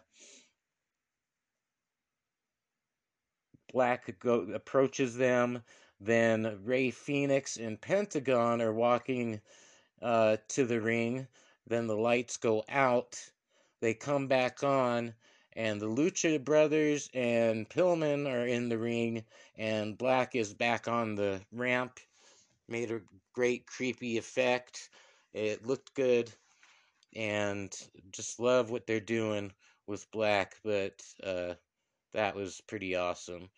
Black 3.72 4.18
go, 4.20 4.40
approaches 4.54 5.16
them 5.16 5.62
Then 6.00 6.60
Rey 6.64 6.90
Fenix 6.90 7.56
and 7.56 7.80
Pentagon 7.80 8.60
are 8.60 8.72
walking 8.72 9.40
uh, 10.02 10.36
to 10.48 10.64
the 10.66 10.80
ring. 10.80 11.26
Then 11.66 11.86
the 11.86 11.96
lights 11.96 12.36
go 12.36 12.64
out. 12.68 13.18
They 13.80 13.94
come 13.94 14.26
back 14.26 14.62
on, 14.62 15.14
and 15.54 15.80
the 15.80 15.88
Lucha 15.88 16.42
Brothers 16.42 17.08
and 17.14 17.68
Pillman 17.68 18.30
are 18.30 18.46
in 18.46 18.68
the 18.68 18.78
ring, 18.78 19.24
and 19.56 19.98
Black 19.98 20.34
is 20.34 20.54
back 20.54 20.86
on 20.86 21.14
the 21.14 21.40
ramp. 21.52 21.98
Made 22.68 22.90
a 22.90 23.00
great 23.32 23.66
creepy 23.66 24.18
effect. 24.18 24.90
It 25.32 25.66
looked 25.66 25.94
good, 25.94 26.30
and 27.14 27.74
just 28.12 28.38
love 28.38 28.70
what 28.70 28.86
they're 28.86 29.00
doing 29.00 29.52
with 29.86 30.10
Black, 30.10 30.56
but 30.64 31.02
uh, 31.22 31.54
that 32.12 32.34
was 32.34 32.60
pretty 32.66 32.96
awesome. 32.96 33.48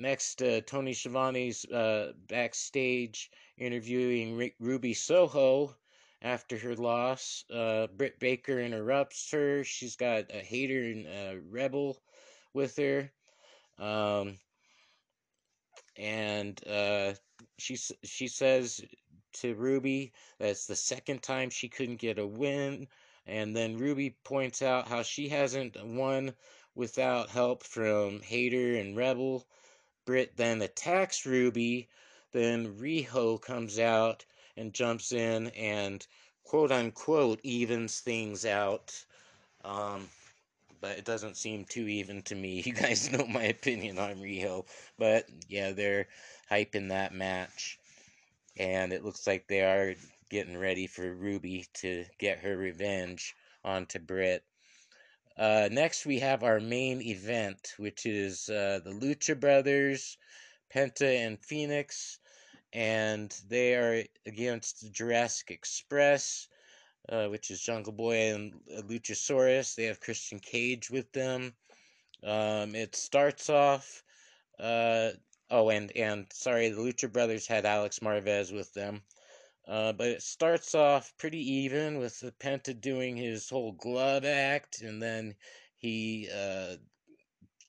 Next, 0.00 0.40
uh, 0.42 0.60
Tony 0.60 0.92
Schiavone's 0.92 1.64
uh, 1.64 2.12
backstage 2.28 3.32
interviewing 3.56 4.40
R- 4.40 4.50
Ruby 4.60 4.94
Soho 4.94 5.74
after 6.22 6.56
her 6.56 6.76
loss. 6.76 7.44
Uh, 7.52 7.88
Britt 7.88 8.20
Baker 8.20 8.60
interrupts 8.60 9.28
her. 9.32 9.64
She's 9.64 9.96
got 9.96 10.30
a 10.32 10.38
Hayter 10.38 10.84
and 10.84 11.06
a 11.06 11.40
rebel 11.50 12.00
with 12.54 12.76
her. 12.76 13.10
Um, 13.76 14.38
and 15.96 16.60
uh, 16.68 17.14
she 17.58 17.76
she 18.04 18.28
says 18.28 18.80
to 19.32 19.56
Ruby 19.56 20.12
that's 20.38 20.66
the 20.66 20.76
second 20.76 21.24
time 21.24 21.50
she 21.50 21.68
couldn't 21.68 21.96
get 21.96 22.20
a 22.20 22.26
win. 22.26 22.86
And 23.26 23.54
then 23.54 23.76
Ruby 23.76 24.16
points 24.22 24.62
out 24.62 24.86
how 24.86 25.02
she 25.02 25.28
hasn't 25.28 25.76
won 25.84 26.34
without 26.76 27.30
help 27.30 27.64
from 27.64 28.20
Hayter 28.20 28.76
and 28.76 28.96
Rebel. 28.96 29.44
Britt 30.08 30.38
then 30.38 30.62
attacks 30.62 31.26
Ruby. 31.26 31.86
Then 32.32 32.78
Riho 32.78 33.38
comes 33.42 33.78
out 33.78 34.24
and 34.56 34.72
jumps 34.72 35.12
in 35.12 35.48
and 35.48 36.06
quote 36.44 36.72
unquote 36.72 37.40
evens 37.42 38.00
things 38.00 38.46
out. 38.46 39.04
Um, 39.62 40.08
but 40.80 40.96
it 40.96 41.04
doesn't 41.04 41.36
seem 41.36 41.66
too 41.66 41.86
even 41.86 42.22
to 42.22 42.34
me. 42.34 42.62
You 42.66 42.72
guys 42.72 43.12
know 43.12 43.26
my 43.26 43.42
opinion 43.42 43.98
on 43.98 44.14
Riho. 44.14 44.66
But 44.98 45.26
yeah, 45.46 45.72
they're 45.72 46.08
hyping 46.50 46.88
that 46.88 47.12
match. 47.12 47.78
And 48.56 48.94
it 48.94 49.04
looks 49.04 49.26
like 49.26 49.46
they 49.46 49.60
are 49.60 49.94
getting 50.30 50.56
ready 50.56 50.86
for 50.86 51.14
Ruby 51.14 51.66
to 51.82 52.06
get 52.18 52.38
her 52.38 52.56
revenge 52.56 53.36
onto 53.62 53.98
Britt. 53.98 54.42
Uh, 55.38 55.68
next, 55.70 56.04
we 56.04 56.18
have 56.18 56.42
our 56.42 56.58
main 56.58 57.00
event, 57.00 57.74
which 57.76 58.06
is 58.06 58.48
uh, 58.48 58.80
the 58.84 58.90
Lucha 58.90 59.38
Brothers, 59.38 60.18
Penta 60.74 61.24
and 61.24 61.38
Fenix, 61.38 62.18
and 62.72 63.34
they 63.48 63.74
are 63.74 64.02
against 64.26 64.92
Jurassic 64.92 65.52
Express, 65.52 66.48
uh, 67.08 67.26
which 67.28 67.52
is 67.52 67.60
Jungle 67.60 67.92
Boy 67.92 68.34
and 68.34 68.52
Luchasaurus. 68.88 69.76
They 69.76 69.84
have 69.84 70.00
Christian 70.00 70.40
Cage 70.40 70.90
with 70.90 71.12
them. 71.12 71.54
Um, 72.24 72.74
it 72.74 72.96
starts 72.96 73.48
off. 73.48 74.02
Uh, 74.58 75.10
oh, 75.50 75.70
and 75.70 75.92
and 75.96 76.26
sorry, 76.32 76.68
the 76.70 76.80
Lucha 76.80 77.12
Brothers 77.12 77.46
had 77.46 77.64
Alex 77.64 78.00
Marvez 78.00 78.52
with 78.52 78.74
them. 78.74 79.02
Uh, 79.68 79.92
but 79.92 80.08
it 80.08 80.22
starts 80.22 80.74
off 80.74 81.12
pretty 81.18 81.40
even 81.52 81.98
with 81.98 82.18
the 82.20 82.32
Penta 82.32 82.78
doing 82.80 83.16
his 83.16 83.50
whole 83.50 83.72
glove 83.72 84.24
act, 84.24 84.80
and 84.80 85.02
then 85.02 85.34
he 85.76 86.26
uh, 86.34 86.76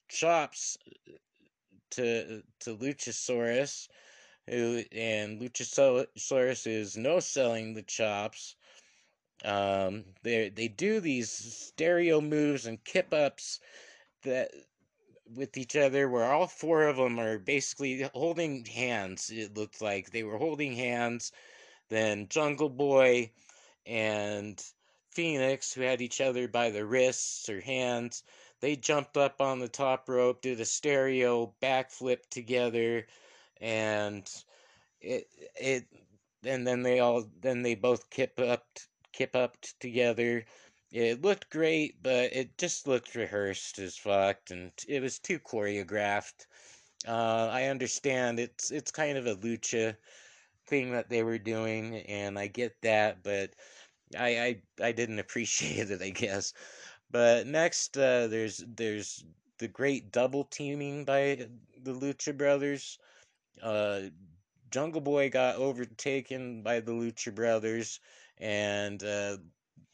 chops 0.07 0.77
to 1.91 2.41
to 2.61 2.77
Luchasaurus, 2.77 3.89
who 4.47 4.81
and 4.93 5.41
Luchasaurus 5.41 6.67
is 6.67 6.95
no 6.95 7.19
selling 7.19 7.73
the 7.73 7.83
chops. 7.83 8.55
Um, 9.43 10.05
they 10.23 10.47
they 10.47 10.69
do 10.69 11.01
these 11.01 11.29
stereo 11.29 12.21
moves 12.21 12.65
and 12.65 12.81
kip 12.85 13.13
ups 13.13 13.59
that 14.23 14.51
with 15.35 15.57
each 15.57 15.75
other 15.75 16.07
where 16.09 16.31
all 16.31 16.47
four 16.47 16.87
of 16.87 16.95
them 16.95 17.19
are 17.19 17.37
basically 17.37 18.03
holding 18.13 18.63
hands. 18.63 19.29
It 19.29 19.57
looked 19.57 19.81
like 19.81 20.11
they 20.11 20.23
were 20.23 20.37
holding 20.37 20.73
hands 20.73 21.33
then 21.89 22.27
Jungle 22.29 22.69
Boy 22.69 23.31
and 23.85 24.63
Fenix, 25.11 25.73
who 25.73 25.81
had 25.81 26.01
each 26.01 26.21
other 26.21 26.47
by 26.47 26.69
the 26.69 26.85
wrists 26.85 27.49
or 27.49 27.61
hands, 27.61 28.23
they 28.61 28.75
jumped 28.75 29.17
up 29.17 29.41
on 29.41 29.59
the 29.59 29.67
top 29.69 30.07
rope, 30.09 30.41
did 30.41 30.59
a 30.59 30.65
stereo 30.65 31.53
backflip 31.61 32.29
together, 32.29 33.07
and 33.59 34.29
it 35.01 35.27
it 35.59 35.85
and 36.43 36.65
then 36.65 36.83
they 36.83 36.99
all 36.99 37.25
then 37.41 37.61
they 37.63 37.75
both 37.75 38.09
kip 38.09 38.39
up 38.39 38.65
kip 39.11 39.35
up 39.35 39.57
together. 39.79 40.45
It 40.91 41.21
looked 41.21 41.49
great, 41.49 42.01
but 42.01 42.33
it 42.33 42.57
just 42.57 42.87
looked 42.87 43.15
rehearsed 43.15 43.79
as 43.79 43.95
fuck, 43.95 44.37
and 44.49 44.71
it 44.87 45.01
was 45.01 45.19
too 45.19 45.39
choreographed. 45.39 46.47
Uh, 47.07 47.49
I 47.51 47.65
understand 47.65 48.39
it's 48.39 48.71
it's 48.71 48.91
kind 48.91 49.17
of 49.17 49.27
a 49.27 49.35
lucha 49.35 49.95
thing 50.69 50.91
that 50.91 51.09
they 51.09 51.23
were 51.23 51.37
doing, 51.37 51.97
and 51.97 52.37
I 52.39 52.47
get 52.47 52.81
that, 52.83 53.23
but 53.23 53.51
I 54.17 54.61
I, 54.79 54.85
I 54.87 54.91
didn't 54.91 55.19
appreciate 55.25 55.91
it, 55.91 56.01
I 56.01 56.09
guess. 56.11 56.53
But 57.11 57.47
next, 57.47 57.97
uh, 57.97 58.27
there's 58.27 58.63
there's 58.75 59.25
the 59.59 59.67
great 59.67 60.11
double 60.11 60.45
teaming 60.45 61.05
by 61.05 61.47
the 61.83 61.93
Lucha 61.93 62.37
Brothers. 62.37 62.97
Uh, 63.61 64.01
Jungle 64.71 65.01
Boy 65.01 65.29
got 65.29 65.55
overtaken 65.55 66.61
by 66.61 66.79
the 66.79 66.91
Lucha 66.91 67.33
Brothers, 67.33 67.99
and 68.37 69.03
uh, 69.03 69.37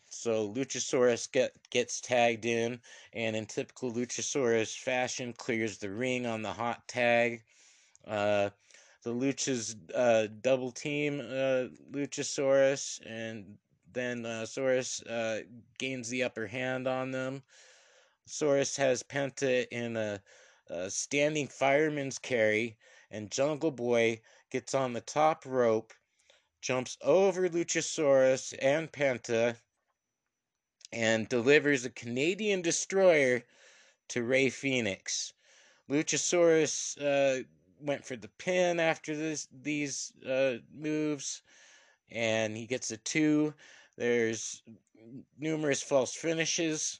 so 0.10 0.50
Luchasaurus 0.54 1.32
get, 1.32 1.54
gets 1.70 2.02
tagged 2.02 2.46
in, 2.46 2.80
and 3.14 3.36
in 3.36 3.46
typical 3.46 3.92
Luchasaurus 3.92 4.78
fashion, 4.78 5.34
clears 5.34 5.78
the 5.78 5.90
ring 5.90 6.26
on 6.26 6.42
the 6.42 6.54
hot 6.54 6.88
tag. 6.88 7.44
Uh, 8.06 8.50
the 9.06 9.12
Lucha's 9.12 9.76
uh, 9.94 10.26
double 10.42 10.72
team 10.72 11.20
uh, 11.20 11.70
Luchasaurus, 11.92 13.00
and 13.06 13.46
then 13.94 14.26
uh, 14.26 14.46
Saurus 14.48 15.06
uh, 15.08 15.44
gains 15.78 16.10
the 16.10 16.24
upper 16.24 16.48
hand 16.48 16.88
on 16.88 17.12
them. 17.12 17.44
Saurus 18.28 18.76
has 18.78 19.04
Penta 19.04 19.68
in 19.72 19.96
a, 19.96 20.20
a 20.72 20.90
standing 20.90 21.48
fireman's 21.48 22.18
carry, 22.18 22.78
and 23.12 23.30
Jungle 23.30 23.70
Boy 23.70 24.22
gets 24.50 24.74
on 24.74 24.94
the 24.94 25.02
top 25.02 25.46
rope, 25.46 25.94
jumps 26.62 26.98
over 27.04 27.48
Luchasaurus 27.48 28.56
and 28.60 28.92
Penta, 28.92 29.56
and 30.92 31.30
delivers 31.30 31.86
a 31.86 31.92
Canadian 31.92 32.64
destroyer 32.64 33.44
to 34.10 34.24
Rey 34.24 34.50
Fenix. 34.50 35.32
Luchasaurus 35.92 37.00
uh, 37.00 37.44
went 37.80 38.06
for 38.06 38.16
the 38.16 38.30
pin 38.38 38.80
after 38.80 39.16
this 39.16 39.48
these 39.62 40.14
uh, 40.28 40.56
moves, 40.74 41.42
and 42.12 42.56
he 42.56 42.66
gets 42.66 42.92
a 42.92 42.98
two. 42.98 43.54
There's 43.98 44.62
numerous 45.38 45.82
false 45.82 46.14
finishes. 46.14 47.00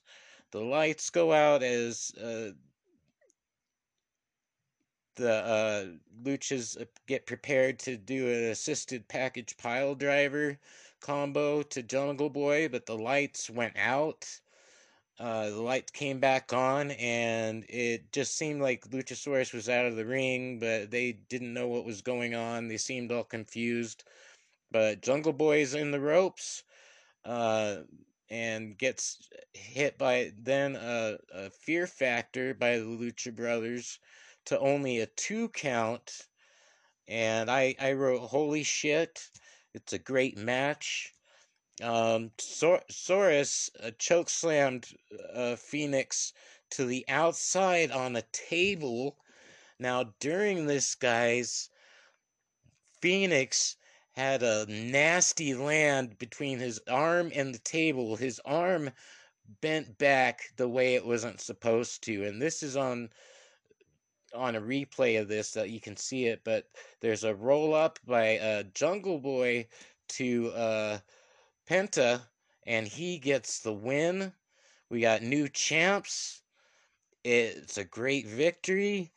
The 0.52 0.62
lights 0.62 1.10
go 1.10 1.34
out 1.34 1.64
as 1.64 2.12
uh, 2.22 2.52
the 5.16 5.34
uh, 5.34 5.86
luchas 6.24 6.78
get 7.08 7.26
prepared 7.26 7.80
to 7.80 7.98
do 7.98 8.28
an 8.28 8.46
assisted 8.52 9.08
package 9.08 9.58
pile 9.58 9.96
driver 9.96 10.58
combo 11.00 11.62
to 11.62 11.84
Jungle 11.84 12.30
Boy, 12.30 12.68
but 12.68 12.86
the 12.86 12.98
lights 12.98 13.50
went 13.50 13.78
out 13.78 14.40
uh, 15.20 15.50
the 15.50 15.62
lights 15.62 15.92
came 15.92 16.20
back 16.20 16.54
on, 16.54 16.92
and 16.92 17.66
it 17.70 18.12
just 18.12 18.38
seemed 18.38 18.62
like 18.62 18.90
Luchasaurus 18.90 19.54
was 19.54 19.70
out 19.70 19.86
of 19.86 19.96
the 19.96 20.06
ring, 20.06 20.60
but 20.60 20.92
they 20.92 21.14
didn't 21.30 21.54
know 21.54 21.68
what 21.68 21.86
was 21.86 22.02
going 22.02 22.36
on. 22.36 22.68
They 22.68 22.78
seemed 22.78 23.12
all 23.12 23.24
confused. 23.24 24.04
But 24.72 25.02
Jungle 25.02 25.34
Boy's 25.34 25.74
in 25.74 25.92
the 25.92 26.02
ropes, 26.02 26.64
uh, 27.24 27.78
and 28.30 28.78
gets 28.78 29.30
hit 29.54 29.98
by 29.98 30.32
then 30.38 30.76
a, 30.76 31.18
a 31.34 31.50
fear 31.50 31.88
factor 31.88 32.54
by 32.54 32.78
the 32.78 32.86
Lucha 32.86 33.34
Brothers 33.34 34.00
to 34.46 34.60
only 34.60 35.00
a 35.00 35.06
two 35.06 35.50
count. 35.50 36.28
And 37.08 37.50
I, 37.50 37.76
I 37.80 37.94
wrote, 37.94 38.22
holy 38.22 38.64
shit, 38.64 39.30
it's 39.74 39.94
a 39.94 40.00
great 40.00 40.38
match. 40.38 41.15
Um, 41.82 42.32
Sor- 42.40 42.84
Saurus 42.90 43.70
uh, 43.84 43.92
choke 43.98 44.30
slammed 44.30 44.88
uh, 45.34 45.56
Fenix 45.56 46.34
to 46.72 46.86
the 46.86 47.06
outside 47.08 47.92
on 47.92 48.16
a 48.16 48.24
table. 48.32 49.18
Now, 49.80 50.14
during 50.20 50.66
this, 50.66 50.96
guys, 50.96 51.70
Fenix 53.02 53.76
had 54.14 54.42
a 54.42 54.66
nasty 54.68 55.54
land 55.54 56.18
between 56.18 56.60
his 56.60 56.80
arm 56.88 57.32
and 57.36 57.54
the 57.54 57.60
table. 57.60 58.16
His 58.16 58.40
arm 58.46 58.92
bent 59.62 59.98
back 59.98 60.42
the 60.56 60.70
way 60.70 60.96
it 60.96 61.06
wasn't 61.06 61.42
supposed 61.42 62.04
to, 62.04 62.24
and 62.26 62.42
this 62.42 62.64
is 62.64 62.78
on 62.78 63.10
on 64.34 64.56
a 64.56 64.62
replay 64.62 65.20
of 65.20 65.28
this 65.28 65.52
that 65.52 65.70
you 65.70 65.80
can 65.80 65.96
see 65.96 66.26
it, 66.26 66.42
but 66.44 66.68
there's 67.00 67.24
a 67.24 67.36
roll 67.36 67.74
up 67.74 68.00
by 68.06 68.38
uh, 68.38 68.64
Jungle 68.74 69.20
Boy 69.20 69.68
to 70.10 70.52
uh, 70.52 70.98
Penta, 71.68 72.22
and 72.66 72.88
he 72.88 73.18
gets 73.18 73.60
the 73.60 73.74
win. 73.74 74.34
We 74.90 75.02
got 75.02 75.24
new 75.24 75.48
champs. 75.50 76.42
It's 77.24 77.78
a 77.78 77.84
great 77.84 78.28
victory. 78.28 79.12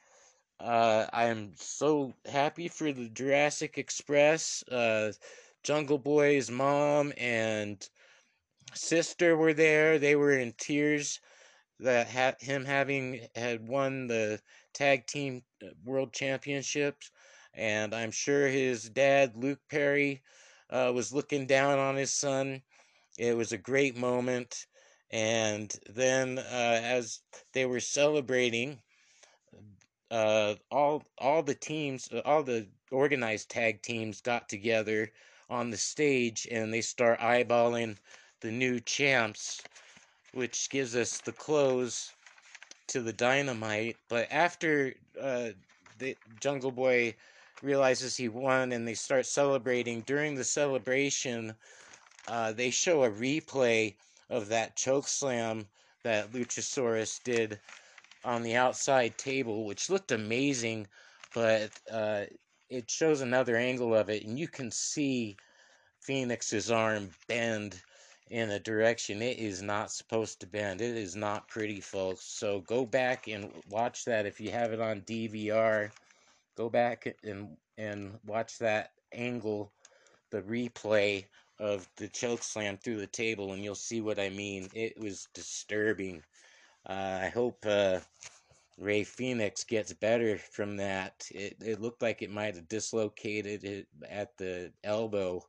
Uh, 0.59 1.07
I'm 1.13 1.53
so 1.57 2.15
happy 2.27 2.69
for 2.69 2.93
the 2.93 3.09
Jurassic 3.11 3.79
Express. 3.79 4.63
Uh, 4.69 5.13
Jungle 5.63 5.99
Boy's 5.99 6.51
mom 6.51 7.13
and 7.17 7.87
sister 8.75 9.37
were 9.37 9.55
there. 9.55 9.99
They 9.99 10.17
were 10.17 10.39
in 10.39 10.53
tears 10.53 11.21
that 11.81 12.09
ha- 12.09 12.35
him 12.41 12.65
having 12.65 13.29
had 13.35 13.69
won 13.69 14.07
the 14.07 14.41
tag 14.73 15.07
team 15.07 15.43
uh, 15.63 15.69
world 15.85 16.13
championships, 16.13 17.11
and 17.55 17.95
I'm 17.95 18.11
sure 18.11 18.49
his 18.49 18.89
dad 18.89 19.37
Luke 19.37 19.61
Perry 19.71 20.23
uh, 20.71 20.93
was 20.95 21.13
looking 21.13 21.47
down 21.47 21.79
on 21.79 21.97
his 21.97 22.13
son. 22.13 22.63
It 23.19 23.37
was 23.37 23.53
a 23.53 23.59
great 23.59 23.97
moment, 23.97 24.67
and 25.11 25.75
then 25.91 26.39
uh, 26.39 26.81
as 26.83 27.21
they 27.53 27.67
were 27.67 27.81
celebrating, 27.81 28.79
uh, 30.11 30.55
all 30.71 31.03
all 31.19 31.43
the 31.43 31.55
teams, 31.55 32.09
uh, 32.13 32.23
all 32.25 32.43
the 32.43 32.67
organized 32.91 33.51
tag 33.51 33.83
teams 33.83 34.21
got 34.21 34.49
together 34.49 35.11
on 35.51 35.71
the 35.71 35.77
stage, 35.77 36.47
and 36.51 36.73
they 36.73 36.81
start 36.81 37.21
eyeballing 37.21 37.97
the 38.41 38.51
new 38.51 38.81
champs 38.81 39.61
which 40.33 40.69
gives 40.71 40.95
us 40.95 41.21
the 41.21 41.33
close 41.33 42.13
to 42.89 43.01
the 43.01 43.13
dynamite. 43.13 43.97
But 44.09 44.29
after 44.31 44.95
uh, 45.21 45.51
the 45.99 46.17
Jungle 46.41 46.71
Boy 46.71 47.15
realizes 47.63 48.17
he 48.17 48.29
won 48.29 48.73
and 48.73 48.87
they 48.87 48.95
start 48.95 49.27
celebrating, 49.27 50.03
during 50.03 50.35
the 50.35 50.45
celebration, 50.45 51.55
uh, 52.27 52.53
they 52.53 52.71
show 52.71 53.05
a 53.05 53.11
replay 53.11 53.95
of 54.31 54.49
that 54.49 54.77
choke 54.77 55.09
slam 55.09 55.67
that 56.05 56.33
Luchasaurus 56.33 57.23
did 57.23 57.59
on 58.25 58.43
the 58.43 58.57
outside 58.57 59.17
table, 59.17 59.65
which 59.65 59.91
looked 59.91 60.13
amazing, 60.13 60.87
but 61.35 61.71
uh, 61.91 62.25
it 62.69 62.91
shows 62.91 63.21
another 63.21 63.57
angle 63.57 63.95
of 63.95 64.11
it, 64.11 64.25
and 64.25 64.39
you 64.39 64.49
can 64.49 64.71
see 64.71 65.37
Fenix's 66.01 66.71
arm 66.71 67.11
bend 67.27 67.81
in 68.31 68.51
a 68.51 68.59
direction 68.59 69.23
it 69.23 69.39
is 69.39 69.63
not 69.63 69.91
supposed 69.91 70.41
to 70.41 70.47
bend. 70.47 70.81
It 70.81 70.97
is 70.97 71.17
not 71.17 71.49
pretty, 71.49 71.81
folks. 71.81 72.25
So 72.25 72.61
go 72.61 72.85
back 72.85 73.27
and 73.27 73.51
watch 73.71 74.05
that 74.05 74.27
if 74.27 74.41
you 74.41 74.51
have 74.51 74.73
it 74.73 74.81
on 74.81 75.01
DVR. 75.03 75.91
Go 76.59 76.69
back 76.69 77.07
and 77.23 77.57
and 77.79 78.19
watch 78.27 78.59
that 78.59 78.91
angle, 79.13 79.73
the 80.31 80.43
replay 80.43 81.25
of 81.61 81.89
the 81.97 82.09
choke 82.09 82.43
slam 82.43 82.77
through 82.77 82.99
the 82.99 83.07
table, 83.07 83.53
and 83.53 83.63
you'll 83.63 83.77
see 83.77 84.01
what 84.01 84.19
I 84.19 84.29
mean. 84.29 84.69
It 84.75 84.99
was 84.99 85.29
disturbing. 85.35 86.25
Uh, 86.85 87.21
I 87.23 87.29
hope 87.29 87.65
uh, 87.65 88.01
Rey 88.77 89.05
Fenix 89.05 89.65
gets 89.65 89.93
better 89.93 90.37
from 90.39 90.77
that. 90.79 91.29
It 91.31 91.57
it 91.65 91.81
looked 91.81 92.03
like 92.03 92.23
it 92.23 92.31
might 92.31 92.57
have 92.57 92.69
dislocated 92.69 93.65
it 93.65 93.87
at 94.11 94.37
the 94.37 94.73
elbow 94.83 95.43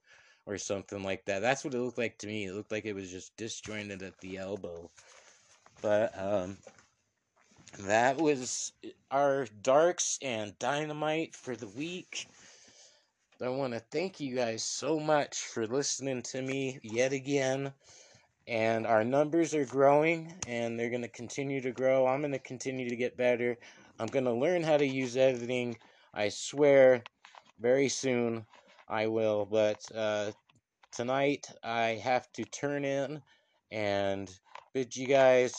or 0.45 0.59
something 0.59 1.03
like 1.03 1.25
that. 1.25 1.41
That's 1.41 1.65
what 1.65 1.73
it 1.73 1.79
looked 1.79 1.97
like 1.97 2.19
to 2.19 2.27
me. 2.27 2.45
It 2.45 2.53
looked 2.53 2.71
like 2.71 2.85
it 2.85 2.95
was 2.95 3.11
just 3.11 3.35
disjointed 3.35 4.03
at 4.03 4.19
the 4.19 4.37
elbow. 4.37 4.91
But 5.81 6.13
um, 6.17 6.57
that 7.77 8.17
was 8.17 8.73
our 9.11 9.47
darks 9.61 10.19
and 10.21 10.57
dynamite 10.59 11.35
for 11.35 11.55
the 11.55 11.67
week. 11.67 12.27
I 13.41 13.49
want 13.49 13.73
to 13.73 13.79
thank 13.79 14.19
you 14.19 14.35
guys 14.35 14.63
so 14.63 14.99
much 14.99 15.37
for 15.37 15.65
listening 15.65 16.21
to 16.23 16.41
me 16.41 16.79
yet 16.83 17.13
again. 17.13 17.71
And 18.47 18.85
our 18.85 19.03
numbers 19.03 19.53
are 19.53 19.65
growing 19.65 20.33
and 20.47 20.77
they're 20.77 20.89
going 20.89 21.03
to 21.03 21.07
continue 21.07 21.61
to 21.61 21.71
grow. 21.71 22.07
I'm 22.07 22.21
going 22.21 22.33
to 22.33 22.39
continue 22.39 22.89
to 22.89 22.95
get 22.95 23.15
better. 23.15 23.57
I'm 23.99 24.07
going 24.07 24.25
to 24.25 24.33
learn 24.33 24.63
how 24.63 24.77
to 24.77 24.85
use 24.85 25.15
editing. 25.15 25.77
I 26.13 26.29
swear, 26.29 27.03
very 27.59 27.89
soon. 27.89 28.45
I 28.89 29.07
will. 29.07 29.45
But 29.45 29.83
uh, 29.95 30.31
tonight 30.91 31.47
I 31.63 31.99
have 32.03 32.31
to 32.33 32.43
turn 32.43 32.83
in 32.83 33.21
and 33.71 34.29
bid 34.73 34.95
you 34.95 35.07
guys 35.07 35.53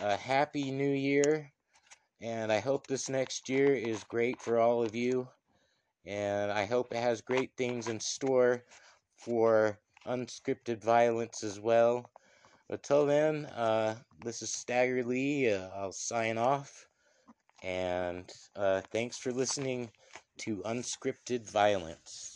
a 0.00 0.16
happy 0.16 0.70
new 0.70 0.90
year. 0.90 1.52
And 2.20 2.52
I 2.52 2.60
hope 2.60 2.86
this 2.86 3.08
next 3.08 3.48
year 3.48 3.74
is 3.74 4.04
great 4.04 4.40
for 4.40 4.58
all 4.58 4.82
of 4.82 4.94
you. 4.94 5.28
And 6.06 6.50
I 6.52 6.66
hope 6.66 6.92
it 6.92 6.98
has 6.98 7.20
great 7.20 7.52
things 7.56 7.88
in 7.88 8.00
store 8.00 8.64
for 9.16 9.78
unscripted 10.06 10.82
violence 10.82 11.42
as 11.42 11.60
well. 11.60 12.10
But 12.68 12.80
Until 12.80 13.06
then, 13.06 13.46
uh, 13.46 13.96
this 14.24 14.42
is 14.42 14.50
Stagger 14.50 15.04
Lee. 15.04 15.52
Uh, 15.52 15.68
I'll 15.74 15.92
sign 15.92 16.38
off. 16.38 16.86
And 17.62 18.30
uh, 18.56 18.82
thanks 18.92 19.18
for 19.18 19.32
listening 19.32 19.90
to 20.38 20.58
Unscripted 20.66 21.50
Violence. 21.50 22.35